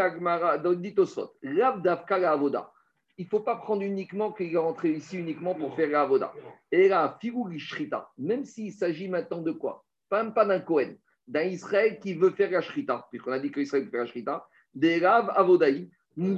dit 0.76 0.94
tosfot. 0.94 1.34
Lav 1.42 1.82
davka 1.82 2.30
avoda. 2.30 2.72
Il 3.18 3.24
ne 3.24 3.30
faut 3.30 3.40
pas 3.40 3.56
prendre 3.56 3.82
uniquement 3.82 4.32
qu'il 4.32 4.52
est 4.52 4.58
rentré 4.58 4.90
ici 4.90 5.18
uniquement 5.18 5.54
pour 5.54 5.74
faire 5.74 5.88
la 5.88 6.02
avoda. 6.02 6.32
Et 6.70 6.88
là, 6.88 7.16
figuri 7.20 7.58
shrita. 7.58 8.10
Même 8.18 8.44
s'il 8.44 8.72
s'agit 8.72 9.08
maintenant 9.08 9.40
de 9.40 9.52
quoi? 9.52 9.84
Pas, 10.08 10.24
pas 10.30 10.44
d'un 10.44 10.60
Kohen, 10.60 10.98
d'un 11.26 11.42
Israël 11.44 11.98
qui 11.98 12.14
veut 12.14 12.30
faire 12.30 12.50
la 12.50 12.60
shrita, 12.60 13.06
puisqu'on 13.10 13.32
a 13.32 13.38
dit 13.38 13.50
que 13.50 13.60
Israël 13.60 13.84
veut 13.84 13.90
faire 13.90 14.00
la 14.00 14.06
shrita. 14.06 14.46
Des 14.74 14.98
rav 15.04 15.32
avodaï. 15.34 15.90
On 16.18 16.34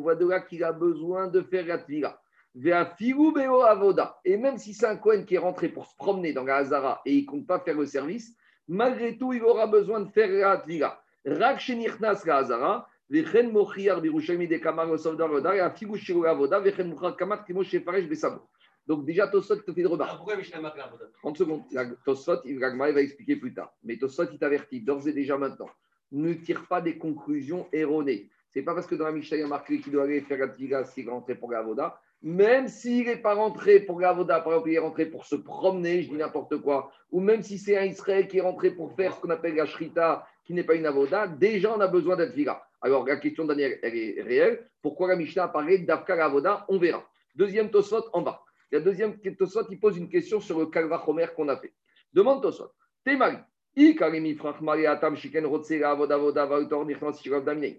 voit 0.00 0.14
de 0.14 0.26
là 0.26 0.40
qu'il 0.40 0.64
a 0.64 0.72
besoin 0.72 1.28
de 1.28 1.42
faire 1.42 1.66
la 1.66 1.78
tvila. 1.78 2.18
Et 4.24 4.36
même 4.38 4.56
si 4.56 4.72
c'est 4.72 4.86
un 4.86 4.96
Cohen 4.96 5.24
qui 5.24 5.34
est 5.34 5.38
rentré 5.38 5.68
pour 5.68 5.84
se 5.86 5.94
promener 5.94 6.32
dans 6.32 6.44
la 6.44 6.56
Hazara 6.56 7.02
et 7.04 7.14
il 7.14 7.24
ne 7.24 7.26
compte 7.26 7.46
pas 7.46 7.60
faire 7.60 7.76
le 7.76 7.84
service, 7.84 8.34
malgré 8.66 9.18
tout, 9.18 9.34
il 9.34 9.42
aura 9.42 9.66
besoin 9.66 10.00
de 10.00 10.10
faire 10.10 10.30
la 10.30 10.56
Tvila. 10.56 10.98
Rak 11.26 11.60
Shenirnas 11.60 12.22
la 12.24 12.38
Hazara, 12.38 12.88
Donc 18.86 19.04
déjà, 19.04 19.28
Tosot 19.28 19.56
te 19.56 19.72
fait 19.72 19.82
de 19.82 19.86
remarque. 19.86 20.16
Pourquoi 20.16 20.36
Mishnah 20.36 20.60
marque 20.60 20.78
la 20.78 20.90
30 21.20 21.36
secondes. 21.36 21.62
Tosot, 22.04 22.42
il 22.44 22.58
va 22.58 23.00
expliquer 23.00 23.36
plus 23.36 23.54
tard. 23.54 23.72
Mais 23.82 23.98
Tosot, 23.98 24.30
il 24.32 24.38
t'avertit 24.38 24.80
d'ores 24.80 25.08
et 25.08 25.12
déjà 25.12 25.38
maintenant. 25.38 25.70
Ne 26.12 26.34
tire 26.34 26.66
pas 26.66 26.80
des 26.80 26.96
conclusions 26.98 27.66
erronées. 27.72 28.30
Ce 28.50 28.58
n'est 28.58 28.64
pas 28.64 28.74
parce 28.74 28.86
que 28.86 28.94
dans 28.94 29.04
la 29.04 29.12
Mishnah, 29.12 29.36
il 29.36 29.40
y 29.40 29.44
a 29.44 29.46
marqué 29.46 29.78
qu'il 29.80 29.92
doit 29.92 30.04
aller 30.04 30.22
faire 30.22 30.38
la 30.38 30.48
Tvila 30.48 30.84
s'il 30.84 31.06
est 31.06 31.10
rentré 31.10 31.34
pour 31.34 31.52
la 31.52 31.62
Voda 31.62 32.00
même 32.22 32.66
s'il 32.66 33.06
n'est 33.06 33.16
pas 33.16 33.34
rentré 33.34 33.80
pour 33.80 34.00
Gavoda, 34.00 34.40
par 34.40 34.54
exemple, 34.54 34.70
il 34.70 34.74
est 34.74 34.80
rentré 34.80 35.06
pour 35.06 35.24
se 35.24 35.36
promener, 35.36 36.02
je 36.02 36.08
dis 36.08 36.16
n'importe 36.16 36.56
quoi, 36.58 36.90
ou 37.12 37.20
même 37.20 37.42
si 37.42 37.58
c'est 37.58 37.78
un 37.78 37.84
Israël 37.84 38.26
qui 38.26 38.38
est 38.38 38.42
rentré 38.42 38.72
pour 38.72 38.92
faire 38.94 39.14
ce 39.14 39.20
qu'on 39.20 39.30
appelle 39.30 39.54
la 39.54 39.66
Shrita, 39.66 40.26
qui 40.48 40.54
n'est 40.54 40.64
pas 40.64 40.76
une 40.76 40.86
Avoda, 40.86 41.28
déjà 41.28 41.76
on 41.76 41.80
a 41.80 41.88
besoin 41.88 42.16
d'être 42.16 42.32
vira. 42.32 42.66
Alors 42.80 43.06
la 43.06 43.18
question 43.18 43.44
de 43.44 43.52
elle 43.52 43.78
est 43.82 44.22
réelle. 44.22 44.66
Pourquoi 44.80 45.08
la 45.08 45.16
Mishnah 45.16 45.48
parlé 45.48 45.76
d'Afka 45.80 46.24
Avoda 46.24 46.64
On 46.70 46.78
verra. 46.78 47.06
Deuxième 47.34 47.70
Tosot 47.70 48.06
en 48.14 48.22
bas. 48.22 48.42
La 48.72 48.80
deuxième 48.80 49.20
Tosot, 49.36 49.66
il 49.68 49.78
pose 49.78 49.98
une 49.98 50.08
question 50.08 50.40
sur 50.40 50.58
le 50.58 50.64
Kalva 50.64 51.04
qu'on 51.04 51.48
a 51.48 51.56
fait. 51.58 51.74
Demande 52.14 52.40
Tosot. 52.42 52.72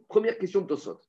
Première 0.07 0.37
question 0.37 0.61
de 0.61 0.67
Tosot. 0.67 0.99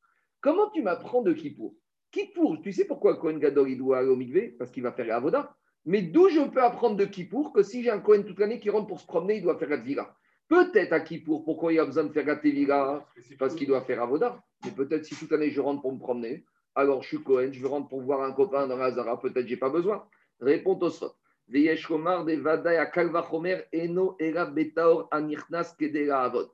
Comment 0.41 0.71
tu 0.71 0.81
m'apprends 0.81 1.21
de 1.21 1.35
Kippour? 1.35 1.75
Kippour, 2.11 2.63
tu 2.63 2.73
sais 2.73 2.87
pourquoi 2.87 3.19
Cohen 3.19 3.37
Gadol 3.37 3.69
il 3.69 3.77
doit 3.77 3.99
aller 3.99 4.09
au 4.09 4.17
mikvé? 4.17 4.57
Parce 4.59 4.71
qu'il 4.71 4.83
va 4.83 4.93
faire 4.93 5.05
la 5.05 5.17
avoda. 5.17 5.55
Mais 5.85 6.01
d'où 6.01 6.31
je 6.31 6.41
peux 6.41 6.63
apprendre 6.63 6.97
de 6.97 7.05
Kippour 7.05 7.53
que 7.53 7.63
si 7.63 7.83
j'ai 7.83 7.91
un 7.91 8.01
Cohen 8.01 8.23
toute 8.23 8.39
l'année 8.39 8.61
qui 8.61 8.71
rentre 8.71 8.87
pour 8.87 8.99
se 8.99 9.07
promener, 9.07 9.37
il 9.37 9.43
doit 9.43 9.59
faire 9.59 9.69
la 9.69 9.77
tvila 9.77 10.17
Peut-être 10.51 10.93
à 10.93 10.99
Kippour, 10.99 11.45
pourquoi 11.45 11.73
il 11.73 11.79
a 11.79 11.87
besoin 11.87 12.03
de 12.03 12.13
faire 12.13 12.27
la 12.27 13.07
Parce 13.39 13.55
qu'il 13.55 13.69
doit 13.69 13.83
faire 13.83 14.03
avoda. 14.03 14.43
Mais 14.65 14.73
peut-être 14.73 15.05
si 15.05 15.15
toute 15.15 15.31
l'année 15.31 15.53
je 15.53 15.61
rentre 15.61 15.81
pour 15.81 15.93
me 15.93 15.99
promener, 16.01 16.45
alors 16.75 17.05
je 17.05 17.09
suis 17.09 17.23
Cohen, 17.23 17.51
je 17.53 17.61
veux 17.61 17.69
rentrer 17.69 17.89
pour 17.89 18.01
voir 18.03 18.23
un 18.23 18.33
copain 18.33 18.67
dans 18.67 18.77
la 18.77 18.91
Zara, 18.91 19.21
peut-être 19.21 19.47
j'ai 19.47 19.57
pas 19.57 19.71
besoin. 19.71 20.05
Réponds 20.41 20.77
au 20.83 20.91
eno 23.73 24.17
betaor 24.53 25.09
anirnas 25.13 25.77
kedera 25.79 26.25
avod. 26.25 26.51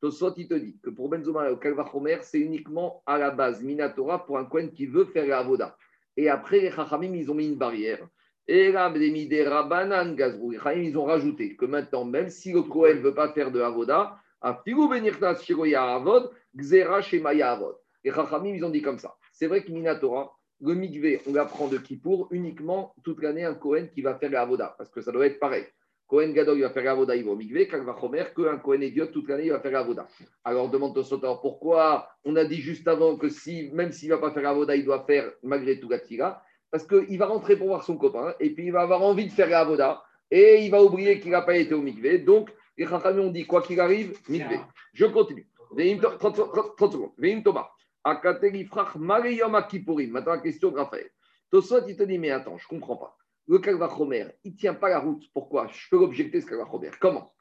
Tosot, 0.00 0.34
il 0.36 0.46
te 0.46 0.54
dit 0.54 0.78
que 0.80 0.90
pour 0.90 1.08
Benzoma 1.08 1.50
et 1.50 1.58
Kalvachomer, 1.58 2.18
c'est 2.22 2.38
uniquement 2.38 3.02
à 3.04 3.18
la 3.18 3.32
base 3.32 3.62
Minatora 3.62 4.24
pour 4.24 4.38
un 4.38 4.44
Kohen 4.44 4.72
qui 4.72 4.86
veut 4.86 5.06
faire 5.06 5.26
la 5.26 5.40
Avoda. 5.40 5.76
Et 6.16 6.28
après, 6.30 6.60
les 6.60 6.70
Chachamim, 6.70 7.14
ils 7.14 7.30
ont 7.30 7.34
mis 7.34 7.48
une 7.48 7.58
barrière. 7.58 8.08
Ils 8.52 8.74
ont 10.96 11.04
rajouté 11.04 11.54
que 11.54 11.66
maintenant, 11.66 12.04
même 12.04 12.28
si 12.28 12.52
le 12.52 12.62
Kohen 12.62 12.96
ne 12.96 13.02
veut 13.02 13.14
pas 13.14 13.32
faire 13.32 13.52
de 13.52 13.60
Avoda. 13.60 14.18
Les 18.04 18.10
Chachamim, 18.12 18.54
ils 18.54 18.64
ont 18.64 18.70
dit 18.70 18.82
comme 18.82 18.98
ça. 18.98 19.14
C'est 19.32 19.46
vrai 19.46 19.62
que 19.62 19.70
Minatora, 19.70 20.36
le 20.62 20.74
Mikvé, 20.74 21.20
on 21.28 21.32
l'apprend 21.32 21.68
de 21.68 21.78
Kippour 21.78 22.26
uniquement 22.32 22.92
toute 23.04 23.22
l'année 23.22 23.44
un 23.44 23.54
Kohen 23.54 23.88
qui 23.88 24.02
va 24.02 24.16
faire 24.16 24.30
la 24.32 24.40
Avoda, 24.42 24.74
parce 24.76 24.90
que 24.90 25.00
ça 25.00 25.12
doit 25.12 25.26
être 25.26 25.38
pareil. 25.38 25.64
Cohen 26.08 26.32
Gadol, 26.32 26.58
il 26.58 26.62
va 26.62 26.70
faire 26.70 26.90
Avoda, 26.90 27.14
il 27.14 27.24
va 27.24 27.30
au 27.30 27.36
Mikvé. 27.36 27.68
Kalvachomer, 27.68 28.24
qu'un 28.34 28.58
Cohen 28.58 28.80
idiot, 28.80 29.06
toute 29.06 29.28
l'année, 29.28 29.44
il 29.44 29.52
va 29.52 29.60
faire 29.60 29.78
Avoda. 29.78 30.08
Alors, 30.42 30.68
demande 30.68 30.98
au 30.98 31.36
pourquoi 31.36 32.08
on 32.24 32.34
a 32.34 32.44
dit 32.44 32.60
juste 32.60 32.88
avant 32.88 33.16
que 33.16 33.28
même 33.72 33.92
s'il 33.92 34.08
ne 34.08 34.16
va 34.16 34.20
pas 34.20 34.32
faire 34.32 34.48
Avoda, 34.48 34.74
il 34.74 34.84
doit 34.84 35.04
faire 35.04 35.30
malgré 35.44 35.78
tout 35.78 35.88
la 35.88 36.00
tira 36.00 36.42
Parce 36.70 36.86
qu'il 36.86 37.18
va 37.18 37.26
rentrer 37.26 37.56
pour 37.56 37.68
voir 37.68 37.82
son 37.82 37.96
copain 37.96 38.34
et 38.40 38.50
puis 38.50 38.66
il 38.66 38.72
va 38.72 38.82
avoir 38.82 39.02
envie 39.02 39.26
de 39.26 39.32
faire 39.32 39.56
Avoda 39.56 40.02
et 40.30 40.64
il 40.64 40.70
va 40.70 40.82
oublier 40.82 41.20
qu'il 41.20 41.32
n'a 41.32 41.42
pas 41.42 41.56
été 41.56 41.74
au 41.74 41.82
Mikvé. 41.82 42.18
Donc, 42.18 42.50
les 42.76 42.86
Chachamim 42.86 43.22
ont 43.22 43.30
dit 43.30 43.46
quoi 43.46 43.62
qu'il 43.62 43.80
arrive, 43.80 44.16
Mikvé. 44.28 44.60
Je 44.92 45.06
continue. 45.06 45.48
30 46.18 46.36
secondes. 46.36 47.12
Maintenant, 50.10 50.32
la 50.32 50.38
question 50.38 50.70
de 50.70 50.76
Raphaël. 50.76 51.10
Tosot, 51.50 51.86
il 51.88 51.96
te 51.96 52.04
dit, 52.04 52.18
mais 52.18 52.30
attends, 52.30 52.56
je 52.56 52.64
ne 52.64 52.78
comprends 52.78 52.96
pas 52.96 53.16
le 53.50 53.58
Kalvachomer, 53.58 54.26
il 54.44 54.52
ne 54.52 54.56
tient 54.56 54.74
pas 54.74 54.88
la 54.88 55.00
route. 55.00 55.24
Pourquoi? 55.34 55.66
Je 55.72 55.88
peux 55.90 55.98
l'objecter, 55.98 56.40
ce 56.40 56.46
Kalvachomer. 56.46 56.90
Comment? 57.00 57.32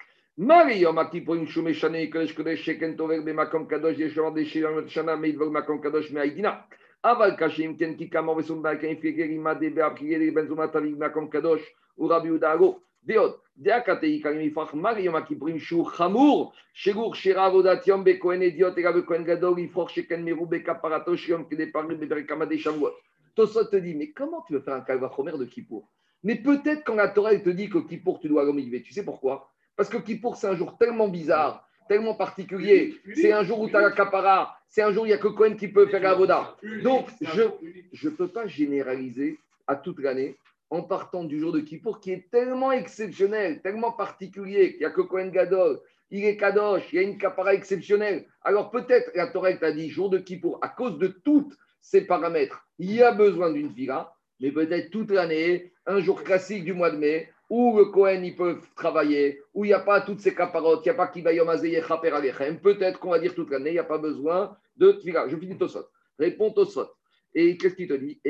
Aval 7.04 7.38
Kashim, 7.38 7.78
Kenki 7.78 8.12
Kamor, 8.12 8.36
Vesumba, 8.36 8.76
Kainfi, 8.76 9.16
Gerima, 9.16 9.56
Debea, 9.56 9.90
Priere, 9.96 10.32
Benzuma, 10.32 10.68
Tavik, 10.68 10.98
Makom 10.98 11.30
Kadosh, 11.30 11.64
Urabi 11.98 12.30
Udago, 12.30 12.82
Deot, 13.08 13.36
Deakatei, 13.58 14.22
Karim, 14.22 14.52
Ifach, 14.52 14.74
Mariam, 14.74 15.16
Akibrim, 15.16 15.58
Shou, 15.60 15.84
Hamour, 15.84 16.52
Shegour, 16.74 17.16
Shera, 17.16 17.50
Vodatium, 17.50 18.04
Bekoen, 18.04 18.42
Ediot, 18.42 18.78
Erabe, 18.78 19.06
Koen, 19.06 19.24
Gador, 19.24 19.58
Ifor, 19.58 19.90
Sheken, 19.90 20.22
Merou, 20.24 20.46
Bekaparato, 20.46 21.16
Shiom, 21.16 21.46
Kedeparim, 21.46 21.98
Beberekama, 21.98 22.46
Deshamot. 22.46 22.92
Tosot 23.34 23.66
te 23.66 23.78
dit, 23.78 23.96
mais 23.96 24.12
comment 24.12 24.42
tu 24.42 24.54
veux 24.54 24.60
faire 24.60 24.76
un 24.76 24.82
Kalvachomer 24.82 25.38
de 25.38 25.46
Kippour 25.46 25.88
Mais 26.24 26.36
peut-être 26.36 26.84
quand 26.84 26.96
la 26.96 27.08
Torah 27.08 27.34
te 27.38 27.50
dit 27.50 27.70
que 27.70 27.78
Kippour, 27.78 28.20
tu 28.20 28.28
dois 28.28 28.42
aller 28.42 28.52
au 28.52 28.80
Tu 28.84 28.92
sais 28.92 29.06
pourquoi? 29.06 29.50
Parce 29.78 29.88
que 29.88 29.96
Kippour, 29.96 30.36
c'est 30.36 30.48
un 30.48 30.56
jour 30.56 30.78
tellement 30.78 31.08
bizarre 31.08 31.66
tellement 31.90 32.14
particulier. 32.14 32.96
C'est 33.16 33.34
un 33.34 33.44
jour 33.44 33.60
où 33.60 33.68
tu 33.68 33.76
as 33.76 33.82
la 33.82 33.92
capara. 33.92 34.56
C'est 34.70 34.82
un 34.82 34.94
jour 34.94 35.04
où 35.04 35.06
il 35.08 35.10
n'y 35.10 35.16
a 35.16 35.18
que 35.18 35.28
Cohen 35.28 35.56
qui 35.56 35.68
peut 35.68 35.88
faire 35.88 36.04
la 36.04 36.14
voda. 36.14 36.56
Donc, 36.84 37.08
je 37.20 38.08
ne 38.08 38.14
peux 38.14 38.30
pas 38.30 38.48
généraliser 38.48 39.40
à 39.68 39.76
toute 39.76 40.00
l'année 40.00 40.38
en 40.70 40.84
partant 40.84 41.24
du 41.24 41.40
jour 41.40 41.52
de 41.52 41.60
Kippour 41.60 42.00
qui 42.00 42.12
est 42.12 42.30
tellement 42.30 42.72
exceptionnel, 42.72 43.62
tellement 43.62 43.92
particulier, 43.92 44.72
qu'il 44.72 44.82
n'y 44.82 44.86
a 44.86 44.92
que 44.92 45.02
Cohen 45.02 45.30
Gadol, 45.30 45.80
il 46.12 46.26
est 46.26 46.38
Kadosh, 46.38 46.84
il 46.92 46.96
y 46.96 47.00
a 47.00 47.02
une 47.02 47.18
capara 47.18 47.54
exceptionnelle. 47.56 48.26
Alors 48.44 48.70
peut-être 48.70 49.12
la 49.16 49.28
Torah 49.28 49.54
t'a 49.54 49.72
dit 49.72 49.90
jour 49.90 50.12
de 50.12 50.20
Kippour, 50.20 50.60
à 50.62 50.70
cause 50.70 51.00
de 51.00 51.08
toutes 51.08 51.58
ces 51.82 52.02
paramètres, 52.02 52.68
il 52.78 52.94
y 52.94 53.02
a 53.02 53.12
besoin 53.12 53.52
d'une 53.52 53.74
villa, 53.74 54.14
mais 54.40 54.52
peut-être 54.52 54.92
toute 54.92 55.12
l'année, 55.12 55.72
un 55.88 56.00
jour 56.00 56.24
classique 56.24 56.64
du 56.64 56.74
mois 56.74 56.92
de 56.92 56.98
mai, 56.98 57.30
où 57.50 57.78
le 57.78 57.86
Cohen, 57.86 58.22
ils 58.24 58.36
peuvent 58.36 58.66
travailler, 58.76 59.42
où 59.54 59.66
il 59.66 59.70
n'y 59.70 59.74
a 59.74 59.80
pas 59.80 60.02
toutes 60.02 60.20
ces 60.20 60.36
caparottes, 60.36 60.86
il 60.86 60.90
n'y 60.90 60.94
a 60.94 60.96
pas 60.96 61.08
qui 61.08 61.22
va 61.22 61.34
yomazeyecha 61.34 61.96
alechem, 61.96 62.60
peut-être 62.60 63.00
qu'on 63.00 63.10
va 63.10 63.20
dire 63.20 63.34
toute 63.34 63.50
l'année, 63.50 63.72
il 63.72 63.74
n'y 63.74 63.80
a 63.80 63.84
pas 63.84 63.98
besoin 63.98 64.56
de 64.78 64.92
tvila. 64.92 65.28
Je 65.28 65.36
finis 65.36 65.58
Tosot. 65.58 65.86
Réponds 66.18 66.52
Tosot. 66.52 66.90
Et 67.34 67.58
qu'est-ce 67.58 67.76
qu'il 67.76 67.88
te 67.88 67.94
dit? 67.94 68.22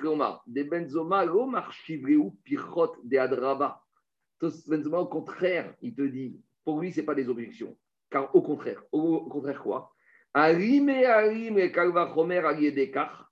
Kloma, 0.00 0.42
des 0.46 0.64
benzoma, 0.64 1.24
de 1.26 3.18
adraba. 3.18 3.82
Benzoma, 4.40 4.98
au 4.98 5.06
contraire, 5.06 5.74
il 5.80 5.94
te 5.94 6.02
dit, 6.02 6.40
pour 6.64 6.80
lui, 6.80 6.92
ce 6.92 7.00
n'est 7.00 7.06
pas 7.06 7.14
des 7.14 7.28
objections. 7.28 7.76
Car 8.10 8.34
au 8.34 8.42
contraire, 8.42 8.82
au, 8.92 9.26
contraire 9.28 9.62
quoi? 9.62 9.92
Arime 10.34 10.90
arim 10.90 11.56
le 11.56 11.68
kalva 11.68 12.12
chomer 12.14 12.38
aliedekar, 12.38 13.25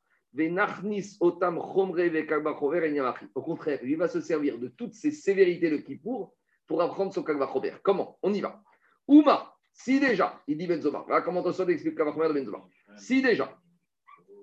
otam. 1.20 1.58
Au 1.58 3.42
contraire, 3.42 3.78
lui 3.82 3.94
va 3.94 4.08
se 4.08 4.20
servir 4.20 4.58
de 4.58 4.68
toutes 4.68 4.94
ces 4.94 5.10
sévérités 5.10 5.70
de 5.70 5.78
Kippour 5.78 6.34
pour 6.66 6.82
apprendre 6.82 7.12
son 7.12 7.22
kalva 7.22 7.48
chomer. 7.52 7.72
Comment? 7.82 8.18
On 8.22 8.32
y 8.32 8.40
va. 8.40 8.62
Ouma, 9.06 9.54
si 9.72 10.00
déjà, 10.00 10.40
il 10.46 10.56
dit 10.56 10.66
Benzoma, 10.66 11.04
voilà 11.06 11.22
comment 11.22 11.42
on 11.44 11.68
explique 11.68 11.96
kalva 11.96 12.12
chomer 12.12 12.28
de 12.28 12.34
Benzoma? 12.34 12.64
Si 12.96 13.22
déjà, 13.22 13.56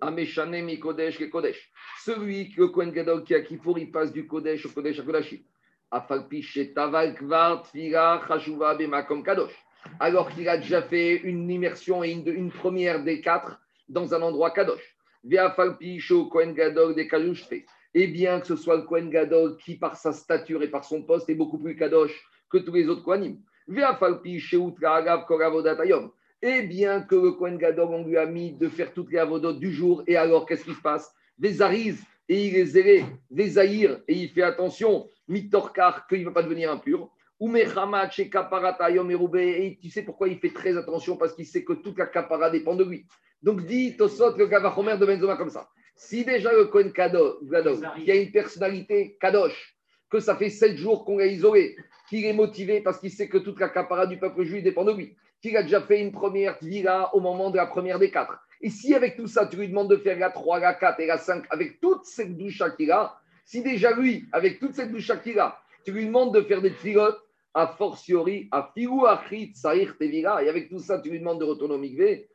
Ameshane 0.02 0.80
Kodesh 0.80 1.20
ke 1.20 1.30
Kodesh. 1.30 1.72
Celui 2.04 2.50
que 2.50 2.64
Kohen 2.64 2.92
qui 3.24 3.36
a 3.36 3.42
Kippour, 3.42 3.78
il 3.78 3.92
passe 3.92 4.12
du 4.12 4.26
Kodesh 4.26 4.66
au 4.66 4.70
Kodesh 4.70 5.00
à 5.92 6.00
bemakom 8.76 9.24
kadosh. 9.24 9.54
Alors 10.00 10.32
qu'il 10.32 10.50
a 10.50 10.58
déjà 10.58 10.82
fait 10.82 11.18
une 11.18 11.52
immersion 11.52 12.04
et 12.04 12.12
une 12.12 12.52
première 12.52 13.04
des 13.04 13.22
quatre 13.22 13.62
dans 13.90 14.14
un 14.14 14.22
endroit 14.22 14.52
kadosh. 14.52 14.96
Kohen 16.30 16.54
Gadol 16.54 16.96
de 16.96 17.04
kadosh 17.04 17.46
fait. 17.46 17.66
Et 17.94 18.08
bien 18.08 18.40
que 18.40 18.48
ce 18.48 18.56
soit 18.56 18.78
le 18.78 18.84
Kohen 18.84 19.10
Gadol 19.10 19.58
qui, 19.58 19.76
par 19.76 19.96
sa 19.96 20.14
stature 20.14 20.64
et 20.64 20.70
par 20.70 20.86
son 20.86 21.04
poste, 21.04 21.30
est 21.30 21.36
beaucoup 21.36 21.58
plus 21.58 21.76
kadosh 21.76 22.14
que 22.50 22.58
tous 22.58 22.74
les 22.74 22.88
autres 22.88 23.04
Kohanim. 23.04 23.38
Et 26.44 26.64
bien 26.64 27.02
que 27.02 27.16
le 27.16 27.32
Kohen 27.34 27.58
Gadol, 27.58 27.90
on 27.90 28.04
lui 28.04 28.18
a 28.18 28.26
mis 28.26 28.54
de 28.54 28.68
faire 28.68 28.94
toutes 28.94 29.12
les 29.12 29.20
avodotes 29.20 29.60
du 29.60 29.72
jour, 29.72 30.04
et 30.08 30.18
alors 30.18 30.46
qu'est-ce 30.46 30.66
qui 30.66 30.74
se 30.74 30.82
passe? 30.82 31.14
Des 31.38 31.62
ariz, 31.62 32.02
et 32.28 32.48
il 32.48 32.56
est 32.56 32.66
zélé, 32.66 33.06
des 33.30 33.50
zahir, 33.50 34.02
et 34.08 34.14
il 34.14 34.30
fait 34.30 34.42
attention, 34.42 35.08
mitorkar, 35.28 36.08
qu'il 36.08 36.22
ne 36.22 36.26
va 36.26 36.32
pas 36.32 36.44
devenir 36.44 36.72
impur. 36.72 37.10
Et 37.44 39.78
tu 39.82 39.90
sais 39.90 40.04
pourquoi 40.04 40.30
il 40.30 40.40
fait 40.40 40.54
très 40.54 40.78
attention? 40.78 41.18
Parce 41.18 41.34
qu'il 41.34 41.46
sait 41.46 41.64
que 41.64 41.74
toute 41.74 41.98
la 41.98 42.06
kapara 42.06 42.50
dépend 42.50 42.76
de 42.76 42.84
lui. 42.84 43.06
Donc 43.42 43.66
dit 43.66 43.98
Tosot 43.98 44.38
le 44.38 44.48
Gavachomer 44.48 44.98
de 44.98 45.06
Benzoma 45.06 45.36
comme 45.36 45.50
ça. 45.50 45.68
Si 45.96 46.26
déjà 46.26 46.52
le 46.52 46.66
Kohen 46.66 46.92
Gadol, 46.92 47.38
qui 48.04 48.12
a 48.12 48.16
une 48.16 48.32
personnalité 48.32 49.18
kadosh, 49.20 49.76
que 50.10 50.20
ça 50.20 50.36
fait 50.36 50.50
sept 50.50 50.78
jours 50.78 51.06
qu'on 51.06 51.18
l'a 51.18 51.28
isolé, 51.28 51.76
qu'il 52.10 52.26
est 52.26 52.34
motivé 52.34 52.82
parce 52.82 53.00
qu'il 53.00 53.12
sait 53.12 53.30
que 53.30 53.38
toute 53.38 53.60
la 53.60 53.70
capara 53.70 54.08
du 54.08 54.18
peuple 54.18 54.44
juif 54.44 54.64
dépend 54.64 54.84
de 54.84 54.94
lui, 54.94 55.16
qu'il 55.42 55.56
a 55.58 55.64
déjà 55.64 55.82
fait 55.82 56.02
une 56.02 56.12
première 56.12 56.58
tvila 56.60 57.16
au 57.16 57.20
moment 57.20 57.50
de 57.50 57.58
la 57.58 57.66
première 57.66 58.00
des 58.00 58.12
quatre. 58.12 58.38
Et 58.62 58.70
si 58.70 58.94
avec 58.94 59.16
tout 59.16 59.28
ça, 59.28 59.48
tu 59.48 59.58
lui 59.58 59.70
demandes 59.70 59.90
de 59.90 59.98
faire 59.98 60.20
la 60.20 60.30
3, 60.30 60.60
la 60.60 60.74
4 60.74 61.00
et 61.00 61.08
la 61.08 61.18
5, 61.18 61.46
avec 61.50 61.80
toute 61.80 62.06
cette 62.06 62.38
douche 62.38 62.62
qu'il 62.78 62.92
a, 62.92 63.18
si 63.46 63.64
déjà 63.64 63.96
lui, 63.96 64.26
avec 64.32 64.60
toute 64.60 64.76
cette 64.76 64.92
douche 64.92 65.12
qu'il 65.24 65.40
a, 65.40 65.60
tu 65.84 65.92
lui 65.92 66.06
demandes 66.06 66.34
de 66.34 66.42
faire 66.42 66.62
des 66.62 66.72
tfilotes, 66.72 67.20
a 67.54 67.68
fortiori, 67.68 68.48
a 68.52 68.72
figu 68.74 69.06
achrit 69.08 69.52
sahir 69.56 69.98
tevila, 69.98 70.44
et 70.44 70.50
avec 70.50 70.70
tout 70.70 70.80
ça, 70.80 71.00
tu 71.00 71.10
lui 71.10 71.20
demandes 71.20 71.40
de 71.40 71.46
retourner 71.46 71.76
au 71.76 71.84
et 71.84 72.30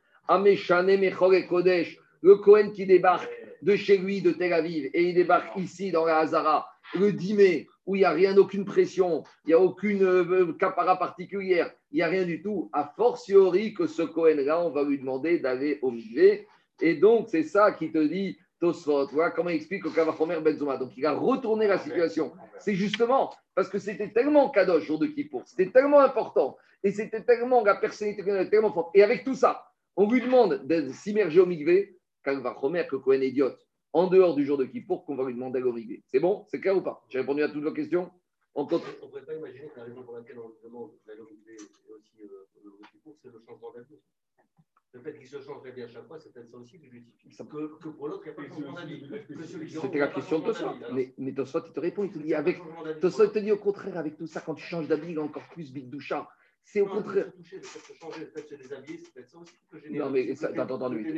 kodesh, 1.47 1.99
le 2.21 2.35
Cohen 2.37 2.71
qui 2.71 2.85
débarque 2.85 3.29
de 3.61 3.75
chez 3.75 3.97
lui, 3.97 4.21
de 4.21 4.31
Tel 4.31 4.53
Aviv, 4.53 4.89
et 4.93 5.09
il 5.09 5.15
débarque 5.15 5.55
ici 5.57 5.91
dans 5.91 6.05
la 6.05 6.19
Hazara, 6.19 6.67
le 6.95 7.11
10 7.11 7.33
mai, 7.33 7.67
où 7.85 7.95
il 7.95 7.99
n'y 7.99 8.05
a 8.05 8.11
rien, 8.11 8.37
aucune 8.37 8.65
pression, 8.65 9.23
il 9.45 9.49
n'y 9.49 9.53
a 9.53 9.59
aucune 9.59 10.03
euh, 10.03 10.53
capara 10.53 10.97
particulière, 10.97 11.71
il 11.91 11.97
n'y 11.97 12.01
a 12.01 12.07
rien 12.07 12.25
du 12.25 12.41
tout, 12.41 12.69
a 12.73 12.93
fortiori 12.95 13.73
que 13.73 13.87
ce 13.87 14.01
Cohen-là, 14.03 14.61
on 14.61 14.71
va 14.71 14.83
lui 14.83 14.99
demander 14.99 15.39
d'aller 15.39 15.79
au 15.81 15.91
mikvé. 15.91 16.47
Et 16.81 16.95
donc, 16.95 17.27
c'est 17.29 17.43
ça 17.43 17.71
qui 17.71 17.91
te 17.91 17.97
dit 17.97 18.37
Tosfot. 18.59 19.07
Voilà 19.11 19.31
comment 19.31 19.49
il 19.49 19.55
explique 19.55 19.85
au 19.85 19.89
Kavachomer 19.89 20.39
Benzoma. 20.41 20.77
Donc, 20.77 20.91
il 20.97 21.05
a 21.05 21.13
retourné 21.13 21.67
la 21.67 21.77
situation. 21.77 22.33
C'est 22.59 22.75
justement 22.75 23.33
parce 23.55 23.69
que 23.69 23.79
c'était 23.79 24.11
tellement 24.11 24.49
kadosh 24.49 24.83
jour 24.83 24.99
de 24.99 25.07
Kippour, 25.07 25.43
c'était 25.45 25.71
tellement 25.71 25.99
important, 25.99 26.57
et 26.83 26.91
c'était 26.91 27.23
tellement, 27.23 27.63
la 27.63 27.75
personnalité 27.75 28.23
tellement 28.49 28.71
forte. 28.71 28.91
Et 28.93 29.01
avec 29.01 29.23
tout 29.23 29.33
ça, 29.33 29.66
on 29.97 30.09
lui 30.09 30.21
demande 30.21 30.65
de 30.65 30.89
s'immerger 30.93 31.39
au 31.41 31.45
mikvé, 31.45 31.97
Kavachomer, 32.23 32.87
que 32.89 32.95
Cohen 32.95 33.21
est 33.21 33.29
idiote, 33.29 33.59
en 33.93 34.07
dehors 34.07 34.35
du 34.35 34.45
jour 34.45 34.57
de 34.57 34.65
Kippour, 34.65 35.05
qu'on 35.05 35.15
va 35.15 35.25
lui 35.25 35.33
demander 35.33 35.59
d'aller 35.59 35.69
au 35.69 35.73
mikvé. 35.73 36.03
C'est 36.07 36.19
bon? 36.19 36.45
C'est 36.49 36.61
clair 36.61 36.77
ou 36.77 36.81
pas? 36.81 37.03
J'ai 37.09 37.19
répondu 37.19 37.41
à 37.43 37.49
toutes 37.49 37.63
vos 37.63 37.73
questions 37.73 38.11
on 38.59 38.63
ne 38.63 38.69
pourrait 38.69 39.21
pas 39.23 39.35
imaginer 39.35 39.67
que 39.67 39.77
la 39.77 39.83
raison 39.83 40.01
pour 40.01 40.15
laquelle 40.15 40.39
on 40.39 40.51
demande 40.67 40.89
d'aller 41.05 41.19
au 41.19 41.25
mikvé 41.29 41.53
et 41.53 41.93
aussi 41.93 42.23
euh, 42.23 42.47
le 42.63 42.71
Kippour, 42.91 43.15
c'est 43.21 43.31
le 43.31 43.39
changement 43.45 43.71
d'avis. 43.71 43.99
Le 44.93 44.99
fait 45.01 45.15
qu'il 45.15 45.27
se 45.27 45.39
change 45.39 45.61
d'avis 45.61 45.83
à 45.83 45.87
chaque 45.87 46.07
fois, 46.07 46.17
c'est 46.17 46.33
peut-être 46.33 46.49
ça 46.49 46.57
aussi 46.57 46.79
qui 46.79 46.89
justifie. 46.89 47.31
Ça- 47.31 47.43
Que, 47.45 47.77
que 47.77 47.89
pour 47.89 48.07
l'autre, 48.07 48.23
il 48.25 48.29
n'y 48.29 48.31
a 48.31 48.35
pas 48.35 48.43
de 48.43 48.47
changement 48.47 48.73
d'avis. 48.73 48.99
Que 49.07 49.43
celui 49.43 49.67
qui 49.67 49.73
C'était 49.79 49.99
la 49.99 50.07
question 50.07 50.39
de 50.39 50.45
d'avis. 50.45 50.63
Alors, 50.63 50.93
Mais, 50.93 51.13
mais 51.19 51.33
Tosfot, 51.35 51.59
il 51.67 51.71
te 51.73 51.79
répond, 51.79 52.03
il 52.05 52.11
te 52.11 52.17
dit 52.17 52.33
avec. 52.33 52.57
d'avis. 52.83 53.31
Te 53.31 53.37
dit 53.39 53.51
au 53.51 53.57
contraire, 53.57 53.95
avec 53.95 54.17
tout 54.17 54.25
ça, 54.25 54.41
quand 54.41 54.55
tu 54.55 54.63
changes 54.63 54.87
d'habit, 54.87 55.11
il 55.11 55.17
est 55.17 55.19
encore 55.19 55.47
plus 55.49 55.71
big 55.71 55.89
doucha. 55.91 56.27
C'est 56.67 56.81
au 56.81 56.87
Non, 56.87 56.95
contraire. 56.95 57.31
Non, 59.89 60.09
mais 60.09 60.35
ça, 60.35 60.49
t'as 60.53 60.65
entendu. 60.65 61.13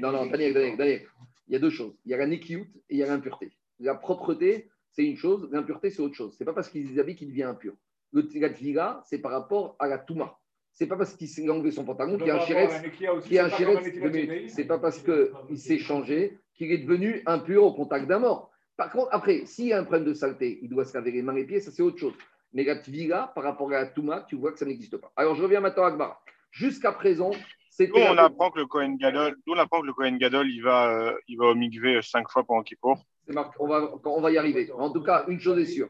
Non, 0.00 0.10
non, 0.10 0.26
Daniel, 0.26 0.54
Daniel, 0.54 0.76
Daniel. 0.78 1.02
Il 1.48 1.52
y 1.52 1.56
a 1.56 1.58
deux 1.58 1.70
choses. 1.70 1.94
Il 2.06 2.12
y 2.12 2.14
a 2.14 2.16
la 2.16 2.26
nekiout 2.26 2.66
et 2.88 2.94
il 2.94 2.96
y 2.96 3.02
a 3.02 3.06
l'impureté. 3.06 3.52
La 3.78 3.94
propreté, 3.94 4.70
c'est 4.90 5.04
une 5.04 5.18
chose. 5.18 5.48
L'impureté, 5.52 5.90
c'est 5.90 6.00
autre 6.00 6.14
chose. 6.14 6.34
C'est 6.38 6.46
pas 6.46 6.54
parce 6.54 6.70
qu'il 6.70 6.88
déshabille 6.88 7.14
qu'il 7.14 7.28
devient 7.28 7.42
impur. 7.42 7.74
Le 8.12 8.26
la 8.40 9.02
c'est 9.04 9.18
par 9.18 9.32
rapport 9.32 9.76
à 9.78 9.86
la 9.86 9.98
touma. 9.98 10.38
C'est 10.72 10.86
pas 10.86 10.96
parce 10.96 11.12
qu'il 11.14 11.28
s'est 11.28 11.46
enlevé 11.48 11.72
son 11.72 11.84
pantalon 11.84 12.16
qu'il 12.16 12.28
y 12.28 12.30
a 12.30 12.36
un 12.36 12.46
chéretz 12.46 12.82
qui 13.26 13.36
est 13.36 13.38
un 13.38 14.08
minutes. 14.08 14.50
C'est 14.50 14.64
pas 14.64 14.78
parce 14.78 15.02
qu'il 15.02 15.58
s'est 15.58 15.78
changé 15.78 16.38
qu'il 16.54 16.72
est 16.72 16.78
devenu 16.78 17.22
impur 17.26 17.64
au 17.64 17.74
contact 17.74 18.06
d'un 18.06 18.20
mort. 18.20 18.50
Par 18.78 18.90
contre, 18.90 19.08
après, 19.12 19.44
s'il 19.44 19.66
y 19.66 19.72
a 19.74 19.78
un 19.78 19.84
problème 19.84 20.04
de 20.04 20.14
saleté, 20.14 20.58
il 20.62 20.70
doit 20.70 20.86
se 20.86 20.94
laver 20.94 21.10
les 21.10 21.22
mains 21.22 21.34
et 21.34 21.40
les 21.40 21.44
pieds, 21.44 21.60
ça 21.60 21.70
c'est 21.70 21.82
autre 21.82 21.98
chose. 21.98 22.14
Mais 22.52 22.64
la 22.64 22.76
tvila, 22.76 23.32
par 23.34 23.44
rapport 23.44 23.68
à 23.72 23.80
la 23.82 23.86
touma, 23.86 24.24
tu 24.28 24.36
vois 24.36 24.52
que 24.52 24.58
ça 24.58 24.64
n'existe 24.66 24.96
pas. 24.96 25.12
Alors 25.16 25.34
je 25.34 25.42
reviens 25.42 25.60
maintenant 25.60 25.84
à 25.84 25.88
Akbar. 25.88 26.22
Jusqu'à 26.50 26.92
présent, 26.92 27.30
c'était. 27.70 28.00
Nous, 28.00 28.14
on 28.14 28.18
apprend 28.18 28.50
que 28.50 28.58
le 28.60 28.66
Kohen 28.66 28.96
Gadol, 28.96 29.36
on 29.46 29.58
apprend 29.58 29.82
que 29.82 29.86
le 29.86 29.92
Kohen 29.92 30.16
Gadol, 30.16 30.48
il 30.48 30.62
va, 30.62 30.90
euh, 30.90 31.14
il 31.28 31.36
va 31.36 31.46
au 31.46 31.54
mikvé 31.54 32.00
cinq 32.02 32.30
fois 32.30 32.44
pendant 32.44 32.62
Kippour. 32.62 32.96
marqué- 33.28 33.56
on, 33.58 33.66
va, 33.68 33.92
on 34.04 34.20
va 34.22 34.30
y 34.30 34.38
arriver. 34.38 34.70
En 34.72 34.90
tout 34.90 35.02
cas, 35.02 35.24
une 35.28 35.38
chose 35.40 35.58
est 35.58 35.66
sûre. 35.66 35.88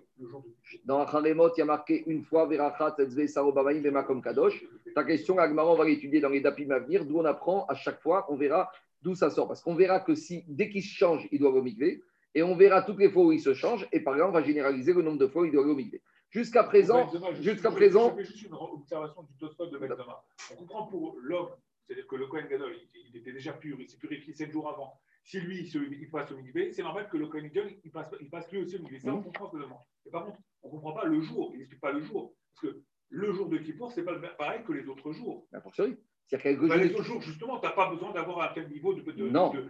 Dans 0.84 1.00
Acharemot, 1.02 1.50
il 1.54 1.58
y 1.60 1.62
a 1.62 1.66
marqué 1.66 2.02
une 2.06 2.24
fois 2.24 2.46
Verachat, 2.46 2.96
Etzve, 2.98 3.26
Sarobamaim, 3.28 3.80
Bema 3.80 4.02
comme 4.02 4.22
Kadosh. 4.22 4.64
Ta 4.94 5.04
question, 5.04 5.38
Agmara, 5.38 5.70
on 5.72 5.76
va 5.76 5.84
l'étudier 5.84 6.20
dans 6.20 6.30
les 6.30 6.40
dapim 6.40 6.70
à 6.70 6.80
venir, 6.80 7.04
d'où 7.04 7.18
on 7.18 7.24
apprend 7.24 7.66
à 7.66 7.74
chaque 7.74 8.00
fois, 8.00 8.26
on 8.28 8.36
verra 8.36 8.68
d'où 9.02 9.14
ça 9.14 9.30
sort. 9.30 9.46
Parce 9.46 9.62
qu'on 9.62 9.74
verra 9.76 10.00
que 10.00 10.14
si, 10.16 10.42
dès 10.48 10.68
qu'il 10.68 10.82
se 10.82 10.92
change, 10.96 11.28
il 11.30 11.38
doit 11.38 11.50
au 11.50 11.62
mikvé, 11.62 12.02
et 12.34 12.42
on 12.42 12.56
verra 12.56 12.82
toutes 12.82 12.98
les 12.98 13.10
fois 13.10 13.24
où 13.26 13.32
il 13.32 13.40
se 13.40 13.54
change, 13.54 13.86
et 13.92 14.00
par 14.00 14.16
là, 14.16 14.26
on 14.26 14.32
va 14.32 14.42
généraliser 14.42 14.92
le 14.92 15.02
nombre 15.02 15.18
de 15.18 15.26
fois 15.28 15.42
où 15.42 15.44
il 15.44 15.52
doit 15.52 15.64
au 15.64 15.74
mikvé. 15.74 16.02
Jusqu'à 16.36 16.64
présent, 16.64 17.06
jusqu'à 17.42 17.70
présent, 17.70 18.10
Je 18.10 18.22
fais 18.22 18.24
juste 18.30 18.42
une 18.46 18.54
observation 18.54 19.22
du 19.22 19.34
Tosfot 19.38 19.66
de 19.66 19.78
Benzema. 19.78 20.24
On 20.52 20.56
comprend 20.56 20.86
pour 20.86 21.16
l'homme, 21.22 21.48
c'est-à-dire 21.86 22.06
que 22.06 22.16
le 22.16 22.26
Kohen 22.26 22.46
Gadol, 22.48 22.72
il, 22.94 23.08
il 23.10 23.16
était 23.16 23.32
déjà 23.32 23.52
pur, 23.52 23.80
il 23.80 23.88
s'est 23.88 23.96
purifié 23.98 24.32
sept 24.34 24.50
jours 24.52 24.68
avant. 24.68 25.00
Si 25.24 25.40
lui, 25.40 25.60
il, 25.60 25.66
se- 25.68 25.78
il 25.78 26.08
passe 26.10 26.30
au 26.30 26.36
mikvé, 26.36 26.72
c'est 26.72 26.82
normal 26.82 27.08
que 27.10 27.16
le 27.16 27.26
Kohen 27.28 27.48
Gadol, 27.48 27.72
il 27.84 27.90
passe, 27.90 28.10
il 28.20 28.28
passe 28.30 28.50
lui 28.52 28.58
aussi 28.62 28.76
au 28.76 28.80
mikvé. 28.82 29.00
Ça, 29.00 29.14
on 29.14 29.22
comprend 29.22 29.50
ce 29.50 29.56
demande. 29.56 29.80
Mais 30.04 30.10
par 30.10 30.24
contre, 30.26 30.38
on 30.62 30.68
ne 30.68 30.72
comprend 30.72 30.92
pas 30.92 31.04
le 31.06 31.20
jour. 31.20 31.50
Il 31.54 31.58
n'explique 31.58 31.80
pas 31.80 31.92
le 31.92 32.02
jour. 32.02 32.34
Parce 32.54 32.72
que 32.74 32.80
le 33.08 33.32
jour 33.32 33.48
de 33.48 33.56
Kippour, 33.58 33.90
ce 33.92 34.00
n'est 34.00 34.06
pas 34.06 34.16
pareil 34.36 34.62
que 34.64 34.72
les 34.72 34.86
autres 34.88 35.12
jours. 35.12 35.46
a 35.52 35.60
fortiori. 35.60 35.96
C'est-à-dire 36.26 36.58
qu'il 36.58 36.68
Bah, 36.68 36.76
les 36.76 36.82
quelque 36.88 36.94
autres 36.98 37.04
jours, 37.04 37.22
justement, 37.22 37.60
tu 37.60 37.66
n'as 37.66 37.72
pas 37.72 37.88
besoin 37.88 38.12
d'avoir 38.12 38.50
un 38.50 38.52
tel 38.52 38.68
niveau 38.68 38.92
de. 38.94 39.00
de 39.00 39.28
Non. 39.28 39.52
je 39.52 39.60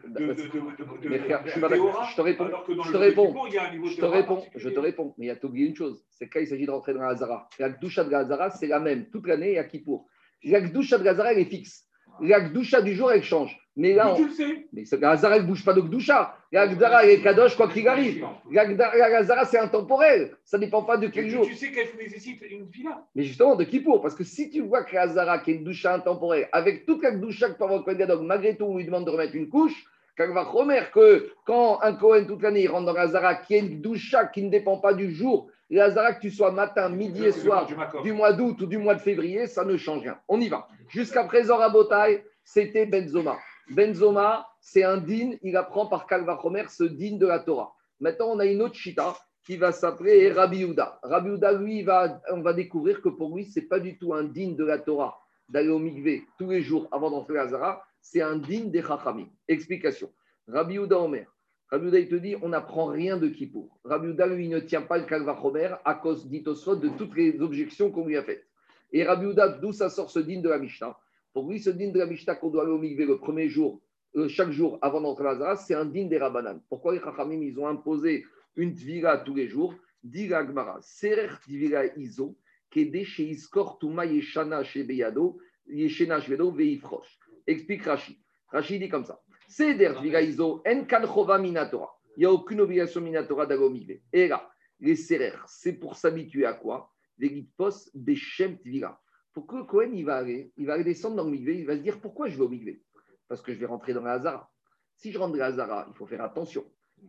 te 2.16 2.20
réponds. 2.22 2.48
Je 2.82 2.92
te 2.92 2.96
réponds. 2.96 3.46
Il 3.46 3.86
Je 3.90 3.96
te 3.96 4.04
réponds, 4.06 4.42
je 4.54 4.68
te 4.70 4.80
réponds. 4.80 5.14
Mais 5.18 5.26
il 5.26 5.28
y 5.28 5.32
a 5.32 5.44
oublié 5.44 5.66
une 5.66 5.76
chose. 5.76 6.02
C'est 6.10 6.28
quand 6.28 6.40
il 6.40 6.46
s'agit 6.46 6.64
de 6.64 6.70
rentrer 6.70 6.94
dans 6.94 7.00
la 7.00 7.08
Hazara. 7.08 7.48
La 7.58 7.68
Gdusha 7.70 8.04
de 8.04 8.10
la 8.10 8.20
Hazara, 8.20 8.50
c'est 8.50 8.68
la 8.68 8.80
même 8.80 9.10
toute 9.10 9.26
l'année 9.26 9.52
et 9.52 9.58
à 9.58 9.64
Kippour. 9.64 10.06
La 10.44 10.62
Gdusha 10.62 10.96
de 10.96 11.04
la 11.04 11.10
Hazara, 11.10 11.32
elle 11.32 11.40
est 11.40 11.44
fixe. 11.44 11.84
La 12.22 12.40
Gdusha 12.40 12.80
du 12.80 12.94
jour, 12.94 13.12
elle 13.12 13.22
change. 13.22 13.58
Mais 13.76 13.92
là, 13.92 14.06
Mais 14.06 14.10
on- 14.12 14.16
tu 14.16 14.24
le 14.28 14.30
sais. 14.32 14.66
mais 14.72 14.84
la 15.00 15.10
Hazara, 15.10 15.36
elle 15.36 15.42
ne 15.42 15.46
bouge 15.48 15.62
pas 15.64 15.74
de 15.74 15.82
Gdusha. 15.82 16.34
La 16.50 16.66
Gdara, 16.66 17.04
elle 17.04 17.10
est 17.10 17.20
Kadosh, 17.20 17.56
quoi 17.56 17.68
qu'il 17.68 17.86
arrive. 17.86 18.24
La 18.50 19.18
Hazara, 19.18 19.44
c'est 19.44 19.58
intemporel. 19.58 20.34
Ça 20.44 20.56
ne 20.56 20.64
dépend 20.64 20.82
pas 20.82 20.96
de 20.96 21.08
quel 21.08 21.24
Mais 21.24 21.30
jour. 21.30 21.44
tu, 21.44 21.50
tu 21.50 21.56
sais 21.56 21.70
qu'elle 21.72 21.88
nécessite 21.98 22.42
une 22.50 22.64
villa. 22.70 23.04
Mais 23.14 23.24
justement, 23.24 23.54
de 23.54 23.64
Kippour. 23.64 24.00
Parce 24.00 24.14
que 24.14 24.24
si 24.24 24.48
tu 24.48 24.62
vois 24.62 24.84
que 24.84 24.94
la 24.94 25.02
Hazara, 25.02 25.40
qui 25.40 25.50
est 25.50 25.54
une 25.56 25.64
doucha 25.64 25.94
intemporelle, 25.94 26.48
avec 26.52 26.86
toute 26.86 27.02
la 27.02 27.10
doucha 27.10 27.50
que 27.50 27.58
peut 27.58 27.64
avoir 27.64 27.84
le 27.86 28.22
malgré 28.22 28.56
tout, 28.56 28.64
on 28.64 28.78
lui 28.78 28.86
demande 28.86 29.04
de 29.04 29.10
remettre 29.10 29.34
une 29.36 29.48
couche, 29.50 29.84
quand 30.16 30.32
va 30.32 30.44
Romer 30.44 30.80
que 30.94 31.28
quand 31.44 31.78
un 31.82 31.92
Kohen 31.92 32.26
toute 32.26 32.40
l'année 32.40 32.62
il 32.62 32.68
rentre 32.68 32.86
dans 32.86 32.94
la 32.94 33.02
Hazara, 33.02 33.34
qui 33.34 33.54
est 33.54 33.58
une 33.58 33.82
doucha 33.82 34.24
qui 34.24 34.42
ne 34.42 34.48
dépend 34.48 34.78
pas 34.78 34.94
du 34.94 35.12
jour, 35.12 35.50
la 35.68 35.84
Hazara, 35.84 36.14
que 36.14 36.20
tu 36.22 36.30
sois 36.30 36.50
matin, 36.52 36.88
midi 36.88 37.26
et 37.26 37.32
soir, 37.32 37.68
du 38.02 38.12
mois 38.14 38.32
d'août 38.32 38.62
ou 38.62 38.66
du 38.66 38.78
mois 38.78 38.94
de 38.94 39.00
février, 39.00 39.46
ça 39.46 39.64
ne 39.66 39.76
change 39.76 40.00
rien. 40.02 40.18
On 40.28 40.40
y 40.40 40.48
va. 40.48 40.66
Jusqu'à 40.88 41.24
présent, 41.24 41.58
Rabotai, 41.58 42.24
c'était 42.42 42.86
Benzoma. 42.86 43.36
Benzoma, 43.70 44.46
c'est 44.60 44.84
un 44.84 44.98
din, 44.98 45.32
il 45.42 45.56
apprend 45.56 45.86
par 45.86 46.06
Kalvachomer 46.06 46.64
ce 46.68 46.84
din 46.84 47.16
de 47.16 47.26
la 47.26 47.40
Torah. 47.40 47.74
Maintenant, 48.00 48.26
on 48.28 48.38
a 48.38 48.46
une 48.46 48.62
autre 48.62 48.74
chita 48.74 49.16
qui 49.44 49.56
va 49.56 49.72
s'appeler 49.72 50.30
Rabbi 50.30 50.64
Houda. 50.64 50.98
Rabbi 51.02 51.30
Houda, 51.30 51.52
lui, 51.52 51.82
va, 51.82 52.20
on 52.32 52.42
va 52.42 52.52
découvrir 52.52 53.00
que 53.00 53.08
pour 53.08 53.34
lui, 53.36 53.44
ce 53.46 53.60
n'est 53.60 53.66
pas 53.66 53.80
du 53.80 53.98
tout 53.98 54.12
un 54.14 54.24
digne 54.24 54.56
de 54.56 54.64
la 54.64 54.78
Torah 54.78 55.18
d'aller 55.48 55.68
au 55.68 55.78
mikvé 55.78 56.24
tous 56.38 56.50
les 56.50 56.62
jours 56.62 56.88
avant 56.90 57.10
d'entrer 57.10 57.38
à 57.38 57.46
Zara, 57.46 57.84
c'est 58.00 58.20
un 58.20 58.36
digne 58.36 58.70
des 58.70 58.82
Chachamim. 58.82 59.28
Explication. 59.48 60.10
Rabbi 60.48 60.78
Houda 60.78 60.98
Omer. 60.98 61.26
Rabbi 61.70 61.86
Houda, 61.86 61.98
il 61.98 62.08
te 62.08 62.14
dit, 62.14 62.36
on 62.42 62.50
n'apprend 62.50 62.86
rien 62.86 63.16
de 63.16 63.28
Kippour. 63.28 63.78
Rabbi 63.84 64.08
Houda, 64.08 64.26
lui, 64.26 64.48
ne 64.48 64.60
tient 64.60 64.82
pas 64.82 64.98
le 64.98 65.04
Kalvachomer 65.04 65.74
à 65.84 65.94
cause 65.94 66.28
d'Itosfot, 66.28 66.76
de 66.76 66.88
toutes 66.90 67.16
les 67.16 67.40
objections 67.40 67.90
qu'on 67.90 68.06
lui 68.06 68.16
a 68.16 68.22
faites. 68.22 68.46
Et 68.92 69.04
Rabbi 69.04 69.26
Houda, 69.26 69.48
d'où 69.48 69.72
ça 69.72 69.90
sort 69.90 70.10
ce 70.10 70.20
digne 70.20 70.42
de 70.42 70.48
la 70.48 70.58
Mishnah? 70.58 70.96
Pour 71.36 71.50
lui, 71.50 71.60
ce 71.60 71.68
digne 71.68 71.92
de 71.92 71.98
la 71.98 72.06
Mishnah 72.06 72.36
qu'on 72.36 72.48
doit 72.48 72.62
aller 72.62 72.72
au 72.72 72.78
mikvé 72.78 73.04
le 73.04 73.18
premier 73.18 73.50
jour, 73.50 73.82
euh, 74.16 74.26
chaque 74.26 74.52
jour 74.52 74.78
avant 74.80 75.02
d'entrer 75.02 75.28
à 75.28 75.34
Zara, 75.36 75.56
c'est 75.56 75.74
un 75.74 75.84
digne 75.84 76.08
des 76.08 76.16
Rabbanan. 76.16 76.62
Pourquoi 76.70 76.94
les 76.94 76.98
Chachamim, 76.98 77.42
ils 77.42 77.60
ont 77.60 77.66
imposé 77.66 78.24
une 78.54 78.72
tvila 78.72 79.18
tous 79.18 79.34
les 79.34 79.46
jours? 79.46 79.74
Dit 80.02 80.28
la 80.28 80.46
Gemara, 80.46 80.78
Serer 80.80 81.38
tvila 81.44 81.94
iso, 81.98 82.38
kede 82.70 83.04
chez 83.04 83.24
iskor 83.24 83.78
tuma 83.78 84.06
yeshana 84.06 84.64
chez 84.64 84.82
beyado, 84.82 85.36
yeshena 85.66 86.22
chez 86.22 86.30
bedo 86.30 86.52
veifrosh. 86.52 87.18
Explique 87.46 87.82
Rashi. 87.82 88.18
Rashi 88.48 88.78
dit 88.78 88.88
comme 88.88 89.04
ça. 89.04 89.20
Seder 89.46 89.92
tvila 89.98 90.22
iso, 90.22 90.62
en 90.66 90.86
kan 90.86 91.04
chova 91.04 91.36
minatora. 91.36 91.90
Il 92.16 92.20
n'y 92.20 92.24
a 92.24 92.32
aucune 92.32 92.62
obligation 92.62 93.02
minatora 93.02 93.44
d'aller 93.44 93.60
au 93.60 93.68
mikvé. 93.68 94.02
Et 94.10 94.26
là, 94.26 94.48
les 94.80 94.96
serer, 94.96 95.34
c'est 95.46 95.74
pour 95.74 95.96
s'habituer 95.96 96.46
à 96.46 96.54
quoi? 96.54 96.90
Vegitpos 97.18 97.90
beshem 97.92 98.56
tvila. 98.56 98.98
Pour 99.36 99.46
que 99.46 99.60
Cohen, 99.64 99.90
il 99.92 100.06
va 100.06 100.16
aller, 100.16 100.50
il 100.56 100.64
va 100.64 100.82
descendre 100.82 101.16
dans 101.16 101.24
le 101.24 101.30
mikvé, 101.30 101.58
il 101.58 101.66
va 101.66 101.76
se 101.76 101.82
dire 101.82 102.00
pourquoi 102.00 102.26
je 102.26 102.38
vais 102.38 102.44
au 102.44 102.48
mikvé 102.48 102.80
Parce 103.28 103.42
que 103.42 103.52
je 103.52 103.58
vais 103.58 103.66
rentrer 103.66 103.92
dans 103.92 104.00
la 104.00 104.12
Hazara. 104.12 104.50
Si 104.94 105.12
je 105.12 105.18
rentre 105.18 105.32
dans 105.32 105.38
la 105.38 105.46
Hazara, 105.48 105.86
il 105.90 105.94
faut 105.94 106.06
faire 106.06 106.22
attention. 106.22 106.64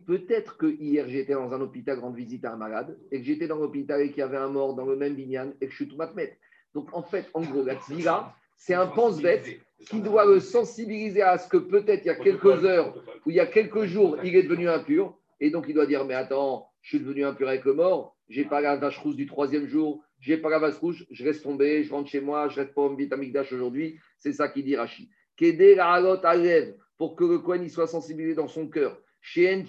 Peut-être 0.06 0.58
que 0.58 0.66
hier 0.66 1.08
j'étais 1.08 1.32
dans 1.32 1.54
un 1.54 1.60
hôpital 1.62 1.98
rendre 1.98 2.16
visite 2.16 2.44
à 2.44 2.52
un 2.52 2.58
malade 2.58 2.98
et 3.10 3.20
que 3.20 3.24
j'étais 3.24 3.46
dans 3.46 3.56
l'hôpital 3.56 4.02
et 4.02 4.10
qu'il 4.10 4.18
y 4.18 4.22
avait 4.22 4.36
un 4.36 4.50
mort 4.50 4.74
dans 4.74 4.84
le 4.84 4.94
même 4.94 5.14
binyan 5.14 5.54
et 5.62 5.68
que 5.68 5.70
je 5.70 5.76
suis 5.76 5.88
tout 5.88 5.96
matmet. 5.96 6.38
Donc 6.74 6.90
en 6.92 7.02
fait, 7.02 7.30
en 7.32 7.40
gros, 7.40 7.64
la 7.64 7.76
tvila, 7.76 8.34
c'est 8.58 8.74
un 8.74 8.88
pense-bête 8.88 9.46
qui 9.88 10.02
doit 10.02 10.26
le 10.26 10.38
sensibiliser 10.38 11.22
à 11.22 11.38
ce 11.38 11.48
que 11.48 11.56
peut-être 11.56 12.04
il 12.04 12.08
y 12.08 12.10
a 12.10 12.14
quelques 12.14 12.62
heures 12.66 12.94
ou 13.24 13.30
il 13.30 13.36
y 13.36 13.40
a 13.40 13.46
quelques 13.46 13.84
jours, 13.84 14.18
il 14.22 14.36
est 14.36 14.42
devenu 14.42 14.68
impur 14.68 15.18
et 15.40 15.48
donc 15.48 15.64
il 15.66 15.74
doit 15.74 15.86
dire 15.86 16.04
mais 16.04 16.12
attends, 16.12 16.68
je 16.82 16.90
suis 16.90 17.00
devenu 17.00 17.24
impur 17.24 17.48
avec 17.48 17.64
le 17.64 17.72
mort, 17.72 18.18
j'ai 18.28 18.44
pas 18.44 18.60
la 18.60 18.76
vache 18.76 18.98
rousse 18.98 19.16
du 19.16 19.24
troisième 19.24 19.66
jour, 19.66 20.04
j'ai 20.20 20.36
pas 20.36 20.50
la 20.50 20.58
vache 20.58 20.78
rouge, 20.78 21.06
je 21.10 21.24
reste 21.24 21.42
tombé, 21.42 21.84
je 21.84 21.92
rentre 21.92 22.10
chez 22.10 22.20
moi, 22.20 22.48
je 22.48 22.56
reste 22.60 22.74
pas 22.74 22.82
en 22.82 22.94
vitamigdash 22.94 23.52
aujourd'hui. 23.52 23.98
C'est 24.18 24.32
ça 24.32 24.48
qu'il 24.48 24.64
dit 24.64 24.76
Rashi. 24.76 25.08
La 25.40 25.92
alev, 25.92 26.74
pour 26.96 27.14
que 27.14 27.24
le 27.24 27.38
Kohen 27.38 27.68
soit 27.68 27.86
sensibilisé 27.86 28.34
dans 28.34 28.48
son 28.48 28.68
cœur. 28.68 29.00
Chez 29.20 29.64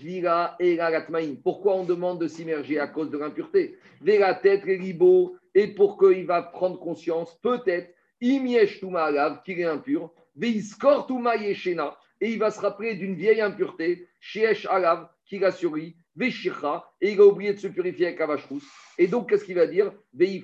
et. 0.60 1.39
Pourquoi 1.43 1.76
on 1.76 1.84
demande 1.84 2.22
de 2.22 2.28
s'immerger 2.28 2.80
à 2.80 2.88
cause 2.88 3.10
de 3.10 3.18
l'impureté? 3.18 3.78
Vers 4.02 4.22
la 4.22 4.36
tête, 4.36 4.64
ribots, 4.64 5.36
et 5.54 5.68
pour 5.68 5.97
qu'il 5.97 6.26
va 6.26 6.41
prendre 6.41 6.80
conscience, 6.80 7.38
peut-être, 7.41 7.93
Imiesh 8.22 8.80
Touma 8.80 9.04
Alav, 9.04 9.41
qu'il 9.43 9.60
est 9.60 9.66
impur, 9.66 10.12
Veiskor 10.36 11.08
Touma 11.08 11.36
Yeshena, 11.36 11.97
et 12.22 12.32
il 12.32 12.39
va 12.39 12.52
se 12.52 12.60
rappeler 12.60 12.95
d'une 12.95 13.16
vieille 13.16 13.41
impureté, 13.41 14.08
Sheesh 14.20 14.66
Alav, 14.68 15.10
qu'il 15.26 15.43
a 15.45 15.52
sur 15.52 15.76
lui, 15.76 15.95
Et 16.22 17.12
il 17.12 17.20
a 17.20 17.26
oublié 17.26 17.54
de 17.54 17.60
se 17.60 17.68
purifier 17.68 18.08
avec 18.08 18.20
Avashrous. 18.22 18.62
Et 18.98 19.08
donc, 19.08 19.30
qu'est-ce 19.30 19.46
qu'il 19.46 19.56
va 19.56 19.68
dire? 19.68 19.92
Et 20.20 20.26
il 20.26 20.44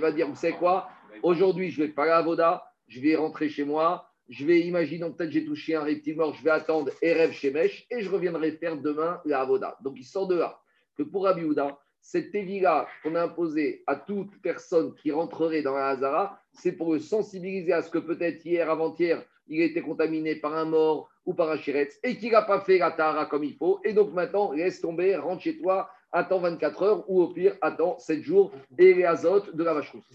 va 0.00 0.12
dire, 0.12 0.28
vous 0.28 0.36
savez 0.36 0.54
quoi? 0.54 0.88
Aujourd'hui, 1.22 1.70
je 1.70 1.82
vais 1.82 1.88
pas 1.88 2.12
à 2.12 2.18
Avoda, 2.18 2.64
je 2.88 3.00
vais 3.00 3.14
rentrer 3.14 3.48
chez 3.48 3.64
moi, 3.64 4.08
je 4.28 4.44
vais 4.44 4.60
imaginer, 4.60 5.08
peut-être 5.10 5.30
j'ai 5.30 5.44
touché 5.44 5.74
un 5.74 5.82
reptile 5.82 6.16
mort, 6.16 6.34
je 6.34 6.42
vais 6.42 6.50
attendre 6.50 6.90
Erev 7.00 7.32
Shemesh 7.32 7.86
et 7.90 8.00
je 8.00 8.10
reviendrai 8.10 8.52
faire 8.52 8.76
demain 8.76 9.20
la 9.24 9.40
Avoda. 9.42 9.76
Donc 9.82 9.94
il 9.98 10.04
sort 10.04 10.26
de 10.26 10.36
là 10.36 10.58
que 10.96 11.02
pour 11.02 11.24
Rabbi 11.24 11.44
Houda, 11.44 11.78
cette 12.00 12.34
évila 12.34 12.88
qu'on 13.02 13.14
a 13.14 13.22
imposée 13.22 13.84
à 13.86 13.94
toute 13.96 14.40
personne 14.42 14.94
qui 14.94 15.12
rentrerait 15.12 15.62
dans 15.62 15.74
la 15.74 15.88
Hazara, 15.88 16.40
c'est 16.52 16.72
pour 16.72 16.92
le 16.92 16.98
sensibiliser 16.98 17.72
à 17.72 17.82
ce 17.82 17.90
que 17.90 17.98
peut-être 17.98 18.44
hier, 18.44 18.68
avant-hier, 18.70 19.24
il 19.46 19.62
a 19.62 19.64
été 19.64 19.80
contaminé 19.82 20.34
par 20.36 20.54
un 20.54 20.64
mort 20.64 21.08
ou 21.24 21.34
par 21.34 21.50
un 21.50 21.56
chiretz 21.56 21.98
et 22.02 22.16
qu'il 22.16 22.32
n'a 22.32 22.42
pas 22.42 22.60
fait 22.60 22.78
la 22.78 22.90
Tahara 22.90 23.26
comme 23.26 23.44
il 23.44 23.54
faut. 23.56 23.80
Et 23.84 23.92
donc 23.92 24.12
maintenant, 24.12 24.52
laisse 24.52 24.80
tomber, 24.80 25.16
rentre 25.16 25.42
chez 25.42 25.58
toi, 25.58 25.90
attends 26.10 26.40
24 26.40 26.82
heures 26.82 27.10
ou 27.10 27.22
au 27.22 27.28
pire, 27.28 27.56
attends 27.60 27.98
7 27.98 28.22
jours 28.22 28.52
et 28.78 28.94
les 28.94 29.04
azotes 29.04 29.54
de 29.54 29.64
la 29.64 29.74
vache 29.74 29.90
rousse. 29.90 30.10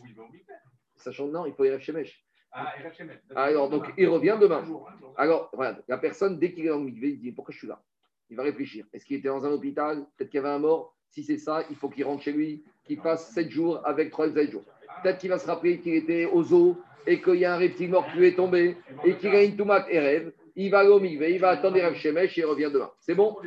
Sachant 0.95 1.27
non, 1.27 1.45
il 1.45 1.53
faut 1.53 1.63
Erev 1.63 1.79
Shemesh. 1.81 2.23
Ah, 2.51 2.73
Rachel, 2.83 3.21
Alors, 3.35 3.69
donc, 3.69 3.85
il 3.97 4.07
revient 4.07 4.37
demain. 4.39 4.65
Alors, 5.15 5.49
regarde, 5.53 5.83
la 5.87 5.97
personne, 5.97 6.39
dès 6.39 6.53
qu'il 6.53 6.65
est 6.65 6.69
dans 6.69 6.77
le 6.77 6.85
mikvé, 6.85 7.09
il 7.09 7.19
dit 7.19 7.31
Pourquoi 7.31 7.53
je 7.53 7.59
suis 7.59 7.67
là? 7.67 7.79
Il 8.29 8.37
va 8.37 8.43
réfléchir. 8.43 8.85
Est-ce 8.93 9.05
qu'il 9.05 9.17
était 9.17 9.27
dans 9.27 9.45
un 9.45 9.51
hôpital? 9.51 10.05
Peut-être 10.17 10.29
qu'il 10.29 10.37
y 10.37 10.43
avait 10.43 10.53
un 10.53 10.59
mort? 10.59 10.95
Si 11.09 11.23
c'est 11.23 11.37
ça, 11.37 11.63
il 11.69 11.75
faut 11.75 11.89
qu'il 11.89 12.03
rentre 12.05 12.23
chez 12.23 12.31
lui, 12.31 12.63
qu'il 12.83 12.99
fasse 12.99 13.31
7 13.31 13.49
jours 13.49 13.81
avec 13.85 14.09
3 14.09 14.29
jours. 14.49 14.63
Peut-être 15.03 15.19
qu'il 15.19 15.29
va 15.29 15.37
se 15.37 15.47
rappeler 15.47 15.79
qu'il 15.79 15.93
était 15.93 16.25
au 16.25 16.41
zoo 16.43 16.77
et 17.05 17.21
qu'il 17.21 17.35
y 17.35 17.45
a 17.45 17.53
un 17.53 17.57
reptile 17.57 17.91
mort 17.91 18.05
qui 18.11 18.17
lui 18.17 18.27
est 18.27 18.35
tombé 18.35 18.77
et 19.05 19.15
qu'il 19.15 19.29
a 19.35 19.43
une 19.43 19.55
tomate 19.55 19.85
et 19.89 19.99
rêve. 19.99 20.33
Il 20.59 20.71
va 20.71 20.79
aller 20.79 20.89
au 20.89 20.99
mikvé, 20.99 21.35
il 21.35 21.39
va 21.39 21.49
attendre 21.49 21.79
Rav 21.79 21.93
Shemesh 21.93 22.35
et 22.37 22.41
il 22.41 22.45
revient 22.45 22.71
demain. 22.73 22.89
C'est 22.99 23.13
bon 23.13 23.37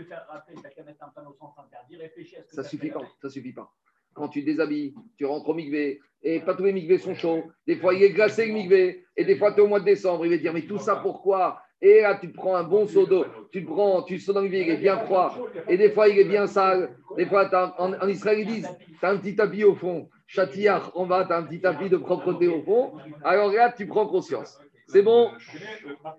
Ça 2.48 2.62
suffit 2.62 2.90
pas. 2.90 3.02
Ça 3.20 3.28
suffit 3.28 3.52
pas. 3.52 3.68
Quand 4.14 4.28
tu 4.28 4.42
te 4.42 4.46
déshabilles, 4.46 4.94
tu 5.16 5.24
rentres 5.24 5.48
au 5.48 5.54
mikvé, 5.54 6.00
et 6.22 6.38
pas 6.38 6.54
tous 6.54 6.64
les 6.64 6.72
mikvés 6.72 6.98
sont 6.98 7.14
chauds. 7.14 7.42
Des 7.66 7.74
fois, 7.76 7.94
il 7.94 8.02
est 8.04 8.10
glacé 8.10 8.46
le 8.46 8.52
mikvé, 8.52 9.04
et 9.16 9.24
des 9.24 9.36
fois, 9.36 9.52
tu 9.52 9.58
es 9.58 9.60
au 9.62 9.66
mois 9.66 9.80
de 9.80 9.86
décembre. 9.86 10.24
Il 10.24 10.30
va 10.30 10.36
dire, 10.38 10.52
mais 10.52 10.62
tout 10.62 10.78
ça 10.78 10.96
pourquoi? 10.96 11.60
Et 11.82 12.02
là, 12.02 12.16
tu 12.20 12.28
prends 12.30 12.54
un 12.54 12.62
bon 12.62 12.86
seau 12.86 13.06
d'eau, 13.06 13.24
tu 13.50 13.64
prends, 13.64 14.02
tu 14.02 14.18
sautes 14.18 14.34
dans 14.36 14.44
il 14.44 14.54
est 14.54 14.76
bien 14.76 14.98
froid, 14.98 15.36
et 15.66 15.76
des 15.78 15.90
fois, 15.90 16.08
il 16.08 16.18
est 16.18 16.24
bien 16.24 16.46
sale. 16.46 16.96
Des 17.16 17.26
fois, 17.26 17.50
en, 17.78 17.94
en 17.94 18.08
Israël, 18.08 18.40
ils 18.40 18.46
disent, 18.46 18.68
tu 19.00 19.04
as 19.04 19.10
un 19.10 19.16
petit 19.16 19.34
tapis 19.34 19.64
au 19.64 19.74
fond. 19.74 20.08
Châtillard, 20.28 20.92
en 20.94 21.06
bas, 21.06 21.24
tu 21.24 21.32
as 21.32 21.38
un 21.38 21.42
petit 21.42 21.60
tapis 21.60 21.88
de 21.88 21.96
propreté 21.96 22.46
au 22.46 22.62
fond. 22.62 22.92
Alors 23.24 23.50
là, 23.50 23.72
tu 23.72 23.86
prends 23.86 24.06
conscience. 24.06 24.60
C'est 24.90 25.02
bon 25.02 25.30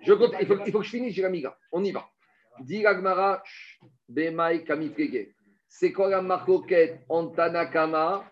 je 0.02 0.14
compte, 0.14 0.34
il, 0.40 0.48
faut, 0.48 0.58
il 0.66 0.72
faut 0.72 0.80
que 0.80 0.86
je 0.86 0.90
finisse, 0.90 1.14
j'ai 1.14 1.22
l'amiga. 1.22 1.58
On 1.72 1.84
y 1.84 1.92
va. 1.92 2.06
Dis 2.60 2.82
Gagmara, 2.82 3.44
Bemai 4.08 4.64
Kamifrege. 4.64 5.34
C'est 5.68 5.92
quoi 5.92 6.10
la 6.10 6.22
marcoquette 6.22 7.00
en 7.10 7.28
Tanakama? 7.28 8.24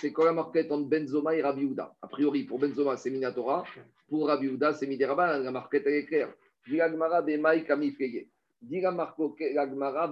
C'est 0.00 0.12
quoi 0.12 0.26
la 0.26 0.32
marcoquette 0.32 0.70
entre 0.70 0.88
Benzoma 0.88 1.34
et 1.34 1.42
Rabbi 1.42 1.64
Houda 1.64 1.94
A 2.02 2.08
priori, 2.08 2.44
pour 2.44 2.58
Benzoma, 2.58 2.96
c'est 2.96 3.10
Minatora. 3.10 3.64
Pour 4.08 4.28
Rabbi 4.28 4.48
Houda, 4.48 4.72
c'est 4.74 4.86
Mideraban. 4.86 5.38
La 5.38 5.50
marcoquette, 5.50 5.84
elle 5.86 5.94
est 5.94 6.06
claire. 6.06 6.32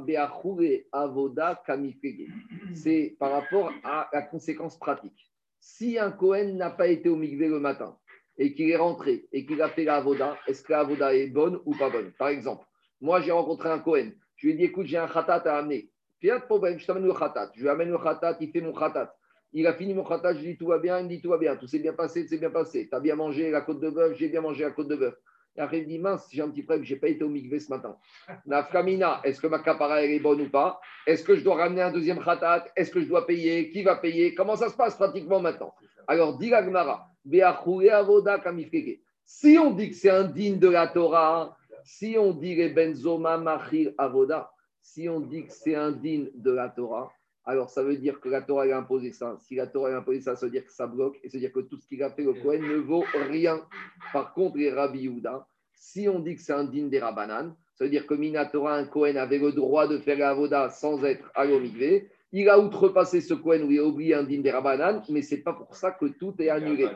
Beachure 0.07 0.81
Avoda 0.93 1.63
Kamifrege. 1.67 2.29
C'est 2.75 3.17
par 3.19 3.33
rapport 3.33 3.73
à 3.85 4.09
la 4.13 4.23
conséquence 4.23 4.79
pratique. 4.79 5.31
Si 5.59 5.99
un 5.99 6.13
Cohen 6.13 6.55
n'a 6.55 6.71
pas 6.71 6.87
été 6.87 7.09
au 7.09 7.17
mikvé 7.17 7.49
le 7.49 7.59
matin, 7.59 7.99
et 8.39 8.55
qu'il 8.55 8.71
est 8.71 8.77
rentré 8.77 9.27
et 9.33 9.47
qu'il 9.47 9.61
a 9.63 9.69
fait 9.69 9.85
la 9.85 9.97
avoda, 9.97 10.37
est-ce 10.47 10.63
que 10.63 10.73
la 10.73 10.81
avoda 10.81 11.15
est 11.15 11.29
bonne 11.29 11.61
ou 11.65 11.75
pas 11.75 11.91
bonne? 11.91 12.13
Par 12.19 12.29
exemple, 12.29 12.67
moi 13.01 13.21
j'ai 13.21 13.33
rencontré 13.33 13.69
un 13.69 13.79
Cohen, 13.79 14.11
je 14.37 14.47
lui 14.47 14.55
ai 14.55 14.57
dit 14.57 14.65
écoute, 14.65 14.87
j'ai 14.87 14.99
un 14.99 15.09
khatat 15.09 15.43
à 15.47 15.59
amener. 15.59 15.91
Puis 16.19 16.29
pas 16.29 16.39
de 16.39 16.45
problème, 16.45 16.79
je 16.79 16.87
t'amène 16.87 17.05
le 17.05 17.13
khatat. 17.13 17.51
Je 17.55 17.63
lui 17.63 17.69
amène 17.69 17.91
le 17.91 17.99
khatat, 17.99 18.37
il 18.41 18.51
fait 18.51 18.61
mon 18.61 18.73
khatat. 18.73 19.15
Il 19.53 19.67
a 19.67 19.73
fini 19.75 19.95
mon 19.95 20.05
khatat, 20.05 20.35
je 20.35 20.41
lui 20.41 20.53
dis 20.53 20.59
tout 20.59 20.67
va 20.67 20.79
bien, 20.79 20.99
il 20.99 21.05
me 21.05 21.09
dit 21.09 21.21
tout 21.21 21.31
va 21.31 21.39
bien, 21.39 21.57
tout 21.57 21.67
s'est 21.67 21.79
bien 21.79 21.93
passé, 21.93 22.25
tout 22.25 22.31
s'est 22.31 22.39
bien 22.39 22.51
passé. 22.51 22.89
Tu 22.89 22.95
as 22.95 23.01
bien 23.01 23.17
mangé 23.17 23.51
la 23.51 23.63
côte 23.63 23.81
de 23.81 23.91
bœuf, 23.91 24.17
j'ai 24.17 24.29
bien 24.29 24.41
mangé 24.41 24.65
la 24.65 24.71
côte 24.71 24.89
de 24.89 24.97
bœuf. 24.97 25.15
Et 25.57 25.61
après, 25.61 25.79
il 25.79 25.87
dit 25.87 25.99
mince, 25.99 26.29
j'ai 26.31 26.43
un 26.43 26.51
petit 26.51 26.63
problème, 26.63 26.85
je 26.85 26.93
n'ai 26.93 27.01
pas 27.01 27.09
été 27.09 27.25
au 27.25 27.31
mikvé 27.31 27.61
ce 27.61 27.71
matin. 27.71 27.97
Nafkamina, 28.47 29.23
est-ce 29.25 29.41
que 29.41 29.47
ma 29.47 29.61
capara 29.61 30.03
est 30.03 30.19
bonne 30.19 30.43
ou 30.43 30.51
pas? 30.51 30.81
Est-ce 31.07 31.25
que 31.25 31.35
je 31.35 31.43
dois 31.43 31.57
ramener 31.57 31.81
un 31.81 31.93
deuxième 31.93 32.23
khatat? 32.23 32.67
Est-ce 32.77 32.91
que 32.91 33.01
je 33.01 33.07
dois 33.07 33.27
payer? 33.27 33.71
Qui 33.71 33.83
va 33.83 33.97
payer? 33.97 34.35
Comment 34.35 34.57
ça 34.57 34.69
se 34.69 34.77
passe 34.77 34.97
pratiquement 34.97 35.41
maintenant? 35.41 35.75
Alors, 36.07 36.37
dit 36.37 36.51
la 36.51 36.63
Gemara. 36.63 37.09
Si 39.25 39.59
on 39.59 39.71
dit 39.73 39.91
que 39.91 39.97
c'est 39.97 40.11
indigne 40.11 40.59
de 40.59 40.69
la 40.69 40.87
Torah, 40.87 41.57
si 41.85 42.17
on 42.19 42.33
dit 42.33 42.69
benzoma 42.69 43.39
machir 43.39 43.93
avoda, 43.99 44.51
si 44.81 45.09
on 45.09 45.21
dit 45.21 45.47
que 45.47 45.53
c'est 45.53 45.75
indigne 45.75 46.31
de 46.35 46.51
la 46.53 46.69
Torah, 46.69 47.13
alors 47.45 47.71
ça 47.71 47.83
veut 47.83 47.97
dire 47.97 48.21
que 48.21 48.29
la 48.29 48.43
Torah 48.43 48.65
a 48.65 48.77
imposé 48.77 49.13
ça. 49.13 49.37
Si 49.41 49.55
la 49.55 49.67
Torah 49.67 49.91
a 49.91 49.99
imposé 49.99 50.21
ça, 50.21 50.37
ça 50.37 50.47
veut 50.47 50.53
dire 50.53 50.65
que 50.65 50.73
ça 50.73 50.87
bloque 50.87 51.19
et 51.23 51.29
ça 51.29 51.37
veut 51.37 51.41
dire 51.41 51.53
que 51.53 51.61
tout 51.61 51.79
ce 51.79 51.87
qu'il 51.87 52.03
a 52.03 52.11
fait 52.11 52.25
le 52.25 52.35
Kohen 52.35 52.63
ne 52.63 52.77
vaut 52.77 53.05
rien. 53.29 53.61
Par 54.13 54.33
contre, 54.35 54.57
les 54.57 54.73
Rabbi 54.73 55.01
Yehuda, 55.01 55.47
si 55.73 56.09
on 56.09 56.19
dit 56.19 56.35
que 56.35 56.43
c'est 56.43 56.53
indigne 56.53 56.89
des 56.89 56.99
Rabbanan, 56.99 57.55
ça 57.75 57.85
veut 57.85 57.91
dire 57.91 58.07
que 58.07 58.15
Minatora, 58.15 58.77
un 58.77 58.87
Kohen 58.87 59.17
avait 59.17 59.39
le 59.39 59.53
droit 59.53 59.87
de 59.87 59.99
faire 59.99 60.19
la 60.19 60.31
avoda 60.31 60.71
sans 60.71 61.05
être 61.05 61.31
à 61.35 61.45
l'omigvé. 61.45 62.09
Il 62.33 62.49
a 62.49 62.59
outrepassé 62.59 63.21
ce 63.21 63.35
Kohen 63.35 63.63
où 63.63 63.71
il 63.71 63.79
a 63.79 63.85
oublié 63.85 64.15
un 64.15 64.25
digne 64.25 64.43
des 64.43 64.51
Rabbanan, 64.51 65.03
mais 65.09 65.23
c'est 65.23 65.43
pas 65.43 65.53
pour 65.53 65.75
ça 65.77 65.93
que 65.93 66.07
tout 66.07 66.35
est 66.41 66.49
annulé. 66.49 66.89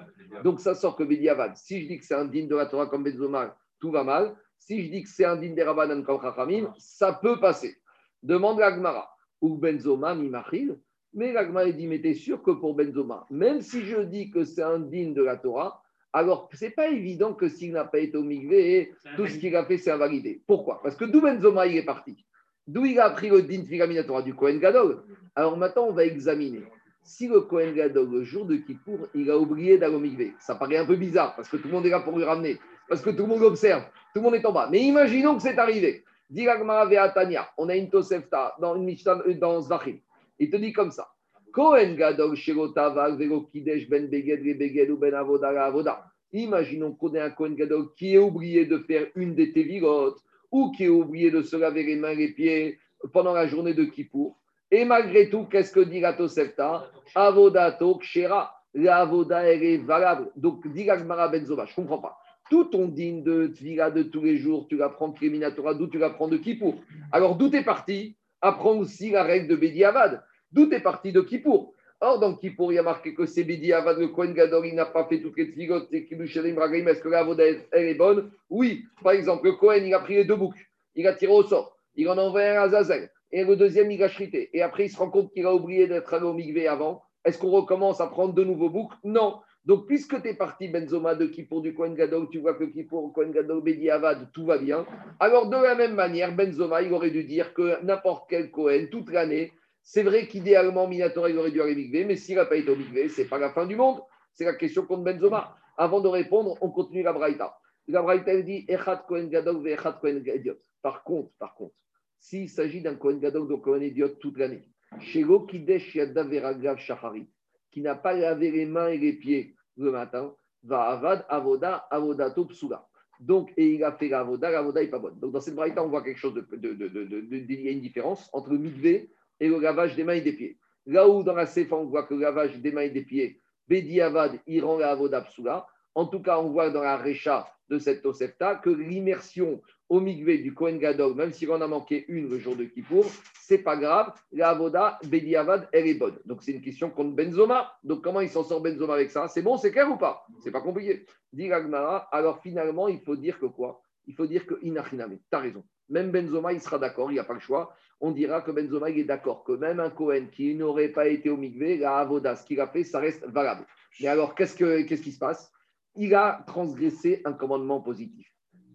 Donc 0.44 0.60
ça 0.60 0.74
sort 0.74 0.96
que 0.96 1.04
Bediavad. 1.04 1.56
Si 1.56 1.82
je 1.82 1.88
dis 1.88 1.98
que 1.98 2.04
c'est 2.04 2.14
un 2.14 2.24
digne 2.24 2.48
de 2.48 2.56
la 2.56 2.66
Torah 2.66 2.86
comme 2.86 3.04
Benzoma, 3.04 3.56
tout 3.80 3.90
va 3.90 4.04
mal. 4.04 4.36
Si 4.58 4.82
je 4.82 4.90
dis 4.90 5.02
que 5.02 5.08
c'est 5.08 5.24
un 5.24 5.36
digne 5.36 5.54
des 5.54 5.62
Rabbanan 5.62 6.02
comme 6.02 6.20
Chachamim, 6.20 6.72
ça 6.78 7.12
peut 7.12 7.38
passer. 7.40 7.76
Demande 8.22 8.58
la 8.58 8.74
Gemara. 8.74 9.08
Ou 9.40 9.56
Benzoma, 9.56 10.14
Mimachil. 10.14 10.78
Mais 11.14 11.32
la 11.32 11.46
Gemara 11.46 11.70
dit, 11.70 11.86
mais 11.86 12.00
t'es 12.00 12.14
sûr 12.14 12.42
que 12.42 12.50
pour 12.50 12.74
Benzoma, 12.74 13.26
même 13.30 13.62
si 13.62 13.84
je 13.84 14.00
dis 14.00 14.30
que 14.30 14.44
c'est 14.44 14.62
un 14.62 14.78
digne 14.78 15.14
de 15.14 15.22
la 15.22 15.36
Torah, 15.36 15.82
alors 16.12 16.48
ce 16.52 16.64
n'est 16.64 16.70
pas 16.72 16.88
évident 16.88 17.34
que 17.34 17.48
s'il 17.48 17.72
n'a 17.72 17.84
pas 17.84 17.98
été 17.98 18.16
au 18.16 18.22
Migvé, 18.22 18.92
tout 19.16 19.26
ce 19.26 19.38
qu'il 19.38 19.54
a 19.56 19.64
fait, 19.64 19.78
c'est 19.78 19.92
invalidé. 19.92 20.42
Pourquoi? 20.46 20.80
Parce 20.82 20.96
que 20.96 21.04
d'où 21.04 21.20
Benzoma 21.20 21.66
il 21.66 21.76
est 21.76 21.84
parti? 21.84 22.26
D'où 22.70 22.84
il 22.84 23.00
a 23.00 23.06
appris 23.06 23.28
le 23.28 23.42
din 23.42 23.64
filaminatora 23.64 24.22
du 24.22 24.32
Kohen 24.32 24.60
Gadol 24.60 25.02
Alors 25.34 25.56
maintenant, 25.56 25.86
on 25.88 25.92
va 25.92 26.04
examiner. 26.04 26.62
Si 27.02 27.26
le 27.26 27.40
Kohen 27.40 27.74
Gadol, 27.74 28.08
le 28.08 28.22
jour 28.22 28.46
de 28.46 28.54
Kippour, 28.54 29.08
il 29.12 29.28
a 29.28 29.36
oublié 29.36 29.76
d'aller 29.76 30.32
ça 30.38 30.54
paraît 30.54 30.76
un 30.76 30.86
peu 30.86 30.94
bizarre 30.94 31.34
parce 31.34 31.48
que 31.48 31.56
tout 31.56 31.66
le 31.66 31.74
monde 31.74 31.86
est 31.86 31.90
là 31.90 31.98
pour 31.98 32.16
lui 32.16 32.22
ramener, 32.22 32.60
parce 32.88 33.02
que 33.02 33.10
tout 33.10 33.24
le 33.24 33.28
monde 33.28 33.42
observe, 33.42 33.82
tout 34.14 34.20
le 34.20 34.22
monde 34.22 34.36
est 34.36 34.46
en 34.46 34.52
bas. 34.52 34.68
Mais 34.70 34.82
imaginons 34.82 35.34
que 35.34 35.42
c'est 35.42 35.58
arrivé. 35.58 36.04
Diragmara 36.30 36.86
Veatania, 36.86 37.48
on 37.58 37.68
a 37.68 37.74
une 37.74 37.90
Tosefta 37.90 38.54
dans 38.60 38.76
une 38.76 38.84
Mishnah, 38.84 39.20
euh, 39.26 39.34
dans 39.34 39.60
Zvachim. 39.62 39.98
Il 40.38 40.48
te 40.48 40.56
dit 40.56 40.72
comme 40.72 40.92
ça. 40.92 41.08
Kohen 41.52 41.96
Gadol, 41.96 42.36
Sherotaval, 42.36 43.16
Vero 43.16 43.48
Kidesh, 43.52 43.88
Ben 43.88 44.06
Beged, 44.06 44.44
Beged 44.44 44.90
ou 44.90 44.96
Ben 44.96 45.14
Avoda, 45.14 45.48
Avoda. 45.48 46.04
Imaginons 46.32 46.92
qu'on 46.92 47.12
ait 47.14 47.20
un 47.20 47.30
Kohen 47.30 47.56
Gadol 47.56 47.88
qui 47.96 48.14
ait 48.14 48.18
oublié 48.18 48.64
de 48.64 48.78
faire 48.78 49.08
une 49.16 49.34
des 49.34 49.52
Tevirotes 49.52 50.22
ou 50.50 50.70
qui 50.72 50.84
ait 50.84 50.88
oublié 50.88 51.30
de 51.30 51.42
se 51.42 51.56
laver 51.56 51.82
les 51.82 51.96
mains 51.96 52.10
et 52.10 52.16
les 52.16 52.32
pieds 52.32 52.78
pendant 53.12 53.32
la 53.32 53.46
journée 53.46 53.74
de 53.74 53.84
Kippour. 53.84 54.36
Et 54.70 54.84
malgré 54.84 55.28
tout, 55.30 55.44
qu'est-ce 55.44 55.72
que 55.72 55.80
dit 55.80 56.00
la 56.00 56.12
Tosefta? 56.12 56.90
Avodato 57.14 57.96
Kshera. 57.98 58.56
La 58.72 59.10
elle 59.44 59.64
est 59.64 59.78
valable. 59.78 60.30
Donc, 60.36 60.66
dit 60.72 60.84
Gagmara 60.84 61.28
Benzova, 61.28 61.64
je 61.64 61.72
ne 61.72 61.86
comprends 61.86 61.98
pas. 61.98 62.18
Tout 62.48 62.66
ton 62.66 62.86
digne 62.86 63.24
de 63.24 63.48
Tvila 63.48 63.90
de 63.90 64.04
tous 64.04 64.22
les 64.22 64.36
jours, 64.36 64.68
tu 64.68 64.76
l'apprends 64.76 65.08
de 65.08 65.16
Kriminatora, 65.16 65.74
d'où 65.74 65.88
tu 65.88 65.98
l'apprends 65.98 66.28
de 66.28 66.36
Kippour? 66.36 66.76
Alors, 67.10 67.34
d'où 67.36 67.48
t'es 67.48 67.64
parti? 67.64 68.16
Apprends 68.40 68.76
aussi 68.76 69.10
la 69.10 69.24
règle 69.24 69.48
de 69.48 69.56
Bedi 69.56 69.82
Avad. 69.82 70.22
D'où 70.52 70.66
t'es 70.66 70.80
parti 70.80 71.12
de 71.12 71.20
Kippour? 71.20 71.74
Or, 72.02 72.18
dans 72.18 72.34
Kippour, 72.34 72.72
il 72.72 72.76
y 72.76 72.78
a 72.78 72.82
marqué 72.82 73.12
que 73.12 73.26
c'est 73.26 73.44
Bedi 73.44 73.74
Avad, 73.74 73.98
le 73.98 74.08
Kohen 74.08 74.32
Gadol, 74.32 74.66
il 74.66 74.74
n'a 74.74 74.86
pas 74.86 75.04
fait 75.04 75.20
toutes 75.20 75.36
les 75.36 75.50
tfilotes, 75.50 75.92
et 75.92 76.06
Kibushalim 76.06 76.56
Ragaim, 76.58 76.86
est-ce 76.86 77.02
que 77.02 77.10
la 77.10 77.18
Avoda, 77.18 77.44
elle 77.46 77.88
est 77.88 77.94
bonne? 77.94 78.30
Oui. 78.48 78.84
Par 79.02 79.12
exemple, 79.12 79.44
le 79.44 79.52
Kohen, 79.52 79.84
il 79.84 79.92
a 79.92 79.98
pris 79.98 80.14
les 80.14 80.24
deux 80.24 80.36
boucs, 80.36 80.56
il 80.94 81.06
a 81.06 81.12
tiré 81.12 81.30
au 81.30 81.42
sort, 81.42 81.76
il 81.96 82.08
en 82.08 82.16
a 82.16 82.22
envoyé 82.22 82.48
un 82.48 82.62
à 82.62 82.68
Zazel, 82.70 83.10
et 83.32 83.44
le 83.44 83.54
deuxième, 83.54 83.90
il 83.90 84.02
a 84.02 84.08
chrité. 84.08 84.48
Et 84.54 84.62
après, 84.62 84.86
il 84.86 84.88
se 84.88 84.96
rend 84.96 85.10
compte 85.10 85.30
qu'il 85.32 85.44
a 85.44 85.54
oublié 85.54 85.86
d'être 85.88 86.14
allé 86.14 86.24
au 86.24 86.32
Migvé 86.32 86.66
avant. 86.66 87.02
Est-ce 87.22 87.38
qu'on 87.38 87.50
recommence 87.50 88.00
à 88.00 88.06
prendre 88.06 88.32
de 88.32 88.44
nouveaux 88.44 88.70
boucs? 88.70 88.92
Non. 89.04 89.36
Donc, 89.66 89.86
puisque 89.86 90.22
tu 90.22 90.28
es 90.28 90.34
parti, 90.34 90.68
Benzoma, 90.68 91.14
de 91.14 91.26
Kippour 91.26 91.60
du 91.60 91.74
Kohen 91.74 91.94
Gadol, 91.94 92.28
tu 92.30 92.38
vois 92.38 92.54
que 92.54 92.64
Kippour, 92.64 93.12
Kohen 93.12 93.30
Gadol, 93.30 93.62
Bedi 93.62 93.90
Avad, 93.90 94.30
tout 94.32 94.46
va 94.46 94.56
bien. 94.56 94.86
Alors, 95.20 95.50
de 95.50 95.56
la 95.56 95.74
même 95.74 95.94
manière, 95.94 96.34
Benzoma, 96.34 96.80
il 96.80 96.94
aurait 96.94 97.10
dû 97.10 97.24
dire 97.24 97.52
que 97.52 97.84
n'importe 97.84 98.24
quel 98.30 98.50
Kohen, 98.50 98.88
toute 98.88 99.12
l'année, 99.12 99.52
c'est 99.82 100.02
vrai 100.02 100.28
qu'idéalement, 100.28 100.86
Minatora, 100.86 101.30
il 101.30 101.38
aurait 101.38 101.50
dû 101.50 101.60
aller 101.60 101.72
au 101.72 101.76
Migvé, 101.76 102.04
mais 102.04 102.16
s'il 102.16 102.36
n'a 102.36 102.44
pas 102.44 102.56
été 102.56 102.70
au 102.70 102.76
Migvé, 102.76 103.08
ce 103.08 103.22
n'est 103.22 103.28
pas 103.28 103.38
la 103.38 103.50
fin 103.50 103.66
du 103.66 103.76
monde. 103.76 104.00
C'est 104.32 104.44
la 104.44 104.54
question 104.54 104.86
contre 104.86 105.02
Benzoma. 105.04 105.56
Avant 105.76 106.00
de 106.00 106.08
répondre, 106.08 106.56
on 106.60 106.70
continue 106.70 107.02
la 107.02 107.12
Braïta. 107.12 107.56
La 107.88 108.02
Braïta, 108.02 108.32
elle 108.32 108.44
dit 108.44 108.64
Echad 108.68 109.06
Kohen 109.06 109.30
Echad 109.32 110.00
Kohen 110.00 110.22
Idiot. 110.24 110.56
Par 110.82 111.02
contre, 111.02 111.30
par 111.38 111.54
contre, 111.54 111.74
s'il 112.18 112.48
s'agit 112.48 112.80
d'un 112.82 112.94
Kohen 112.94 113.18
Gadol, 113.18 113.48
d'un 113.48 113.58
Kohen 113.58 113.82
Idiot 113.82 114.10
toute 114.20 114.38
l'année, 114.38 114.62
Shego 115.00 115.46
Kidesh 115.46 115.94
Yada 115.94 116.22
Veragav 116.22 116.78
Shahari, 116.78 117.28
qui 117.70 117.80
n'a 117.80 117.94
pas 117.94 118.12
lavé 118.12 118.50
les 118.50 118.66
mains 118.66 118.88
et 118.88 118.98
les 118.98 119.14
pieds 119.14 119.54
le 119.76 119.90
matin, 119.90 120.34
va 120.62 120.82
avad 120.90 121.24
avoda 121.28 121.86
avodato 121.90 122.44
psula. 122.44 122.86
Donc, 123.18 123.52
et 123.56 123.74
il 123.74 123.84
a 123.84 123.92
fait 123.92 124.08
l'avoda, 124.08 124.50
l'avoda 124.50 124.80
n'est 124.82 124.88
pas 124.88 124.98
bonne. 124.98 125.18
Donc, 125.18 125.32
dans 125.32 125.40
cette 125.40 125.54
braïta, 125.54 125.82
on 125.82 125.88
voit 125.88 126.02
quelque 126.02 126.18
chose 126.18 126.34
de, 126.34 126.40
de, 126.40 126.74
de, 126.74 126.88
de, 126.88 127.04
de- 127.04 127.20
de- 127.20 127.36
il 127.36 127.60
y 127.62 127.68
a 127.68 127.70
une 127.70 127.80
différence 127.80 128.28
entre 128.32 128.50
le 128.50 128.58
mikvé 128.58 129.10
et 129.40 129.48
le 129.48 129.58
lavage 129.58 129.96
des 129.96 130.04
mains 130.04 130.14
et 130.14 130.20
des 130.20 130.32
pieds. 130.32 130.58
Là 130.86 131.08
où 131.08 131.22
dans 131.22 131.34
la 131.34 131.46
Sefa, 131.46 131.76
on 131.76 131.86
voit 131.86 132.04
que 132.04 132.14
le 132.14 132.20
lavage 132.20 132.58
des 132.58 132.72
mains 132.72 132.82
et 132.82 132.90
des 132.90 133.02
pieds, 133.02 133.40
Bedi 133.68 134.00
Avad, 134.00 134.38
il 134.46 134.64
rend 134.64 134.78
la 134.78 134.90
avoda 134.90 135.20
psula. 135.22 135.66
En 135.94 136.06
tout 136.06 136.20
cas, 136.20 136.38
on 136.38 136.50
voit 136.50 136.70
dans 136.70 136.82
la 136.82 136.96
Recha 136.96 137.48
de 137.68 137.78
cette 137.78 138.02
Tosefta 138.02 138.56
que 138.56 138.70
l'immersion 138.70 139.60
au 139.88 140.00
mikvé 140.00 140.38
du 140.38 140.54
Kohen 140.54 140.78
Gadol, 140.78 141.14
même 141.14 141.32
s'il 141.32 141.50
en 141.50 141.60
a 141.60 141.66
manqué 141.66 142.04
une 142.08 142.28
le 142.28 142.38
jour 142.38 142.56
de 142.56 142.64
Kippour, 142.64 143.06
c'est 143.40 143.58
pas 143.58 143.76
grave. 143.76 144.12
La 144.32 144.50
avoda, 144.50 144.98
Bedi 145.04 145.34
Avad, 145.36 145.68
elle 145.72 145.86
est 145.88 145.94
bonne. 145.94 146.18
Donc, 146.24 146.42
c'est 146.42 146.52
une 146.52 146.62
question 146.62 146.90
contre 146.90 147.14
Benzoma. 147.14 147.72
Donc, 147.82 148.02
comment 148.02 148.20
il 148.20 148.28
s'en 148.28 148.44
sort 148.44 148.60
Benzoma 148.60 148.94
avec 148.94 149.10
ça? 149.10 149.28
C'est 149.28 149.42
bon, 149.42 149.56
c'est 149.56 149.72
clair 149.72 149.90
ou 149.90 149.96
pas? 149.96 150.24
C'est 150.42 150.52
pas 150.52 150.60
compliqué. 150.60 151.06
Dit 151.32 151.50
alors 151.52 152.40
finalement, 152.40 152.88
il 152.88 153.00
faut 153.00 153.16
dire 153.16 153.38
que 153.38 153.46
quoi? 153.46 153.82
Il 154.06 154.14
faut 154.14 154.26
dire 154.26 154.46
que 154.46 154.54
Inachiname, 154.62 155.18
tu 155.18 155.36
as 155.36 155.38
raison. 155.38 155.64
Même 155.88 156.10
Benzoma, 156.10 156.52
il 156.52 156.60
sera 156.60 156.78
d'accord, 156.78 157.10
il 157.10 157.14
n'y 157.14 157.20
a 157.20 157.24
pas 157.24 157.34
le 157.34 157.40
choix. 157.40 157.74
On 158.00 158.12
dira 158.12 158.40
que 158.40 158.50
Benzoma, 158.50 158.90
est 158.90 159.04
d'accord 159.04 159.44
que 159.44 159.52
même 159.52 159.78
un 159.78 159.90
Cohen 159.90 160.26
qui 160.32 160.54
n'aurait 160.54 160.88
pas 160.88 161.06
été 161.08 161.28
au 161.28 161.36
Migvé, 161.36 161.76
la 161.76 161.98
Avoda, 161.98 162.34
ce 162.34 162.46
qu'il 162.46 162.60
a 162.60 162.66
fait, 162.66 162.82
ça 162.82 162.98
reste 162.98 163.26
valable. 163.26 163.66
Mais 164.00 164.08
alors, 164.08 164.34
qu'est-ce, 164.34 164.56
que, 164.56 164.82
qu'est-ce 164.82 165.02
qui 165.02 165.12
se 165.12 165.18
passe? 165.18 165.52
Il 165.96 166.14
a 166.14 166.42
transgressé 166.46 167.20
un 167.24 167.34
commandement 167.34 167.80
positif. 167.80 168.26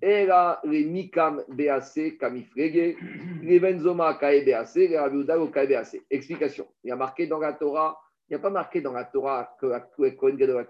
Et 0.02 0.26
là, 0.28 0.62
les 0.64 0.86
Mikam 0.86 1.44
BAC, 1.48 2.18
Kamifrege, 2.20 2.96
les 3.42 3.60
Benzoma 3.60 4.14
Kae 4.16 4.46
BAC, 4.46 4.76
les 4.76 4.98
Rabiuda 4.98 5.40
au 5.40 5.48
Kae 5.48 5.68
BAC. 5.68 6.02
Explication. 6.12 6.68
Il 6.84 6.90
y 6.90 6.92
a 6.92 6.96
marqué 6.96 7.26
dans 7.26 7.40
la 7.40 7.54
Torah, 7.54 7.98
il 8.30 8.34
n'y 8.34 8.36
a 8.36 8.40
pas 8.40 8.50
marqué 8.50 8.82
dans 8.82 8.92
la 8.92 9.06
Torah 9.06 9.56
que 9.60 10.10
Kohen 10.10 10.36
Gadol 10.36 10.68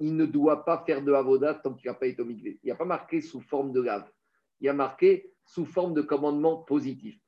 il 0.00 0.16
ne 0.16 0.26
doit 0.26 0.64
pas 0.64 0.82
faire 0.86 1.02
de 1.02 1.12
Avoda 1.12 1.54
tant 1.54 1.74
qu'il 1.74 1.88
n'a 1.88 1.94
pas 1.94 2.06
été 2.06 2.22
au 2.22 2.24
Migvé. 2.24 2.58
Il 2.62 2.66
n'y 2.66 2.72
a 2.72 2.76
pas 2.76 2.84
marqué 2.84 3.20
sous 3.20 3.40
forme 3.40 3.72
de 3.72 3.80
lave. 3.80 4.08
Il 4.60 4.66
y 4.66 4.68
a 4.68 4.72
marqué 4.72 5.32
sous 5.44 5.64
forme 5.64 5.94
de 5.94 6.02
commandement 6.02 6.56
positif. 6.56 7.21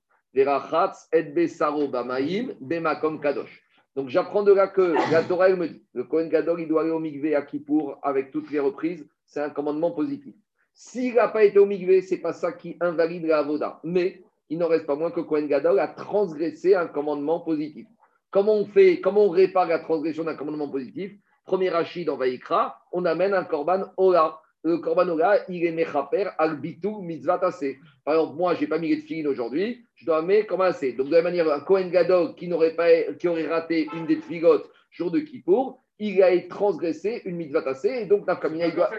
Donc 3.96 4.08
j'apprends 4.08 4.42
de 4.42 4.52
là 4.52 4.66
que 4.66 5.12
la 5.12 5.22
Torah 5.22 5.48
elle 5.48 5.56
me 5.56 5.68
dit, 5.68 5.82
le 5.92 6.04
Kohen 6.04 6.28
Gadol 6.28 6.60
il 6.60 6.68
doit 6.68 6.82
aller 6.82 6.90
au 6.90 6.98
Migvé 6.98 7.34
à 7.34 7.42
Kippour 7.42 7.98
avec 8.02 8.30
toutes 8.32 8.50
les 8.50 8.58
reprises, 8.58 9.06
c'est 9.24 9.40
un 9.40 9.50
commandement 9.50 9.92
positif. 9.92 10.34
S'il 10.72 11.14
n'a 11.14 11.28
pas 11.28 11.44
été 11.44 11.58
au 11.60 11.66
Migvé, 11.66 12.02
c'est 12.02 12.18
pas 12.18 12.32
ça 12.32 12.52
qui 12.52 12.76
invalide 12.80 13.26
la 13.26 13.38
Avoda. 13.38 13.78
Mais 13.84 14.24
il 14.50 14.58
n'en 14.58 14.66
reste 14.66 14.86
pas 14.86 14.96
moins 14.96 15.12
que 15.12 15.20
Kohen 15.20 15.46
Gadol 15.46 15.78
a 15.78 15.88
transgressé 15.88 16.74
un 16.74 16.86
commandement 16.86 17.40
positif. 17.40 17.86
Comment 18.30 18.54
on 18.54 18.66
fait, 18.66 19.00
comment 19.00 19.26
on 19.26 19.30
répare 19.30 19.68
la 19.68 19.78
transgression 19.78 20.24
d'un 20.24 20.34
commandement 20.34 20.68
positif? 20.68 21.12
Premier 21.44 21.70
Rachid 21.70 22.06
dans 22.06 22.16
Vaïkra, 22.16 22.80
on 22.90 23.04
amène 23.04 23.34
un 23.34 23.44
korban 23.44 23.84
Ola. 23.96 24.40
Le 24.64 24.78
korban 24.78 25.08
Ola, 25.08 25.40
il 25.48 25.64
est 25.66 25.72
mechaper 25.72 26.30
al 26.38 26.56
bitou 26.58 27.02
mitzvah 27.02 27.38
tassé. 27.38 27.78
Par 28.04 28.14
exemple, 28.14 28.36
moi, 28.36 28.54
je 28.54 28.62
n'ai 28.62 28.66
pas 28.66 28.78
mis 28.78 28.88
les 28.88 29.00
tefilines 29.02 29.26
aujourd'hui, 29.28 29.84
je 29.94 30.06
dois 30.06 30.22
mettre 30.22 30.46
comme 30.46 30.62
assez. 30.62 30.94
Donc, 30.94 31.08
de 31.08 31.12
la 31.12 31.18
même 31.22 31.34
manière, 31.34 31.52
un 31.52 31.60
Kohen 31.60 31.90
Gadol 31.90 32.34
qui, 32.34 32.48
n'aurait 32.48 32.74
pas, 32.74 32.88
qui 33.18 33.28
aurait 33.28 33.46
raté 33.46 33.88
une 33.94 34.06
des 34.06 34.18
tfilotes 34.18 34.70
jour 34.90 35.10
de 35.10 35.20
Kippour, 35.20 35.82
il 35.98 36.22
a 36.22 36.30
transgressé 36.48 37.20
une 37.26 37.36
mitzvah 37.36 37.62
tassé. 37.62 37.88
Et 37.88 38.06
donc, 38.06 38.26
Nafkamina, 38.26 38.66
il 38.68 38.74
doit, 38.74 38.90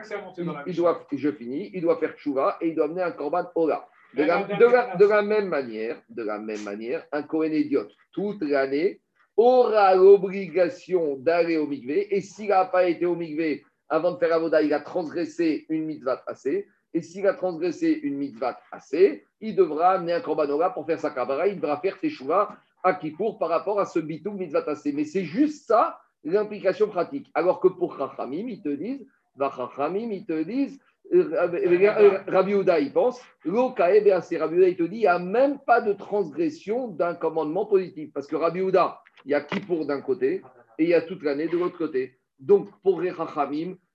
il, 0.68 0.76
doit, 0.76 1.07
je 1.11 1.32
finis, 1.32 1.72
il 1.74 1.82
doit 1.82 1.97
faire 1.97 2.13
tchouva 2.16 2.57
et 2.61 2.68
il 2.70 2.76
doit 2.76 2.86
amener 2.86 3.01
un 3.01 3.11
korban 3.11 3.45
Ola. 3.55 3.88
De 4.13 4.24
la, 4.24 4.41
la 4.41 4.43
de 4.43 4.51
la- 4.51 4.57
dernière 4.57 4.97
de 4.97 5.05
la 5.05 5.22
même 5.24 5.47
manière, 5.47 6.01
de 6.09 6.24
la 6.24 6.38
même 6.38 6.63
manière, 6.63 7.05
un 7.11 7.24
Kohen 7.24 7.53
idiote 7.53 7.91
toute 8.13 8.41
l'année 8.43 9.01
aura 9.36 9.93
l'obligation 9.95 11.18
d'aller 11.18 11.57
au 11.57 11.68
mikvé. 11.68 12.16
Et 12.16 12.22
s'il 12.22 12.49
n'a 12.49 12.66
pas 12.66 12.88
été 12.88 13.05
au 13.05 13.16
mikvé 13.16 13.63
avant 13.89 14.11
de 14.11 14.17
faire 14.17 14.33
avoda, 14.33 14.61
il 14.61 14.73
a 14.73 14.79
transgressé 14.79 15.65
une 15.69 15.86
mitzvah 15.86 16.23
assez. 16.27 16.67
Et 16.93 17.01
s'il 17.01 17.27
a 17.27 17.33
transgressé 17.33 17.91
une 18.03 18.17
mitzvah 18.17 18.59
assez, 18.71 19.25
il 19.41 19.55
devra 19.55 19.91
amener 19.91 20.13
un 20.13 20.21
korbanora 20.21 20.73
pour 20.73 20.86
faire 20.86 20.99
sa 20.99 21.09
kabara. 21.09 21.47
Il 21.47 21.57
devra 21.57 21.79
faire 21.81 21.99
teshuva 21.99 22.55
à 22.83 22.93
Kippour 22.93 23.38
par 23.38 23.49
rapport 23.49 23.79
à 23.79 23.86
ce 23.86 23.99
bitou 23.99 24.31
mitzvah 24.31 24.63
assez. 24.67 24.93
Mais 24.93 25.03
c'est 25.03 25.25
juste 25.25 25.67
ça 25.67 25.99
l'implication 26.23 26.88
pratique. 26.88 27.29
Alors 27.33 27.59
que 27.59 27.67
pour 27.67 27.97
Chachamim, 27.97 28.47
ils 28.47 28.61
te 28.61 28.69
disent, 28.69 29.05
Chachamim, 29.38 30.11
ils 30.11 30.25
te 30.25 30.43
disent, 30.43 30.79
euh, 31.13 31.31
euh, 31.33 32.19
Rabbi 32.27 32.55
Houda, 32.55 32.79
il 32.79 32.91
pense, 32.91 33.21
l'Okae 33.43 34.01
BAC, 34.03 34.39
Rabbi 34.39 34.55
Houda, 34.55 34.67
il 34.69 34.77
te 34.77 34.83
dit, 34.83 34.97
il 34.97 35.01
n'y 35.01 35.07
a 35.07 35.19
même 35.19 35.59
pas 35.59 35.81
de 35.81 35.93
transgression 35.93 36.88
d'un 36.88 37.13
commandement 37.13 37.65
positif. 37.65 38.11
Parce 38.13 38.25
que 38.25 38.36
Rabbi 38.36 38.61
Houda, 38.61 39.01
il 39.25 39.31
y 39.31 39.33
a 39.36 39.41
Kippour 39.41 39.86
d'un 39.86 40.01
côté 40.01 40.41
et 40.79 40.83
il 40.83 40.89
y 40.89 40.93
a 40.93 41.01
toute 41.01 41.23
l'année 41.23 41.47
de 41.47 41.57
l'autre 41.57 41.77
côté. 41.77 42.17
Donc, 42.39 42.69
pour 42.81 43.01
les 43.01 43.11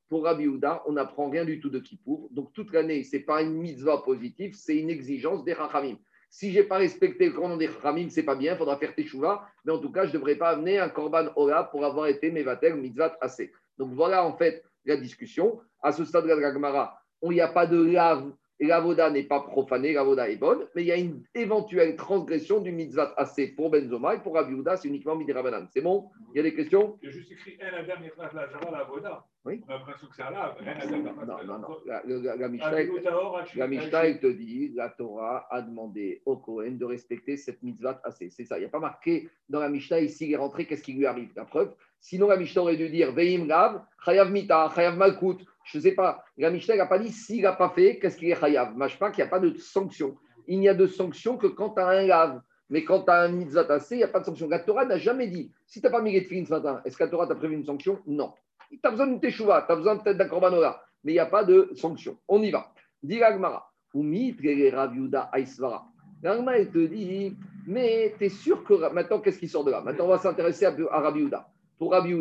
pour 0.09 0.25
Rabbi 0.25 0.49
Houda, 0.49 0.83
on 0.87 0.93
n'apprend 0.93 1.31
rien 1.31 1.45
du 1.45 1.61
tout 1.61 1.71
de 1.71 1.79
Kippour. 1.79 2.29
Donc, 2.33 2.53
toute 2.53 2.73
l'année, 2.73 3.05
ce 3.05 3.17
n'est 3.17 3.23
pas 3.23 3.43
une 3.43 3.55
mitzvah 3.55 3.99
positive, 3.99 4.55
c'est 4.55 4.77
une 4.77 4.91
exigence 4.91 5.45
des 5.45 5.55
Chachamim. 5.55 5.97
Si 6.29 6.53
je 6.53 6.61
n'ai 6.61 6.65
pas 6.65 6.79
respecté 6.79 7.27
le 7.27 7.33
commandement 7.33 7.57
des 7.57 7.69
Chachamim, 7.69 8.09
ce 8.09 8.21
n'est 8.21 8.27
pas 8.27 8.35
bien, 8.35 8.55
il 8.55 8.59
faudra 8.59 8.77
faire 8.77 8.95
Teshuvah. 8.95 9.47
Mais 9.65 9.73
en 9.73 9.79
tout 9.79 9.93
cas, 9.93 10.07
je 10.07 10.09
ne 10.09 10.15
devrais 10.15 10.35
pas 10.35 10.51
amener 10.51 10.79
un 10.79 10.89
Korban 10.89 11.29
Ola 11.37 11.65
pour 11.65 11.85
avoir 11.85 12.07
été 12.07 12.31
Mevatel 12.31 12.75
mitzvah 12.75 13.17
assez. 13.21 13.53
Donc, 13.79 13.93
voilà 13.93 14.25
en 14.25 14.37
fait 14.37 14.65
la 14.85 14.97
discussion. 14.97 15.61
À 15.83 15.93
ce 15.93 16.05
stade 16.05 16.25
de 16.25 16.29
la 16.29 16.53
Gemara, 16.53 17.01
il 17.23 17.31
n'y 17.31 17.41
a 17.41 17.49
pas 17.49 17.67
de 17.67 17.81
lave, 17.81 18.33
l'avoda 18.67 19.11
n'est 19.11 19.23
pas 19.25 19.41
profanée, 19.41 19.93
l'avoda 19.93 20.29
est 20.29 20.37
bonne, 20.37 20.67
mais 20.75 20.83
il 20.83 20.87
y 20.89 20.93
a 20.93 20.97
une 20.97 21.23
éventuelle 21.35 21.97
transgression 21.97 22.61
du 22.61 22.73
mitzvah 22.73 23.15
assez 23.17 23.49
pour 23.49 23.71
Benzoma 23.71 24.15
et 24.17 24.19
pour 24.19 24.35
Rabbi 24.35 24.55
Houda, 24.55 24.77
c'est 24.77 24.89
uniquement 24.89 25.17
Midirabanan. 25.17 25.67
C'est 25.73 25.81
bon? 25.81 26.11
Il 26.35 26.39
y 26.39 26.41
a 26.41 26.43
des 26.43 26.55
questions? 26.55 26.99
Il 27.03 27.07
y 27.07 27.09
a 27.09 27.13
juste 27.13 27.33
écrit 27.33 27.57
Un 27.63 27.79
Adam 27.79 27.95
la 28.33 28.49
Java 28.49 28.71
la 28.71 28.85
Voda. 28.85 29.25
Oui. 29.47 29.63
On 29.67 29.73
a 29.73 29.79
l'impression 29.79 30.07
que 30.09 30.15
c'est 30.17 30.23
un 30.23 30.31
lave. 30.31 30.57
Un 30.61 30.67
Adam 30.67 30.99
Non, 30.99 31.27
non, 31.27 31.37
la 31.39 31.59
non. 31.59 31.69
La, 31.87 32.03
la- 32.05 32.37
la 32.37 32.49
Mishnah, 32.49 32.67
Ah, 32.67 32.71
la 32.73 34.07
elle 34.07 34.21
te 34.21 34.27
dit, 34.27 34.73
la 34.75 34.91
Torah 34.91 35.47
a 35.51 35.63
demandé 35.63 36.21
au 36.27 36.37
Cohen 36.37 36.73
de 36.73 36.85
respecter 36.85 37.39
cette 37.39 37.63
mitzvah 37.63 38.01
assez. 38.05 38.29
C'est 38.31 38.45
ça. 38.45 38.59
Il 38.59 38.61
n'y 38.61 38.67
a 38.67 38.71
pas 38.71 38.79
marqué 38.81 39.31
dans 39.49 39.61
la 39.61 39.71
Mishnah 39.71 40.01
ici, 40.01 40.27
il 40.27 40.33
est 40.35 40.37
rentré, 40.37 40.67
qu'est-ce 40.67 40.83
qui 40.83 40.93
lui 40.93 41.07
arrive? 41.07 41.31
La 41.37 41.47
preuve. 41.47 41.75
Sinon, 42.01 42.29
la 42.29 42.37
Mishnah 42.37 42.63
aurait 42.63 42.77
dû 42.77 42.89
dire 42.91 43.13
Veim 43.13 43.47
Rav, 43.49 43.83
Chayav 44.05 44.31
Mita, 44.31 44.71
Chayav 44.75 44.97
Malkut. 44.99 45.39
Je 45.65 45.79
ne 45.79 45.83
sais 45.83 45.93
pas. 45.93 46.25
La 46.37 46.51
Mishnah 46.51 46.77
n'a 46.77 46.87
pas 46.87 46.99
dit 46.99 47.11
s'il 47.11 47.43
n'a 47.43 47.53
pas 47.53 47.71
fait, 47.71 47.99
qu'est-ce 47.99 48.17
qu'il 48.17 48.31
est 48.31 48.39
chayav? 48.39 48.77
Machpa 48.77 49.11
qu'il 49.11 49.23
n'y 49.23 49.29
a 49.29 49.31
pas 49.31 49.41
de 49.41 49.57
sanction. 49.59 50.17
Il 50.47 50.59
n'y 50.61 50.69
a 50.69 50.75
de 50.75 50.87
sanction 50.87 51.37
que 51.37 51.47
quand 51.47 51.71
tu 51.71 51.81
as 51.81 51.89
un 51.89 52.07
lave. 52.07 52.41
Mais 52.71 52.85
quand 52.85 53.03
tu 53.03 53.11
as 53.11 53.23
un 53.23 53.29
mitzvah 53.29 53.67
il 53.91 53.97
n'y 53.97 54.03
a 54.05 54.09
pas 54.09 54.21
de 54.21 54.25
sanction. 54.25 54.49
La 54.49 54.61
Torah 54.61 54.85
n'a 54.85 54.99
jamais 54.99 55.27
dit 55.27 55.53
si 55.67 55.81
tu 55.81 55.87
n'as 55.87 55.91
pas 55.91 56.01
mis 56.01 56.13
les 56.13 56.23
tefillin 56.23 56.45
ce 56.45 56.51
matin, 56.51 56.81
est-ce 56.85 56.97
que 56.97 57.05
la 57.05 57.11
Torah 57.11 57.27
t'a 57.27 57.35
prévu 57.35 57.55
une 57.55 57.65
sanction? 57.65 57.99
Non. 58.07 58.33
Tu 58.71 58.79
as 58.83 58.91
besoin 58.91 59.09
d'une 59.09 59.21
teshuva, 59.21 59.65
tu 59.67 59.73
as 59.73 59.77
besoin 59.77 59.97
peut-être 59.97 60.17
d'un 60.17 60.29
korbanola, 60.29 60.81
mais 61.03 61.13
il 61.13 61.17
n'y 61.17 61.21
a 61.21 61.27
pas 61.27 61.45
de 61.45 61.71
sanction. 61.75 62.17
On 62.29 62.43
y 62.43 62.51
va. 62.51 62.73
Dis 63.03 63.19
l'agmara. 63.19 63.71
Umi 63.95 64.37
Rav 64.71 64.95
Yehuda 64.95 65.31
Aisvara. 65.35 65.85
L'agma, 66.23 66.59
elle 66.59 66.71
te 66.71 66.79
dit 66.79 67.37
mais 67.67 68.15
tu 68.19 68.25
es 68.25 68.29
sûr 68.29 68.65
que. 68.65 68.93
Maintenant, 68.93 69.21
qu'est-ce 69.21 69.39
qui 69.39 69.49
sort 69.49 69.65
de 69.65 69.71
là? 69.71 69.81
Maintenant, 69.81 70.07
on 70.07 70.09
va 70.09 70.19
s'intéresser 70.19 70.67
à, 70.67 71.01
Rabbi. 71.01 71.29
Pour 71.79 71.93
Rabbi 71.93 72.15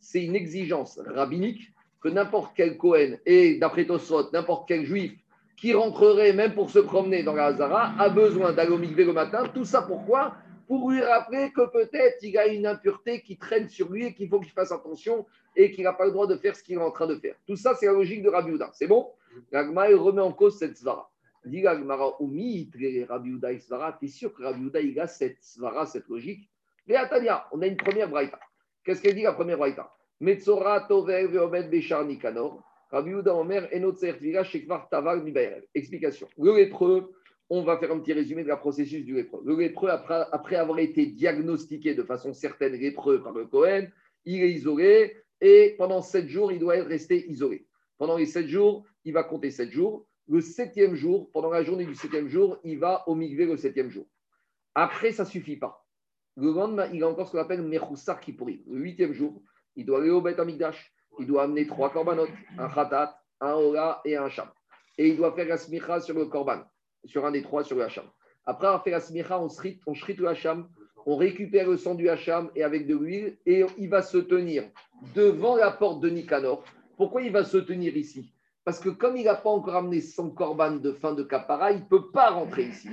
c'est 0.00 0.24
une 0.24 0.36
exigence 0.36 1.00
rabbinique 1.06 1.72
que 2.04 2.10
n'importe 2.10 2.52
quel 2.54 2.76
Cohen 2.76 3.16
et 3.24 3.58
d'après 3.58 3.86
Tosfot, 3.86 4.30
n'importe 4.30 4.68
quel 4.68 4.84
juif 4.84 5.14
qui 5.56 5.72
rentrerait 5.72 6.34
même 6.34 6.52
pour 6.52 6.68
se 6.68 6.78
promener 6.78 7.22
dans 7.22 7.32
la 7.32 7.46
Hazara 7.46 7.94
a 7.98 8.10
besoin 8.10 8.52
d'aller 8.52 8.76
le 8.76 9.12
matin. 9.14 9.48
Tout 9.54 9.64
ça 9.64 9.80
pourquoi? 9.80 10.34
Pour 10.68 10.90
lui 10.90 11.02
rappeler 11.02 11.50
que 11.52 11.66
peut-être 11.70 12.18
il 12.20 12.36
a 12.36 12.46
une 12.46 12.66
impureté 12.66 13.22
qui 13.22 13.38
traîne 13.38 13.70
sur 13.70 13.90
lui 13.90 14.04
et 14.04 14.14
qu'il 14.14 14.28
faut 14.28 14.38
qu'il 14.38 14.52
fasse 14.52 14.70
attention 14.70 15.24
et 15.56 15.70
qu'il 15.70 15.84
n'a 15.84 15.94
pas 15.94 16.04
le 16.04 16.12
droit 16.12 16.26
de 16.26 16.36
faire 16.36 16.54
ce 16.54 16.62
qu'il 16.62 16.74
est 16.74 16.82
en 16.82 16.90
train 16.90 17.06
de 17.06 17.16
faire. 17.16 17.36
Tout 17.46 17.56
ça, 17.56 17.74
c'est 17.74 17.86
la 17.86 17.92
logique 17.92 18.22
de 18.22 18.28
Rabbi 18.28 18.50
Yehuda. 18.50 18.70
C'est 18.74 18.86
bon? 18.86 19.08
L'agma, 19.50 19.88
il 19.88 19.96
remet 19.96 20.20
en 20.20 20.32
cause 20.32 20.58
cette 20.58 20.76
svara. 20.76 21.10
Dit 21.46 21.62
l'agmara, 21.62 22.20
Oumi, 22.20 22.70
Rabbi 23.08 23.30
Yehuda 23.30 23.58
svara, 23.60 23.96
tu 23.98 24.06
es 24.06 24.08
sûr 24.08 24.34
que 24.34 24.42
Rabbi 24.42 24.60
Yehuda, 24.60 24.80
il 24.80 25.00
a 25.00 25.06
cette 25.06 25.38
svara, 25.40 25.86
cette 25.86 26.08
logique? 26.08 26.50
Mais 26.86 26.96
Atania, 26.96 27.46
on 27.52 27.62
a 27.62 27.66
une 27.66 27.78
première 27.78 28.10
braïta. 28.10 28.38
Qu'est-ce 28.84 29.00
qu'elle 29.00 29.14
dit 29.14 29.22
la 29.22 29.32
première 29.32 29.56
braïta? 29.56 29.90
Metzora 30.24 30.80
tover 30.88 31.26
veomed 31.28 31.68
bechar 31.70 32.06
nikanor. 32.06 32.62
Rabbi 32.90 33.12
Omer, 33.28 33.68
enot 33.72 33.96
sertvira 33.96 34.42
shekvar 34.42 34.88
tavar. 34.88 35.20
Explication. 35.74 36.28
Le 36.38 36.56
lépreux, 36.56 37.12
on 37.50 37.62
va 37.62 37.76
faire 37.76 37.92
un 37.92 37.98
petit 37.98 38.14
résumé 38.14 38.42
de 38.42 38.48
la 38.48 38.56
processus 38.56 39.04
du 39.04 39.14
lépreux. 39.14 39.42
Le 39.44 39.54
lépreux, 39.54 39.90
après, 39.90 40.56
avoir 40.56 40.78
été 40.78 41.04
diagnostiqué 41.06 41.94
de 41.94 42.02
façon 42.02 42.32
certaine 42.32 42.72
lépreux 42.72 43.22
par 43.22 43.32
le 43.34 43.44
Cohen, 43.44 43.86
il 44.24 44.42
est 44.42 44.52
isolé 44.52 45.14
et 45.42 45.74
pendant 45.76 46.00
sept 46.00 46.26
jours, 46.28 46.50
il 46.52 46.58
doit 46.58 46.82
rester 46.82 47.28
isolé. 47.30 47.66
Pendant 47.98 48.16
les 48.16 48.26
sept 48.26 48.46
jours, 48.46 48.86
il 49.04 49.12
va 49.12 49.24
compter 49.24 49.50
sept 49.50 49.70
jours. 49.70 50.06
Le 50.26 50.40
septième 50.40 50.94
jour, 50.94 51.30
pendant 51.32 51.50
la 51.50 51.62
journée 51.64 51.84
du 51.84 51.94
septième 51.94 52.28
jour, 52.28 52.58
il 52.64 52.78
va 52.78 53.06
au 53.06 53.14
le 53.14 53.56
septième 53.58 53.90
jour. 53.90 54.06
Après, 54.74 55.12
ça 55.12 55.24
ne 55.24 55.28
suffit 55.28 55.58
pas. 55.58 55.84
Le 56.36 56.50
lendemain, 56.50 56.88
il 56.94 57.02
a 57.02 57.08
encore 57.08 57.26
ce 57.26 57.32
qu'on 57.32 57.38
appelle 57.38 57.60
Mechoussar 57.60 58.20
Kippouri. 58.20 58.64
Le 58.66 58.80
huitième 58.80 59.12
jour, 59.12 59.42
il 59.76 59.86
doit 59.86 60.00
aller 60.00 60.10
au 60.10 60.20
Beth 60.20 60.38
Amigdash. 60.38 60.92
Il 61.18 61.26
doit 61.26 61.44
amener 61.44 61.66
trois 61.66 61.90
korbanot, 61.90 62.26
un 62.58 62.68
khatat, 62.68 63.16
un 63.40 63.52
ola 63.52 64.00
et 64.04 64.16
un 64.16 64.24
hacham. 64.24 64.48
Et 64.98 65.08
il 65.08 65.16
doit 65.16 65.32
faire 65.32 65.46
la 65.46 65.56
smicha 65.56 66.00
sur 66.00 66.14
le 66.14 66.26
korban, 66.26 66.62
sur 67.04 67.24
un 67.24 67.30
des 67.30 67.42
trois, 67.42 67.62
sur 67.64 67.76
le 67.76 67.84
hacham. 67.84 68.04
Après 68.46 68.66
avoir 68.66 68.82
fait 68.82 68.90
la 68.90 69.00
smicha, 69.00 69.40
on 69.40 69.48
shrit, 69.48 69.80
on 69.86 69.92
le 69.92 70.26
hacham, 70.28 70.68
on 71.06 71.16
récupère 71.16 71.68
le 71.68 71.76
sang 71.76 71.94
du 71.94 72.08
hacham 72.08 72.50
et 72.54 72.64
avec 72.64 72.86
de 72.86 72.96
l'huile, 72.96 73.36
et 73.46 73.64
il 73.78 73.88
va 73.88 74.02
se 74.02 74.18
tenir 74.18 74.64
devant 75.14 75.56
la 75.56 75.70
porte 75.70 76.00
de 76.00 76.10
Nicanor. 76.10 76.64
Pourquoi 76.96 77.22
il 77.22 77.32
va 77.32 77.44
se 77.44 77.58
tenir 77.58 77.96
ici? 77.96 78.32
Parce 78.64 78.80
que 78.80 78.88
comme 78.88 79.16
il 79.16 79.24
n'a 79.24 79.34
pas 79.34 79.50
encore 79.50 79.76
amené 79.76 80.00
son 80.00 80.30
korban 80.30 80.76
de 80.76 80.92
fin 80.92 81.12
de 81.12 81.22
kapara, 81.22 81.72
il 81.72 81.80
ne 81.80 81.84
peut 81.84 82.10
pas 82.10 82.30
rentrer 82.30 82.64
ici. 82.64 82.88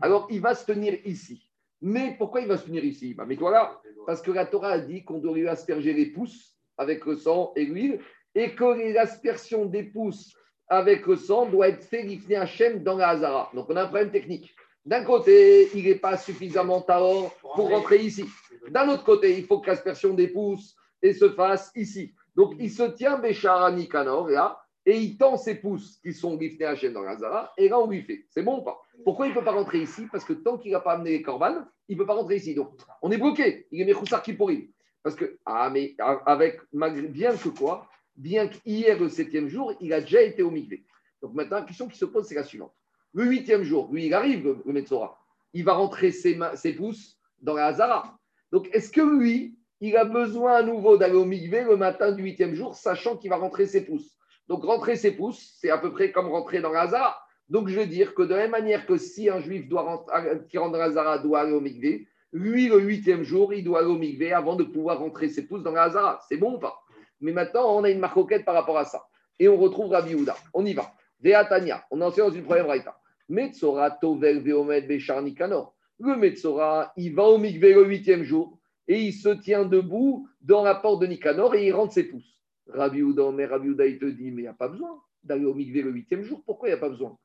Alors 0.00 0.28
il 0.30 0.40
va 0.40 0.54
se 0.54 0.64
tenir 0.64 0.98
ici. 1.04 1.45
Mais 1.82 2.14
pourquoi 2.18 2.40
il 2.40 2.48
va 2.48 2.56
se 2.56 2.66
tenir 2.66 2.84
ici? 2.84 3.14
Bah, 3.14 3.26
Mets-toi 3.26 3.50
là. 3.50 3.80
Parce 4.06 4.22
que 4.22 4.30
la 4.30 4.46
Torah 4.46 4.72
a 4.72 4.78
dit 4.78 5.04
qu'on 5.04 5.18
doit 5.18 5.34
lui 5.34 5.48
asperger 5.48 5.92
les 5.92 6.06
pouces 6.06 6.54
avec 6.78 7.04
le 7.06 7.16
sang 7.16 7.52
et 7.56 7.64
l'huile, 7.64 8.00
et 8.34 8.54
que 8.54 8.92
l'aspersion 8.92 9.64
des 9.64 9.82
pouces 9.82 10.34
avec 10.68 11.06
le 11.06 11.16
sang 11.16 11.46
doit 11.46 11.68
être 11.68 11.84
fait 11.84 12.02
l'ifné 12.02 12.36
Hachem 12.36 12.82
dans 12.82 12.96
la 12.96 13.10
Hazara. 13.10 13.50
Donc 13.54 13.66
on 13.70 13.76
a 13.76 13.82
un 13.82 13.86
problème 13.86 14.10
technique. 14.10 14.54
D'un 14.84 15.04
côté, 15.04 15.68
il 15.74 15.84
n'est 15.84 15.96
pas 15.96 16.16
suffisamment 16.16 16.80
tahor 16.80 17.34
pour 17.40 17.70
rentrer 17.70 17.98
ici. 17.98 18.24
D'un 18.70 18.88
autre 18.88 19.04
côté, 19.04 19.36
il 19.38 19.44
faut 19.44 19.60
que 19.60 19.68
l'aspersion 19.68 20.14
des 20.14 20.28
pouces 20.28 20.76
et 21.02 21.12
se 21.12 21.30
fasse 21.30 21.72
ici. 21.74 22.14
Donc 22.34 22.54
il 22.58 22.70
se 22.70 22.82
tient 22.82 23.18
Béchara 23.18 23.72
Nikanor 23.72 24.28
là, 24.28 24.60
et 24.86 24.98
il 24.98 25.18
tend 25.18 25.36
ses 25.36 25.56
pouces 25.56 25.98
qui 25.98 26.14
sont 26.14 26.36
l'ifné 26.36 26.64
Hachem 26.64 26.92
dans 26.92 27.02
la 27.02 27.10
Hazara, 27.10 27.52
et 27.58 27.68
là 27.68 27.78
on 27.78 27.88
lui 27.88 28.02
fait. 28.02 28.24
C'est 28.30 28.42
bon 28.42 28.60
ou 28.60 28.62
pas? 28.62 28.80
Pourquoi 29.04 29.26
il 29.26 29.30
ne 29.30 29.34
peut 29.34 29.44
pas 29.44 29.52
rentrer 29.52 29.82
ici? 29.82 30.06
Parce 30.10 30.24
que 30.24 30.32
tant 30.32 30.56
qu'il 30.56 30.72
n'a 30.72 30.80
pas 30.80 30.92
amené 30.92 31.10
les 31.10 31.22
corbanes, 31.22 31.66
il 31.88 31.96
ne 31.96 32.00
peut 32.00 32.06
pas 32.06 32.14
rentrer 32.14 32.36
ici. 32.36 32.54
Donc 32.54 32.70
on 33.02 33.10
est 33.10 33.18
bloqué. 33.18 33.66
Il 33.72 33.80
est 33.80 33.84
Mechoussar 33.84 34.22
qui 34.22 34.32
pourrit. 34.32 34.70
Parce 35.02 35.14
que, 35.14 35.38
ah, 35.44 35.70
mais 35.70 35.94
avec, 36.24 36.60
bien 36.72 37.36
que 37.36 37.48
quoi, 37.50 37.88
bien 38.16 38.48
qu'hier, 38.48 38.98
le 38.98 39.08
septième 39.08 39.48
jour, 39.48 39.72
il 39.80 39.92
a 39.92 40.00
déjà 40.00 40.22
été 40.22 40.42
au 40.42 40.50
mikvé. 40.50 40.84
Donc 41.22 41.34
maintenant, 41.34 41.58
la 41.58 41.62
question 41.62 41.86
qui 41.88 41.98
se 41.98 42.04
pose, 42.04 42.26
c'est 42.26 42.34
la 42.34 42.44
suivante. 42.44 42.74
Le 43.12 43.24
huitième 43.24 43.62
jour, 43.62 43.88
lui, 43.92 44.06
il 44.06 44.14
arrive, 44.14 44.44
le, 44.44 44.62
le 44.64 44.72
Metzora. 44.72 45.18
Il 45.52 45.64
va 45.64 45.74
rentrer 45.74 46.10
ses, 46.10 46.38
ses 46.54 46.72
pouces 46.72 47.18
dans 47.40 47.54
la 47.54 47.66
Hazara. 47.66 48.18
Donc, 48.52 48.68
est-ce 48.72 48.90
que 48.90 49.00
lui, 49.00 49.56
il 49.80 49.96
a 49.96 50.04
besoin 50.04 50.54
à 50.54 50.62
nouveau 50.62 50.96
d'aller 50.96 51.14
au 51.14 51.24
mikvé 51.24 51.62
le 51.62 51.76
matin 51.76 52.12
du 52.12 52.22
huitième 52.22 52.54
jour, 52.54 52.74
sachant 52.74 53.16
qu'il 53.16 53.30
va 53.30 53.36
rentrer 53.36 53.66
ses 53.66 53.84
pouces? 53.84 54.15
Donc, 54.48 54.64
rentrer 54.64 54.96
ses 54.96 55.12
pouces, 55.12 55.54
c'est 55.60 55.70
à 55.70 55.78
peu 55.78 55.92
près 55.92 56.12
comme 56.12 56.28
rentrer 56.28 56.60
dans 56.60 56.72
Hazara. 56.72 57.18
Donc, 57.48 57.68
je 57.68 57.78
veux 57.78 57.86
dire 57.86 58.14
que 58.14 58.22
de 58.22 58.30
la 58.30 58.42
même 58.42 58.50
manière 58.50 58.86
que 58.86 58.96
si 58.96 59.28
un 59.28 59.40
juif 59.40 59.68
doit 59.68 59.82
rentrer, 59.82 60.40
qui 60.48 60.58
rentre 60.58 60.72
dans 60.72 60.80
Hazara 60.80 61.18
doit 61.18 61.40
aller 61.40 61.52
au 61.52 61.60
mikvé, 61.60 62.08
lui, 62.32 62.68
le 62.68 62.80
huitième 62.80 63.22
jour, 63.22 63.54
il 63.54 63.64
doit 63.64 63.80
aller 63.80 63.88
au 63.88 63.98
mikvé 63.98 64.32
avant 64.32 64.56
de 64.56 64.64
pouvoir 64.64 64.98
rentrer 64.98 65.28
ses 65.28 65.46
pouces 65.46 65.62
dans 65.62 65.74
Hazara. 65.74 66.20
C'est 66.28 66.36
bon 66.36 66.56
ou 66.56 66.58
pas? 66.58 66.76
Mais 67.20 67.32
maintenant, 67.32 67.76
on 67.76 67.84
a 67.84 67.90
une 67.90 67.98
marcoquette 67.98 68.44
par 68.44 68.54
rapport 68.54 68.78
à 68.78 68.84
ça. 68.84 69.06
Et 69.38 69.48
on 69.48 69.56
retrouve 69.56 69.90
Rabbi 69.90 70.14
Houda. 70.14 70.36
On 70.54 70.64
y 70.64 70.74
va. 70.74 70.92
Veatania, 71.20 71.84
on 71.90 72.00
en 72.00 72.10
sait 72.10 72.20
dans 72.20 72.30
une 72.30 72.44
première 72.44 72.66
raïta. 72.66 72.98
Metzora 73.28 73.90
tovel 73.90 74.40
veomed 74.40 74.86
bechar 74.86 75.22
nikanor. 75.22 75.74
Le 75.98 76.14
Metzora, 76.16 76.92
il 76.96 77.14
va 77.14 77.24
au 77.24 77.38
mikvé 77.38 77.72
le 77.72 77.86
huitième 77.86 78.22
jour 78.22 78.58
et 78.86 79.00
il 79.00 79.12
se 79.12 79.30
tient 79.30 79.64
debout 79.64 80.28
dans 80.40 80.62
la 80.62 80.74
porte 80.74 81.00
de 81.00 81.06
Nikanor 81.06 81.54
et 81.54 81.66
il 81.66 81.72
rentre 81.72 81.92
ses 81.92 82.04
pouces. 82.04 82.35
Rabbi 82.68 83.02
Houda, 83.02 83.30
mais 83.32 83.46
Rabbi 83.46 83.70
Houda, 83.70 83.86
il 83.86 83.98
te 83.98 84.06
dit, 84.06 84.30
mais 84.30 84.42
il 84.42 84.44
n'y 84.44 84.48
a 84.48 84.54
pas 84.54 84.68
besoin 84.68 85.00
d'aller 85.22 85.44
au 85.44 85.54
mikvé 85.54 85.82
le 85.82 85.90
huitième 85.90 86.22
jour. 86.22 86.42
Pourquoi 86.44 86.68
il 86.68 86.72
n'y 86.72 86.78
a 86.78 86.80
pas 86.80 86.88
besoin? 86.88 87.16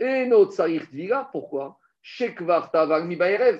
Et 0.00 0.26
notre 0.26 0.52
Saïr 0.52 0.88
Tvira, 0.88 1.28
pourquoi? 1.30 1.78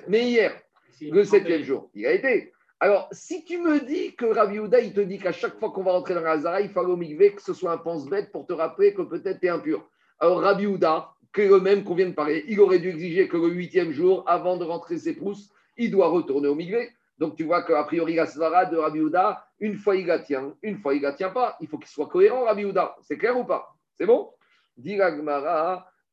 Mais 0.07 0.29
hier, 0.29 0.61
le 1.01 1.23
septième 1.23 1.63
jour. 1.63 1.89
Il 1.93 2.05
a 2.05 2.13
été. 2.13 2.51
Alors, 2.79 3.09
si 3.11 3.43
tu 3.43 3.57
me 3.57 3.79
dis 3.85 4.15
que 4.15 4.25
Rabbi 4.25 4.59
Houda, 4.59 4.79
il 4.79 4.93
te 4.93 5.01
dit 5.01 5.19
qu'à 5.19 5.33
chaque 5.33 5.59
fois 5.59 5.71
qu'on 5.71 5.83
va 5.83 5.91
rentrer 5.91 6.13
dans 6.13 6.21
la 6.21 6.31
Hazara, 6.31 6.61
il 6.61 6.69
faut 6.69 6.79
aller 6.79 6.91
au 6.91 6.97
mikvé, 6.97 7.33
que 7.33 7.41
ce 7.41 7.53
soit 7.53 7.73
un 7.73 7.77
pense-bête 7.77 8.31
pour 8.31 8.47
te 8.47 8.53
rappeler 8.53 8.93
que 8.93 9.01
peut-être 9.01 9.41
tu 9.41 9.47
es 9.47 9.49
impur. 9.49 9.85
Alors, 10.19 10.39
Rabbi 10.39 10.65
Houda, 10.65 11.11
que 11.33 11.41
le 11.41 11.59
même 11.59 11.83
qu'on 11.83 11.95
vient 11.95 12.09
de 12.09 12.13
parler, 12.13 12.45
il 12.47 12.59
aurait 12.61 12.79
dû 12.79 12.89
exiger 12.89 13.27
que 13.27 13.37
le 13.37 13.49
huitième 13.49 13.91
jour, 13.91 14.23
avant 14.27 14.55
de 14.57 14.63
rentrer 14.63 14.97
ses 14.97 15.13
pouces, 15.13 15.51
il 15.77 15.91
doit 15.91 16.07
retourner 16.07 16.47
au 16.47 16.55
mikvé. 16.55 16.89
Donc, 17.19 17.35
tu 17.35 17.43
vois 17.43 17.63
qu'a 17.63 17.83
priori, 17.83 18.15
la 18.15 18.25
svara 18.25 18.65
de 18.65 18.77
Rabbi 18.77 19.01
Houda, 19.01 19.45
une 19.59 19.75
fois 19.75 19.97
il 19.97 20.07
la 20.07 20.19
tient, 20.19 20.55
une 20.63 20.77
fois 20.77 20.95
il 20.95 21.01
la 21.01 21.11
tient 21.11 21.29
pas. 21.29 21.57
Il 21.59 21.67
faut 21.67 21.77
qu'il 21.77 21.89
soit 21.89 22.07
cohérent, 22.07 22.45
Rabbi 22.45 22.63
Houda. 22.63 22.95
C'est 23.01 23.17
clair 23.17 23.37
ou 23.37 23.43
pas? 23.43 23.75
C'est 23.97 24.05
bon? 24.05 24.31
Dit 24.77 24.97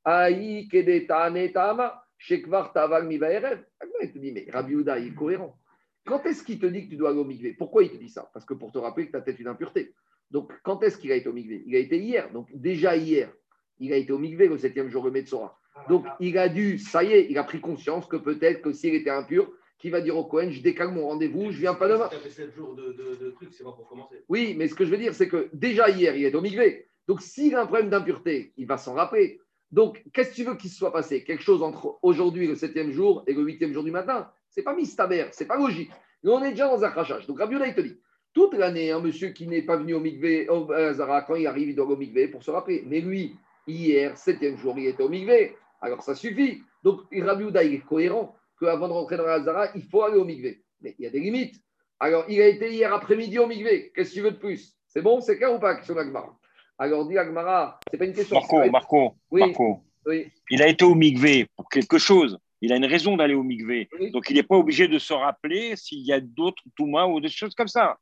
Aïe. 0.05 0.69
Shekvar 2.19 2.73
Taval. 2.73 3.13
Il 3.13 3.21
te 3.21 4.19
dit, 4.19 4.33
mais 4.33 4.47
Rabbi 4.53 4.75
Houda, 4.75 4.99
il 4.99 5.09
est 5.09 5.15
cohérent. 5.15 5.57
Quand 6.07 6.25
est-ce 6.27 6.43
qu'il 6.43 6.59
te 6.59 6.67
dit 6.67 6.85
que 6.85 6.91
tu 6.91 6.97
dois 6.97 7.11
aller 7.11 7.19
au 7.19 7.25
mikvé? 7.25 7.53
Pourquoi 7.53 7.85
il 7.85 7.91
te 7.91 7.97
dit 7.97 8.09
ça? 8.09 8.29
Parce 8.33 8.45
que 8.45 8.55
pour 8.55 8.73
te 8.73 8.79
rappeler 8.79 9.07
que 9.07 9.13
tu 9.13 9.17
as 9.17 9.21
peut-être 9.21 9.41
une 9.41 9.49
impureté. 9.49 9.95
Donc, 10.31 10.53
quand 10.65 10.83
est-ce 10.83 10.99
qu'il 10.99 11.13
a 11.13 11.17
été 11.17 11.29
au 11.29 11.33
mikvé? 11.33 11.63
Il 11.67 11.77
a 11.77 11.79
été 11.79 11.99
hier. 11.99 12.33
Donc, 12.33 12.49
déjà 12.53 12.97
hier, 12.97 13.33
il 13.79 13.93
a 13.93 13.97
été 13.97 14.13
au 14.13 14.19
mikvé 14.19 14.49
le 14.49 14.59
septième 14.59 14.89
jour 14.89 15.05
de 15.05 15.11
Metzora. 15.11 15.57
Donc, 15.89 16.07
il 16.19 16.39
a 16.39 16.49
dû, 16.49 16.79
ça 16.79 17.05
y 17.05 17.13
est, 17.13 17.31
il 17.31 17.39
a 17.39 17.45
pris 17.45 17.61
conscience 17.61 18.07
que 18.07 18.17
peut-être 18.17 18.63
que 18.63 18.73
s'il 18.73 18.95
était 18.95 19.11
impur, 19.11 19.53
qu'il 19.79 19.91
va 19.91 20.01
dire 20.01 20.17
au 20.17 20.25
Cohen, 20.25 20.51
je 20.51 20.63
décale 20.63 20.93
mon 20.93 21.09
rendez-vous, 21.09 21.51
je 21.51 21.59
viens 21.59 21.75
pas 21.75 21.89
demain. 21.89 22.09
Ça 22.11 22.19
fait 22.19 22.31
7 22.31 22.55
jours 22.55 22.75
de, 22.75 22.93
de, 22.93 23.25
de 23.25 23.31
trucs, 23.31 23.53
c'est 23.53 23.65
pas 23.65 23.73
pour 23.73 23.89
commencer. 23.89 24.25
Oui, 24.29 24.55
mais 24.57 24.69
ce 24.69 24.75
que 24.75 24.85
je 24.85 24.91
veux 24.91 24.97
dire, 24.99 25.15
c'est 25.15 25.29
que 25.29 25.49
déjà 25.53 25.91
hier, 25.91 26.17
il 26.17 26.25
est 26.25 26.35
au 26.35 26.41
mikvé. 26.41 26.89
Donc, 27.09 27.21
s'il 27.21 27.55
a 27.55 27.63
un 27.63 27.67
problème 27.67 27.91
d'impureté, 27.91 28.53
il 28.57 28.67
va 28.67 28.79
s'en 28.79 28.95
rappeler. 28.95 29.41
Donc, 29.71 30.03
qu'est-ce 30.13 30.31
que 30.31 30.35
tu 30.35 30.45
veux 30.45 30.57
qu'il 30.57 30.71
se 30.71 30.77
soit 30.77 30.93
passé? 30.93 31.25
Quelque 31.25 31.43
chose 31.43 31.63
entre 31.63 31.99
aujourd'hui, 32.03 32.47
le 32.47 32.55
septième 32.55 32.91
jour, 32.91 33.23
et 33.27 33.35
le 33.35 33.43
huitième 33.43 33.73
jour 33.73 33.85
du 33.85 33.91
matin? 33.91 34.31
C'est 34.49 34.63
pas 34.63 34.75
mistaber, 34.75 35.27
c'est 35.33 35.47
pas 35.47 35.59
logique. 35.59 35.91
On 36.25 36.43
est 36.43 36.51
déjà 36.51 36.69
dans 36.69 36.83
un 36.83 36.91
crachage. 36.91 37.27
Donc, 37.27 37.39
Rabbi 37.39 37.57
il 37.57 37.75
te 37.75 37.81
dit 37.81 38.01
toute 38.33 38.55
l'année, 38.55 38.91
un 38.91 39.01
monsieur 39.01 39.29
qui 39.29 39.47
n'est 39.47 39.63
pas 39.63 39.77
venu 39.77 39.95
au 39.95 40.01
mikvé, 40.01 40.49
au 40.49 40.67
Zara, 40.93 41.23
quand 41.23 41.37
il 41.37 41.47
arrive, 41.47 41.71
il 41.71 41.77
doit 41.77 41.87
au 41.87 41.97
mikvé 41.97 42.29
pour 42.29 42.43
se 42.43 42.51
rappeler. 42.51 42.83
Mais 42.87 43.01
lui, 43.01 43.37
hier, 43.67 44.17
septième 44.17 44.57
jour, 44.57 44.79
il 44.79 44.87
était 44.87 45.03
au 45.03 45.09
mikvé. 45.09 45.57
Alors, 45.81 46.03
ça 46.03 46.15
suffit. 46.15 46.63
Donc, 46.83 47.03
Rabbi 47.13 47.45
il 47.45 47.75
est 47.75 47.81
cohérent 47.81 48.37
qu'avant 48.61 48.89
de 48.89 48.93
rentrer 48.93 49.17
dans 49.17 49.27
la 49.27 49.41
Zara, 49.43 49.69
il 49.75 49.83
faut 49.83 50.03
aller 50.03 50.17
au 50.17 50.25
mikvé. 50.25 50.63
Mais 50.81 50.95
il 50.99 51.05
y 51.05 51.07
a 51.09 51.11
des 51.11 51.21
limites. 51.21 51.57
Alors, 51.99 52.25
il 52.29 52.41
a 52.43 52.47
été 52.49 52.71
hier 52.73 52.93
après-midi 52.93 53.39
au 53.39 53.47
mikvé. 53.47 53.93
Qu'est-ce 53.95 54.11
que 54.11 54.15
tu 54.15 54.21
veux 54.23 54.31
de 54.33 54.37
plus? 54.37 54.75
C'est 54.89 55.03
bon? 55.03 55.21
C'est 55.21 55.37
clair 55.37 55.53
ou 55.55 55.59
pas, 55.59 55.75
question 55.77 55.95
d'Agmara 55.95 56.37
alors, 56.79 57.09
dit 57.09 57.17
Agmara, 57.17 57.81
c'est 57.91 57.97
pas 57.97 58.05
une 58.05 58.13
question. 58.13 58.37
Marco, 58.39 58.71
Marco, 58.71 59.15
Oui. 59.31 59.41
Marco. 59.41 59.81
Oui. 60.05 60.27
Il 60.51 60.63
a 60.63 60.69
été 60.69 60.85
au 60.85 60.95
Migvé 60.95 61.47
pour 61.57 61.71
quelque 61.71 61.97
chose. 61.97 62.39
Il 62.61 62.71
a 62.71 62.77
une 62.77 62.85
raison 62.85 63.17
d'aller 63.17 63.33
au 63.33 63.43
Migvé. 63.43 63.89
Oui. 63.99 64.11
Donc, 64.11 64.29
il 64.29 64.37
n'est 64.37 64.43
pas 64.43 64.57
obligé 64.57 64.87
de 64.87 64.99
se 64.99 65.15
rappeler 65.15 65.75
s'il 65.77 66.05
y 66.05 66.13
a 66.13 66.21
d'autres 66.21 66.63
Touma 66.77 67.07
ou 67.07 67.19
des 67.19 67.31
choses 67.31 67.55
comme 67.55 67.67
ça. 67.67 67.97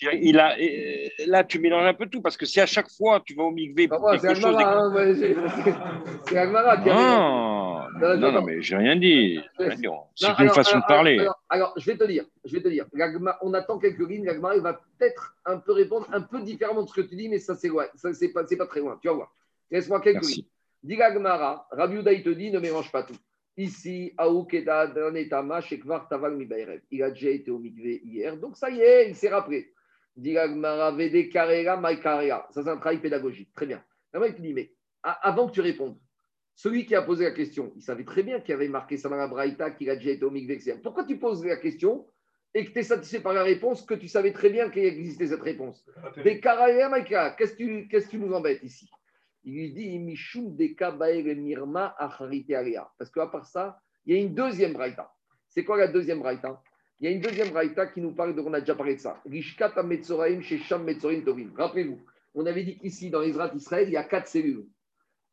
Il 0.00 0.40
a, 0.40 0.58
et 0.60 1.10
là, 1.26 1.44
tu 1.44 1.60
mélanges 1.60 1.86
un 1.86 1.94
peu 1.94 2.06
tout 2.06 2.20
parce 2.20 2.36
que 2.36 2.44
si 2.46 2.60
à 2.60 2.66
chaque 2.66 2.90
fois 2.90 3.22
tu 3.24 3.34
vas 3.34 3.44
au 3.44 3.50
Migvé 3.52 3.86
pour 3.86 4.10
c'est 4.10 4.18
quelque 4.26 4.34
chose. 4.34 4.44
Agmara. 4.56 4.76
hein, 4.76 4.94
ouais, 4.94 5.14
j'ai- 5.14 5.36
c'est 6.28 6.36
Agmara 6.36 6.76
qui 6.78 6.90
a 6.90 6.94
raison. 6.96 7.06
Non, 8.00 8.16
Non, 8.16 8.32
non, 8.32 8.42
mais 8.42 8.62
j'ai 8.62 8.76
rien 8.76 8.96
dit. 8.96 9.38
Dit. 9.38 9.40
C'est 9.58 10.26
alors, 10.26 10.54
façon 10.54 10.76
alors, 10.76 10.82
de 10.82 10.88
parler. 10.88 11.18
Alors, 11.18 11.42
alors, 11.48 11.74
je 11.76 11.90
vais 11.90 11.96
te 11.96 12.04
dire, 12.04 12.24
je 12.44 12.52
vais 12.52 12.62
te 12.62 12.68
dire. 12.68 12.86
On 13.42 13.54
attend 13.54 13.78
quelques 13.78 14.08
lignes. 14.08 14.24
L'Agmara, 14.24 14.56
il 14.56 14.62
va 14.62 14.74
peut-être 14.74 15.36
un 15.44 15.58
peu 15.58 15.72
répondre 15.72 16.06
un 16.12 16.20
peu 16.20 16.40
différemment 16.42 16.82
de 16.82 16.88
ce 16.88 16.94
que 16.94 17.00
tu 17.02 17.16
dis, 17.16 17.28
mais 17.28 17.38
ça, 17.38 17.54
c'est 17.54 17.68
loin. 17.68 17.86
Ça, 17.94 18.12
c'est 18.12 18.32
pas, 18.32 18.44
pas 18.44 18.66
très 18.66 18.80
loin. 18.80 18.98
Tu 19.00 19.08
vas 19.08 19.14
voir. 19.14 19.32
Laisse-moi 19.70 20.00
quelques 20.00 20.16
Merci. 20.16 20.36
lignes. 20.36 20.46
Dis 20.82 20.96
l'Agmara, 20.96 21.66
Rabbi 21.70 21.96
Uda, 21.96 22.12
il 22.12 22.22
te 22.22 22.28
dit, 22.30 22.50
ne 22.50 22.58
mélange 22.60 22.92
pas 22.92 23.02
tout. 23.02 23.16
Ici. 23.56 24.12
Il 24.18 24.68
a 24.68 24.86
déjà 27.10 27.30
été 27.30 27.50
au 27.50 27.58
Mikvé 27.58 28.02
hier, 28.04 28.36
donc 28.36 28.56
ça 28.56 28.70
y 28.70 28.80
est, 28.80 29.08
il 29.08 29.14
s'est 29.16 29.30
rappelé. 29.30 29.72
Ça, 30.16 30.46
c'est 32.52 32.68
un 32.68 32.76
travail 32.76 32.98
pédagogique. 32.98 33.52
Très 33.54 33.66
bien. 33.66 33.82
Là, 34.12 34.26
il 34.26 34.34
te 34.34 34.40
dit, 34.40 34.52
mais 34.54 34.72
avant 35.02 35.46
que 35.48 35.52
tu 35.52 35.60
répondes, 35.60 35.98
celui 36.56 36.86
qui 36.86 36.94
a 36.94 37.02
posé 37.02 37.24
la 37.24 37.32
question, 37.32 37.70
il 37.76 37.82
savait 37.82 38.04
très 38.04 38.22
bien 38.22 38.40
qu'il 38.40 38.54
avait 38.54 38.68
marqué 38.68 38.96
ça 38.96 39.10
dans 39.10 39.16
la 39.16 39.28
Braïta, 39.28 39.70
qu'il 39.72 39.90
a 39.90 39.96
déjà 39.96 40.10
été 40.12 40.24
au 40.24 40.30
Mikvé. 40.30 40.54
etc. 40.54 40.78
Pourquoi 40.82 41.04
tu 41.04 41.18
poses 41.18 41.44
la 41.44 41.58
question 41.58 42.06
et 42.54 42.64
que 42.64 42.70
tu 42.72 42.78
es 42.78 42.82
satisfait 42.82 43.20
par 43.20 43.34
la 43.34 43.42
réponse, 43.42 43.82
que 43.82 43.92
tu 43.92 44.08
savais 44.08 44.32
très 44.32 44.48
bien 44.48 44.70
qu'il 44.70 44.84
existait 44.84 45.26
cette 45.26 45.42
réponse 45.42 45.84
Des 46.24 46.40
qu'est-ce 46.40 47.52
que 47.52 48.10
tu, 48.10 48.18
nous 48.18 48.32
embêtes 48.32 48.62
ici? 48.62 48.88
Il 49.44 49.52
lui 49.52 49.72
dit 49.74 49.98
Mishum 49.98 50.56
de 50.56 51.34
Mirma. 51.34 51.94
Parce 52.98 53.10
qu'à 53.10 53.26
part 53.26 53.44
ça, 53.44 53.78
il 54.06 54.14
y 54.14 54.18
a 54.18 54.22
une 54.22 54.34
deuxième 54.34 54.72
Braïta. 54.72 55.12
C'est 55.48 55.62
quoi 55.62 55.76
la 55.76 55.88
deuxième 55.88 56.20
Braïta? 56.20 56.62
Il 57.00 57.04
y 57.04 57.12
a 57.12 57.14
une 57.14 57.20
deuxième 57.20 57.50
Braïta 57.50 57.86
qui 57.88 58.00
nous 58.00 58.12
parle 58.12 58.34
de, 58.34 58.40
on 58.40 58.54
a 58.54 58.60
déjà 58.60 58.74
parlé 58.74 58.94
de 58.94 59.00
ça. 59.00 59.20
Rishkat 59.26 59.82
Metzoraim 59.82 60.40
Shesham 60.40 60.84
Metzorim 60.84 61.22
Tovim. 61.22 61.52
Rappelez-vous, 61.54 62.00
on 62.34 62.46
avait 62.46 62.64
dit 62.64 62.78
qu'ici, 62.78 63.10
dans 63.10 63.20
d'Israël, 63.20 63.88
il 63.88 63.92
y 63.92 63.98
a 63.98 64.04
quatre 64.04 64.28
cellules. 64.28 64.64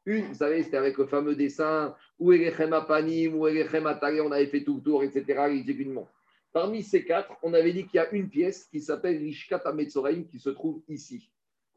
Une, 0.06 0.26
vous 0.26 0.34
savez, 0.36 0.64
c'était 0.64 0.78
avec 0.78 0.98
le 0.98 1.06
fameux 1.06 1.36
dessin 1.36 1.96
où 2.20 2.34
Erechem 2.34 2.74
Apanim, 2.74 3.36
où 3.36 3.48
Erechem 3.48 3.88
Atari, 3.88 4.20
on 4.20 4.32
avait 4.32 4.48
fait 4.48 4.64
tout 4.64 4.76
le 4.76 4.82
tour, 4.82 5.04
etc. 5.04 5.42
Parmi 6.52 6.84
ces 6.84 7.04
quatre, 7.06 7.34
on 7.42 7.54
avait 7.54 7.74
dit 7.74 7.86
qu'il 7.86 7.96
y 7.96 8.00
a 8.00 8.12
une 8.14 8.30
pièce 8.30 8.66
qui 8.66 8.82
s'appelle 8.82 9.18
Rishkat 9.18 9.62
Ametzoraim 9.66 10.24
qui 10.24 10.40
se 10.40 10.50
trouve 10.50 10.82
ici. 10.88 11.30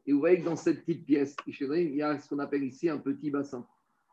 Et 0.05 0.13
vous 0.13 0.19
voyez 0.19 0.39
que 0.39 0.45
dans 0.45 0.55
cette 0.55 0.85
petite 0.85 1.05
pièce, 1.05 1.35
il 1.47 1.95
y 1.95 2.01
a 2.01 2.17
ce 2.17 2.29
qu'on 2.29 2.39
appelle 2.39 2.63
ici 2.63 2.89
un 2.89 2.97
petit 2.97 3.31
bassin. 3.31 3.65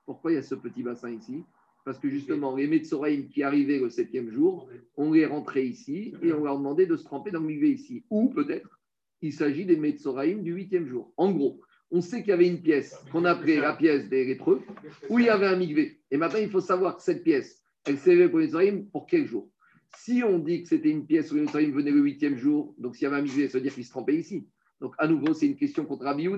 Pourquoi 0.06 0.32
il 0.32 0.34
y 0.34 0.38
a 0.38 0.42
ce 0.42 0.54
petit 0.54 0.82
bassin 0.82 1.10
ici? 1.10 1.44
Parce 1.84 1.98
que 1.98 2.08
justement, 2.08 2.56
les 2.56 2.66
Metzoraim 2.66 3.24
qui 3.30 3.42
arrivaient 3.42 3.78
le 3.78 3.90
septième 3.90 4.30
jour, 4.30 4.68
on 4.96 5.12
les 5.12 5.26
rentrait 5.26 5.66
ici 5.66 6.14
et 6.22 6.32
on 6.32 6.42
leur 6.42 6.56
demandait 6.56 6.86
de 6.86 6.96
se 6.96 7.04
tremper 7.04 7.30
dans 7.30 7.40
le 7.40 7.46
milieu 7.46 7.68
ici. 7.68 8.04
Ou 8.10 8.30
peut-être, 8.30 8.80
il 9.20 9.32
s'agit 9.32 9.66
des 9.66 9.76
Metzoraim 9.76 10.36
du 10.36 10.52
huitième 10.52 10.86
jour. 10.86 11.12
En 11.16 11.30
gros, 11.30 11.60
on 11.90 12.00
sait 12.00 12.20
qu'il 12.20 12.30
y 12.30 12.32
avait 12.32 12.48
une 12.48 12.60
pièce 12.60 12.96
qu'on 13.12 13.24
appelait 13.24 13.60
la 13.60 13.74
pièce 13.74 14.08
des 14.08 14.24
lépreux, 14.24 14.62
où 15.08 15.18
il 15.18 15.26
y 15.26 15.28
avait 15.28 15.46
un 15.46 15.56
migvé. 15.56 16.00
Et 16.10 16.16
maintenant, 16.16 16.40
il 16.40 16.50
faut 16.50 16.60
savoir 16.60 16.96
que 16.96 17.02
cette 17.02 17.22
pièce, 17.22 17.62
elle 17.86 17.98
servait 17.98 18.28
pour 18.28 18.38
les 18.38 18.72
pour 18.92 19.06
quel 19.06 19.26
jour? 19.26 19.48
Si 19.96 20.22
on 20.24 20.38
dit 20.38 20.62
que 20.62 20.68
c'était 20.68 20.90
une 20.90 21.06
pièce 21.06 21.30
où 21.30 21.36
les 21.36 21.42
Metzoraim 21.42 21.70
venaient 21.70 21.92
le 21.92 22.00
huitième 22.00 22.36
jour, 22.36 22.74
donc 22.78 22.96
s'il 22.96 23.04
y 23.04 23.06
avait 23.06 23.18
un 23.18 23.22
migvé, 23.22 23.48
ça 23.48 23.58
veut 23.58 23.62
dire 23.62 23.72
qu'ils 23.72 23.84
se 23.84 23.90
trempaient 23.90 24.16
ici. 24.16 24.48
Donc, 24.80 24.94
à 24.98 25.06
nouveau, 25.06 25.34
c'est 25.34 25.46
une 25.46 25.56
question 25.56 25.84
contre 25.84 26.04
Rabbi. 26.04 26.28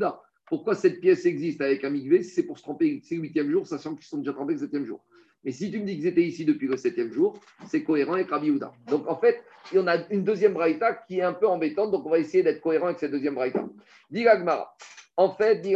Pourquoi 0.46 0.74
cette 0.74 1.00
pièce 1.00 1.24
existe 1.24 1.60
avec 1.60 1.82
un 1.84 1.90
migvé 1.90 2.22
si 2.22 2.30
c'est 2.30 2.44
pour 2.44 2.58
se 2.58 2.62
tromper 2.62 3.00
c'est 3.02 3.16
le 3.16 3.22
huitième 3.22 3.50
jour, 3.50 3.66
sachant 3.66 3.94
qu'ils 3.94 4.04
sont 4.04 4.18
déjà 4.18 4.32
trempés 4.32 4.52
le 4.52 4.60
septième 4.60 4.84
jour? 4.84 5.04
Mais 5.42 5.52
si 5.52 5.70
tu 5.70 5.80
me 5.80 5.84
dis 5.84 5.96
qu'ils 5.96 6.06
étaient 6.06 6.24
ici 6.26 6.44
depuis 6.44 6.66
le 6.66 6.76
septième 6.76 7.12
jour, 7.12 7.40
c'est 7.66 7.82
cohérent 7.82 8.14
avec 8.14 8.28
Rabbi. 8.28 8.52
Donc, 8.88 9.08
en 9.08 9.16
fait, 9.16 9.42
il 9.72 9.76
y 9.76 9.78
en 9.78 9.86
a 9.86 9.96
une 10.10 10.22
deuxième 10.22 10.52
braïta 10.52 10.92
qui 10.92 11.18
est 11.18 11.22
un 11.22 11.32
peu 11.32 11.48
embêtante, 11.48 11.90
donc 11.92 12.04
on 12.04 12.10
va 12.10 12.18
essayer 12.18 12.42
d'être 12.42 12.60
cohérent 12.60 12.86
avec 12.86 12.98
cette 12.98 13.12
deuxième 13.12 13.34
braïta. 13.34 13.66
Dit. 14.10 14.26
En 15.16 15.30
fait. 15.30 15.66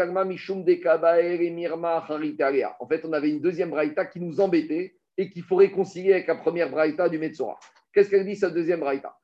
En 2.79 2.87
fait, 2.87 3.05
on 3.05 3.13
avait 3.13 3.31
une 3.31 3.41
deuxième 3.41 3.71
braïta 3.71 4.05
qui 4.05 4.21
nous 4.21 4.41
embêtait 4.41 4.95
et 5.17 5.31
qu'il 5.31 5.43
faut 5.43 5.57
réconcilier 5.57 6.13
avec 6.13 6.27
la 6.27 6.35
première 6.35 6.71
braïta 6.71 7.09
du 7.09 7.19
Metzora. 7.19 7.59
Qu'est-ce 7.93 8.11
qu'elle 8.11 8.27
dit, 8.27 8.37
cette 8.37 8.55
deuxième 8.55 8.81
braïta? 8.81 9.17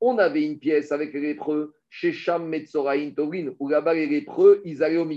On 0.00 0.18
avait 0.18 0.44
une 0.44 0.58
pièce 0.60 0.92
avec 0.92 1.12
les 1.12 1.20
lépreux, 1.20 1.74
chez 1.90 2.12
Sham 2.12 2.46
Metzoraim 2.48 3.10
Tovin, 3.16 3.54
où 3.58 3.68
là-bas 3.68 3.94
les 3.94 4.06
lépreux, 4.06 4.62
ils 4.64 4.84
allaient 4.84 4.98
au. 4.98 5.08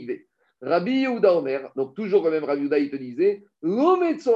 Rabbi 0.63 0.91
Yehuda 0.91 1.72
donc 1.76 1.95
toujours 1.95 2.24
le 2.26 2.32
même 2.32 2.43
Rabbi 2.43 2.61
Yehuda, 2.61 2.80
il 2.80 2.89
te 2.89 2.95
disait. 2.95 3.43
Rabbi 3.61 4.32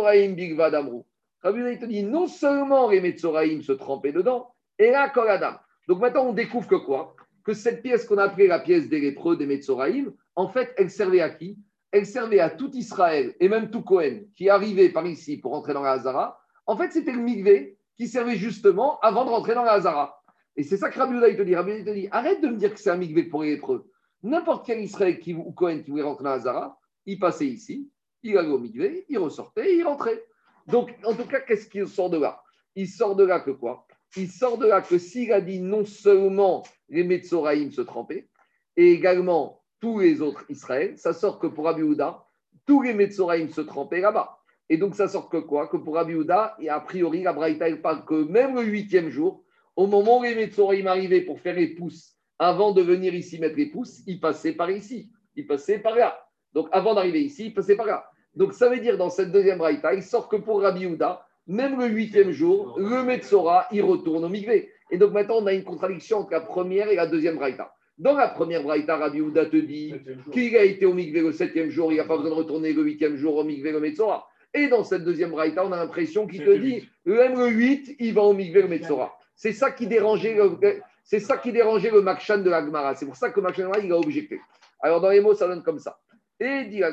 Yehuda, 0.56 1.80
te 1.80 1.86
dit, 1.86 2.04
non 2.04 2.28
seulement 2.28 2.90
les 2.90 3.02
Metzoraim 3.02 3.62
se 3.62 3.72
trempaient 3.72 4.12
dedans, 4.12 4.54
et 4.78 4.92
là, 4.92 5.10
Koladam. 5.10 5.58
Donc 5.88 6.00
maintenant, 6.00 6.28
on 6.28 6.34
découvre 6.34 6.68
que 6.68 6.76
quoi? 6.76 7.16
Que 7.46 7.54
cette 7.54 7.84
pièce 7.84 8.06
qu'on 8.06 8.18
appelait 8.18 8.48
la 8.48 8.60
pièce 8.60 8.90
des 8.90 9.00
lépreux, 9.00 9.38
des 9.38 9.46
Metzoraim, 9.46 10.12
en 10.36 10.50
fait, 10.50 10.74
elle 10.78 10.90
servait 10.90 11.22
à 11.22 11.30
qui? 11.30 11.60
Elle 11.92 12.06
servait 12.06 12.40
à 12.40 12.50
tout 12.50 12.72
Israël, 12.74 13.36
et 13.40 13.48
même 13.48 13.70
tout 13.70 13.84
Cohen, 13.84 14.24
qui 14.36 14.50
arrivait 14.50 14.90
par 14.90 15.06
ici 15.06 15.38
pour 15.38 15.54
entrer 15.54 15.74
dans 15.74 15.84
la 15.84 15.92
Hazara. 15.92 16.38
En 16.66 16.76
fait, 16.76 16.92
c'était 16.92 17.14
le 17.14 17.22
Migvé 17.22 17.78
qui 17.96 18.08
servait 18.08 18.36
justement 18.36 19.00
avant 19.00 19.24
de 19.24 19.30
rentrer 19.30 19.54
dans 19.54 19.64
la 19.64 19.74
Hazara. 19.74 20.22
Et 20.58 20.64
c'est 20.64 20.78
ça 20.78 20.90
que 20.90 20.98
Rabbi 20.98 21.14
Yehuda, 21.14 21.30
il 21.30 21.38
te 21.38 21.42
dit. 21.44 21.56
Rabbi 21.56 21.72
il 21.78 21.86
te 21.86 21.92
dit, 21.92 22.08
arrête 22.12 22.42
de 22.42 22.48
me 22.48 22.58
dire 22.58 22.74
que 22.74 22.80
c'est 22.80 22.90
un 22.90 22.98
Migvé 22.98 23.24
pour 23.24 23.44
les 23.44 23.52
lépreux. 23.52 23.90
N'importe 24.24 24.66
quel 24.66 24.82
Israël 24.82 25.20
qui, 25.20 25.36
ou 25.36 25.52
Cohen 25.52 25.82
qui 25.84 25.92
voulait 25.92 26.04
rentrer 26.04 26.24
dans 26.24 26.32
la 26.32 26.38
Hazara, 26.38 26.80
il 27.06 27.20
passait 27.20 27.46
ici, 27.46 27.92
il 28.24 28.38
allait 28.38 28.50
au 28.50 28.60
Migvé, 28.60 29.06
il 29.08 29.20
ressortait 29.20 29.78
il 29.78 29.84
rentrait. 29.84 30.22
Donc, 30.68 30.96
en 31.04 31.14
tout 31.14 31.28
cas, 31.28 31.42
qu'est-ce 31.42 31.70
qu'il 31.70 31.88
sort 31.88 32.10
de 32.10 32.18
là? 32.18 32.42
Il 32.76 32.88
sort 32.88 33.16
de 33.16 33.24
là 33.24 33.40
que 33.40 33.52
quoi? 33.52 33.86
Il 34.18 34.30
sort 34.30 34.58
de 34.58 34.66
là 34.66 34.82
que 34.82 34.98
s'il 34.98 35.32
a 35.34 35.42
dit 35.42 35.60
non 35.60 35.86
seulement 35.86 36.64
les 36.90 37.04
Metzoraïm 37.04 37.72
se 37.72 37.82
trempaient, 37.82 38.30
et 38.78 38.92
également 38.92 39.64
tous 39.80 40.00
les 40.00 40.22
autres 40.22 40.46
Israël, 40.50 40.98
ça 40.98 41.14
sort 41.14 41.40
que 41.40 41.48
pour 41.48 41.66
Rabbi 41.66 41.82
Yehuda, 41.82 42.26
tous 42.66 42.82
les 42.82 42.94
Metzoraïm 42.94 43.50
se 43.50 43.62
trempaient 43.62 44.02
là-bas. 44.02 44.38
Et 44.70 44.78
donc, 44.78 44.96
ça 44.96 45.08
sort 45.08 45.30
que 45.30 45.38
quoi? 45.38 45.68
Que 45.68 45.78
pour 45.78 45.96
Rabbi 45.96 46.14
Yehuda, 46.14 46.56
et 46.60 46.70
a 46.70 46.80
priori, 46.80 47.22
la 47.22 47.34
Braïta, 47.34 47.68
parle 47.78 48.06
que 48.06 48.16
même 48.16 48.56
le 48.56 48.64
huitième 48.64 49.10
jour, 49.10 49.44
au 49.76 49.88
moment 49.88 50.20
où 50.20 50.24
les 50.24 50.36
Metzoraïm 50.36 50.88
arrivaient 50.88 51.22
pour 51.22 51.40
faire 51.40 51.56
les 51.56 51.76
pousses, 51.76 52.16
avant 52.40 52.72
de 52.72 52.82
venir 52.82 53.14
ici 53.14 53.40
mettre 53.40 53.56
les 53.56 53.68
pouces, 53.68 54.02
ils 54.08 54.20
passaient 54.20 54.54
par 54.54 54.72
ici, 54.72 55.12
ils 55.36 55.46
passaient 55.46 55.80
par 55.80 55.96
là. 55.96 56.20
Donc, 56.54 56.68
avant 56.72 56.96
d'arriver 56.96 57.22
ici, 57.22 57.48
ils 57.48 57.54
passaient 57.54 57.76
par 57.76 57.86
là. 57.86 58.10
Donc, 58.34 58.54
ça 58.54 58.70
veut 58.70 58.80
dire, 58.80 58.98
dans 58.98 59.10
cette 59.10 59.32
deuxième 59.32 59.60
Braïta, 59.60 59.94
il 59.94 60.04
sort 60.04 60.28
que 60.28 60.38
pour 60.38 60.62
Rabbi 60.62 60.82
Yehuda, 60.82 61.25
même 61.48 61.80
le 61.80 61.88
huitième 61.88 62.32
jour, 62.32 62.76
le 62.78 63.04
Metzora, 63.04 63.68
il 63.72 63.84
retourne 63.84 64.26
au 64.26 64.30
Migvé. 64.30 64.72
Et 64.92 64.98
donc, 64.98 65.14
maintenant, 65.14 65.38
on 65.40 65.48
a 65.48 65.54
une 65.54 65.64
contradiction 65.64 66.20
entre 66.20 66.32
la 66.32 66.42
première 66.42 66.90
et 66.90 66.96
la 66.96 67.08
deuxième 67.08 67.36
Braïta. 67.36 67.74
Dans 67.98 68.16
la 68.16 68.28
première 68.28 68.64
Braïta, 68.64 68.98
Rabbi 68.98 69.20
Yehuda 69.20 69.46
te 69.46 69.58
dit 69.58 69.94
qu'il 70.32 70.56
a 70.58 70.64
été 70.64 70.86
au 70.86 70.94
Migvé 70.94 71.22
le 71.22 71.32
septième 71.32 71.70
jour, 71.70 71.94
il 71.94 71.98
n'a 71.98 72.04
pas 72.04 72.18
besoin 72.18 72.32
de 72.32 72.36
retourner 72.36 72.74
le 72.74 72.84
huitième 72.84 73.16
jour 73.16 73.38
au 73.38 73.44
Migvé, 73.44 73.72
le 73.72 73.80
Metzora. 73.80 74.28
Et 74.54 74.68
dans 74.68 74.84
cette 74.84 75.04
deuxième 75.04 75.32
Braïta, 75.32 75.66
on 75.66 75.72
a 75.72 75.78
l'impression 75.78 76.28
qu'il 76.28 76.44
te 76.44 76.58
dit, 76.58 76.88
même 77.06 77.38
le 77.38 77.48
8, 77.48 77.96
il 78.00 78.14
va 78.14 78.24
au 78.24 78.34
Migvé, 78.34 78.62
le 78.62 78.68
Metzora. 78.68 79.18
C'est 79.36 79.54
ça 79.54 79.72
qui 79.72 79.88
dérangeait 79.88 80.36
le, 80.36 80.58
c'est 81.04 81.20
ça 81.20 81.38
qui 81.38 81.52
dérangeait 81.52 81.92
le 81.92 82.02
Makshan 82.02 82.40
de 82.40 82.50
l'Agmara. 82.50 82.96
C'est 82.96 83.06
pour 83.06 83.16
ça 83.16 83.30
que 83.30 83.40
le 83.40 83.44
Makshan 83.44 83.72
il 83.84 83.92
a 83.92 83.98
objecté. 83.98 84.40
Alors 84.82 85.02
dans 85.02 85.10
les 85.10 85.22
mots, 85.22 85.34
ça 85.34 85.48
donne 85.48 85.64
comme 85.64 85.80
ça. 85.80 85.98
Et 86.38 86.66
dit 86.66 86.84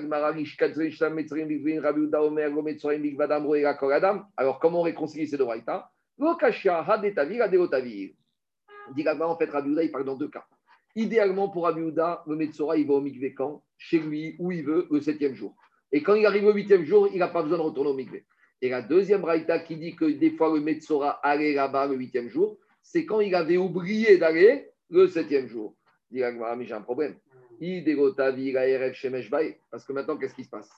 alors 4.36 4.59
comment 4.61 4.80
on 4.80 4.82
réconcilie 4.82 5.26
ces 5.26 5.36
deux 5.36 5.45
braïtas 5.45 5.90
Dit 8.95 9.03
l'Agmara, 9.03 9.32
en 9.32 9.36
fait, 9.36 9.51
Rabbi 9.51 9.70
Houda, 9.70 9.82
il 9.82 9.90
parle 9.90 10.05
dans 10.05 10.16
deux 10.16 10.28
cas. 10.28 10.45
Idéalement, 10.95 11.49
pour 11.49 11.64
Rabbi 11.64 11.80
Houda, 11.80 12.22
le 12.26 12.36
Metzora, 12.36 12.76
il 12.76 12.86
va 12.86 12.95
au 12.95 13.01
Mikvé 13.01 13.34
quand? 13.34 13.64
Chez 13.78 13.99
lui, 13.99 14.36
où 14.38 14.53
il 14.53 14.64
veut, 14.64 14.86
le 14.90 15.01
septième 15.01 15.34
jour. 15.34 15.57
Et 15.90 16.03
quand 16.03 16.14
il 16.14 16.24
arrive 16.24 16.45
au 16.45 16.53
huitième 16.53 16.84
jour, 16.84 17.09
il 17.12 17.18
n'a 17.18 17.28
pas 17.28 17.43
besoin 17.43 17.59
de 17.59 17.62
retourner 17.62 17.90
au 17.90 17.95
Mikvé. 17.95 18.24
Et 18.61 18.68
la 18.68 18.80
deuxième 18.80 19.22
braïta 19.22 19.59
qui 19.59 19.76
dit 19.76 19.97
que 19.97 20.05
des 20.05 20.30
fois 20.30 20.55
le 20.55 20.61
Metzora 20.61 21.18
allait 21.24 21.55
là-bas 21.55 21.88
le 21.88 21.97
huitième 21.97 22.28
jour, 22.28 22.59
c'est 22.80 23.05
quand 23.05 23.20
il 23.20 23.34
avait 23.34 23.57
oublié 23.57 24.18
d'aller 24.18 24.70
le 24.88 25.09
septième 25.09 25.49
jour. 25.49 25.74
Dit 26.11 26.20
mais 26.20 26.64
j'ai 26.64 26.74
un 26.74 26.82
problème. 26.82 27.16
Parce 29.70 29.84
que 29.84 29.92
maintenant, 29.92 30.16
qu'est-ce 30.16 30.34
qui 30.34 30.44
se 30.44 30.50
passe 30.50 30.70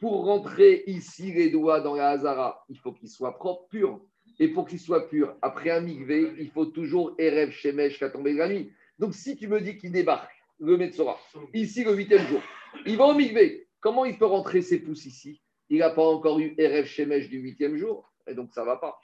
Pour 0.00 0.24
rentrer 0.24 0.82
ici 0.86 1.32
les 1.32 1.50
doigts 1.50 1.80
dans 1.80 1.94
la 1.94 2.10
Hazara, 2.10 2.64
il 2.68 2.78
faut 2.78 2.92
qu'il 2.92 3.08
soit 3.08 3.36
propre, 3.36 3.68
pur. 3.68 4.00
Et 4.38 4.48
pour 4.48 4.66
qu'il 4.66 4.80
soit 4.80 5.08
pur, 5.08 5.36
après 5.40 5.70
un 5.70 5.80
migvé, 5.80 6.32
il 6.38 6.50
faut 6.50 6.66
toujours 6.66 7.14
Erev 7.18 7.50
Shemesh 7.50 7.98
qui 7.98 8.04
a 8.04 8.10
tombé 8.10 8.34
de 8.34 8.38
la 8.38 8.48
nuit. 8.48 8.70
Donc 8.98 9.14
si 9.14 9.36
tu 9.36 9.48
me 9.48 9.60
dis 9.60 9.78
qu'il 9.78 9.92
débarque, 9.92 10.30
le 10.58 10.76
Metzora, 10.76 11.18
ici 11.54 11.84
le 11.84 11.94
huitième 11.94 12.26
jour, 12.26 12.42
il 12.84 12.96
va 12.96 13.06
au 13.06 13.14
migvé. 13.14 13.68
Comment 13.80 14.04
il 14.04 14.18
peut 14.18 14.26
rentrer 14.26 14.62
ses 14.62 14.80
pouces 14.80 15.06
ici? 15.06 15.40
Il 15.70 15.78
n'a 15.78 15.90
pas 15.90 16.02
encore 16.02 16.38
eu 16.40 16.54
Erev 16.58 16.86
Shemesh 16.86 17.28
du 17.28 17.38
huitième 17.38 17.76
jour. 17.76 18.12
Et 18.26 18.34
donc 18.34 18.52
ça 18.52 18.62
ne 18.62 18.66
va 18.66 18.76
pas. 18.76 18.98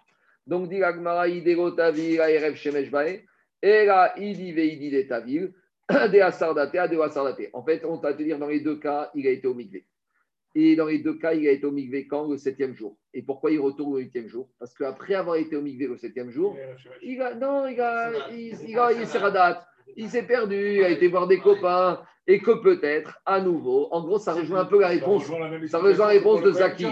Donc, 0.47 0.69
dit 0.69 0.83
Agmara, 0.83 1.29
Idegotavi, 1.29 2.17
Erev 2.17 2.57
Shemesh 2.57 2.91
Bae, 2.91 3.23
et 3.63 3.85
là, 3.85 4.13
Idi 4.19 4.53
Veidi 4.53 4.91
de 4.91 5.03
En 7.53 7.65
fait, 7.65 7.85
on 7.85 7.97
va 7.97 8.15
te 8.15 8.23
dire 8.23 8.39
dans 8.39 8.47
les 8.47 8.61
deux 8.61 8.79
cas, 8.79 9.11
il 9.15 9.27
a 9.27 9.31
été 9.31 9.47
au 9.47 9.55
Migvé. 9.55 9.87
Et 10.55 10.77
dans 10.77 10.87
les 10.87 10.99
deux 10.99 11.15
cas, 11.15 11.33
il 11.33 11.49
a 11.49 11.53
été 11.53 11.65
au 11.65 11.71
mikvé 11.71 12.07
quand 12.07 12.29
Le 12.29 12.37
septième 12.37 12.75
jour? 12.75 12.97
Et 13.15 13.23
pourquoi 13.23 13.51
il 13.51 13.59
retourne 13.59 13.95
au 13.95 13.99
huitième 13.99 14.29
jour? 14.29 14.49
Parce 14.59 14.75
qu'après 14.75 15.15
avoir 15.15 15.37
été 15.37 15.57
au 15.57 15.63
mikvé 15.63 15.87
le 15.87 15.97
septième 15.97 16.31
jour, 16.31 16.57
il 17.03 17.21
a, 17.23 17.35
non, 17.35 17.67
il 17.67 17.81
a, 17.81 18.13
il, 18.31 18.55
il 18.69 18.79
a, 18.79 18.93
il 18.93 19.07
s'est 19.07 19.19
radat, 19.19 19.67
il 19.97 20.11
s'est 20.11 20.27
perdu, 20.27 20.77
il 20.77 20.85
a 20.85 20.91
été 20.91 21.09
voir 21.09 21.27
des 21.27 21.39
copains, 21.39 22.03
et 22.27 22.39
que 22.39 22.51
peut-être, 22.63 23.21
à 23.25 23.41
nouveau, 23.41 23.89
en 23.93 24.03
gros, 24.05 24.19
ça 24.19 24.35
rejoint 24.35 24.61
un 24.61 24.65
peu 24.67 24.81
la 24.81 24.89
réponse, 24.89 25.25
ça 25.69 25.79
rejoint 25.79 26.07
la 26.07 26.13
réponse 26.13 26.43
de 26.43 26.53
Zaki. 26.53 26.87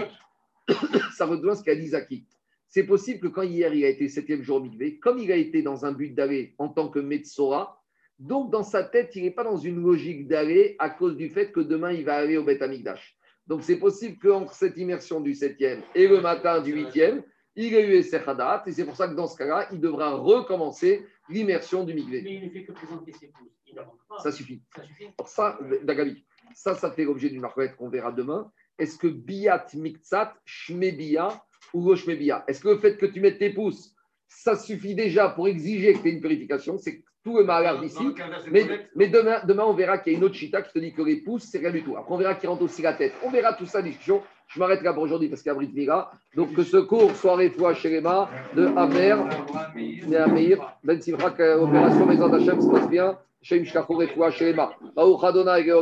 ça 1.15 1.25
rejoint 1.25 1.55
ce 1.55 1.63
qu'a 1.63 1.75
dit 1.75 1.87
Zaki. 1.87 2.25
C'est 2.67 2.85
possible 2.85 3.19
que 3.19 3.27
quand 3.27 3.43
hier, 3.43 3.73
il 3.73 3.85
a 3.85 3.89
été 3.89 4.07
septième 4.07 4.41
jour 4.41 4.57
au 4.57 4.61
mikvé, 4.61 4.97
comme 4.97 5.19
il 5.19 5.31
a 5.31 5.35
été 5.35 5.61
dans 5.61 5.85
un 5.85 5.91
but 5.91 6.15
d'aller 6.15 6.55
en 6.57 6.69
tant 6.69 6.89
que 6.89 6.99
Metsora, 6.99 7.80
donc 8.21 8.51
dans 8.51 8.61
sa 8.61 8.83
tête, 8.83 9.15
il 9.15 9.23
n'est 9.23 9.31
pas 9.31 9.43
dans 9.43 9.57
une 9.57 9.81
logique 9.81 10.27
d'aller 10.27 10.75
à 10.77 10.91
cause 10.91 11.17
du 11.17 11.29
fait 11.29 11.51
que 11.51 11.59
demain, 11.59 11.91
il 11.91 12.05
va 12.05 12.17
aller 12.17 12.37
au 12.37 12.43
Beth 12.43 12.61
Amikdash. 12.61 13.17
Donc 13.47 13.63
c'est 13.63 13.77
possible 13.79 14.19
qu'entre 14.19 14.53
cette 14.53 14.77
immersion 14.77 15.21
du 15.21 15.33
septième 15.33 15.81
et 15.95 16.07
le 16.07 16.21
matin 16.21 16.61
du 16.61 16.71
huitième, 16.71 17.23
il 17.55 17.73
ait 17.73 17.97
eu 17.97 18.03
Sechadat, 18.03 18.63
et 18.67 18.71
c'est 18.71 18.85
pour 18.85 18.95
ça 18.95 19.07
que 19.07 19.15
dans 19.15 19.25
ce 19.25 19.35
cas-là, 19.37 19.67
il 19.71 19.81
devra 19.81 20.13
recommencer 20.13 21.03
l'immersion 21.29 21.83
du 21.83 21.95
mikvé. 21.95 22.21
Mais 22.21 22.35
il 22.35 22.45
ne 22.45 22.49
fait 22.51 22.63
que 22.63 22.71
présenter 22.73 23.11
ses 23.11 23.27
pouces. 23.29 23.59
Il 23.65 23.73
ne 23.73 23.81
rentre 23.81 24.05
pas. 24.07 24.19
Ça 24.19 24.31
suffit. 24.31 24.61
Ça 24.75 24.83
suffit. 24.83 25.07
Ça, 25.25 25.59
Dagabi, 25.81 26.23
ça, 26.53 26.75
ça 26.75 26.91
fait 26.91 27.03
l'objet 27.03 27.29
d'une 27.29 27.41
marquette 27.41 27.75
qu'on 27.75 27.89
verra 27.89 28.11
demain. 28.11 28.51
Est-ce 28.77 28.99
que 28.99 29.07
biat 29.07 29.65
miktsat, 29.73 30.35
shmebia 30.45 31.43
ou 31.73 31.89
lo 31.89 31.95
shmebia 31.95 32.45
Est-ce 32.47 32.61
que 32.61 32.69
le 32.69 32.77
fait 32.77 32.97
que 32.97 33.07
tu 33.07 33.19
mettes 33.19 33.39
tes 33.39 33.49
pouces, 33.49 33.95
ça 34.27 34.55
suffit 34.55 34.93
déjà 34.93 35.29
pour 35.29 35.47
exiger 35.47 35.93
que 35.93 35.99
tu 35.99 36.09
aies 36.09 36.13
une 36.13 36.21
purification 36.21 36.77
C'est 36.77 37.03
tout 37.23 37.37
le 37.37 37.43
malheur 37.43 37.79
d'ici. 37.79 38.03
Mais, 38.51 38.65
mais 38.95 39.07
demain, 39.07 39.41
demain, 39.47 39.63
on 39.65 39.73
verra 39.73 39.97
qu'il 39.97 40.13
y 40.13 40.15
a 40.15 40.17
une 40.17 40.25
autre 40.25 40.35
chita 40.35 40.61
qui 40.61 40.73
te 40.73 40.79
dit 40.79 40.93
que 40.93 41.01
les 41.01 41.17
pouces, 41.17 41.43
c'est 41.43 41.59
rien 41.59 41.71
du 41.71 41.83
tout. 41.83 41.95
Après, 41.95 42.13
on 42.13 42.17
verra 42.17 42.35
qu'il 42.35 42.49
rentre 42.49 42.63
aussi 42.63 42.81
la 42.81 42.93
tête. 42.93 43.13
On 43.23 43.29
verra 43.29 43.53
tout 43.53 43.65
ça, 43.65 43.81
discussion. 43.81 44.21
Je 44.47 44.59
m'arrête 44.59 44.81
là 44.81 44.93
pour 44.93 45.03
aujourd'hui 45.03 45.29
parce 45.29 45.41
qu'il 45.41 45.49
y 45.49 45.51
a 45.51 45.55
Brit 45.55 45.71
Mira. 45.73 46.11
Donc, 46.35 46.53
que 46.53 46.63
ce 46.63 46.77
cours 46.77 47.15
soit 47.15 47.35
réfoua 47.35 47.73
chez 47.73 48.01
de 48.01 48.77
Amer, 48.77 49.29
de 49.75 50.15
Amir, 50.15 50.77
Ben 50.83 51.01
Simra, 51.01 51.31
que 51.31 51.57
l'opération 51.57 52.05
Maison 52.05 52.27
d'Hachem 52.27 52.59
se 52.59 52.69
passe 52.69 52.89
bien. 52.89 53.17
Shem 53.41 53.65
Shkachou 53.65 53.93
réfoua 53.93 54.29
chez 54.31 54.51
Lema. 54.51 54.73
Baruch 54.95 55.23
Adonai, 55.23 55.71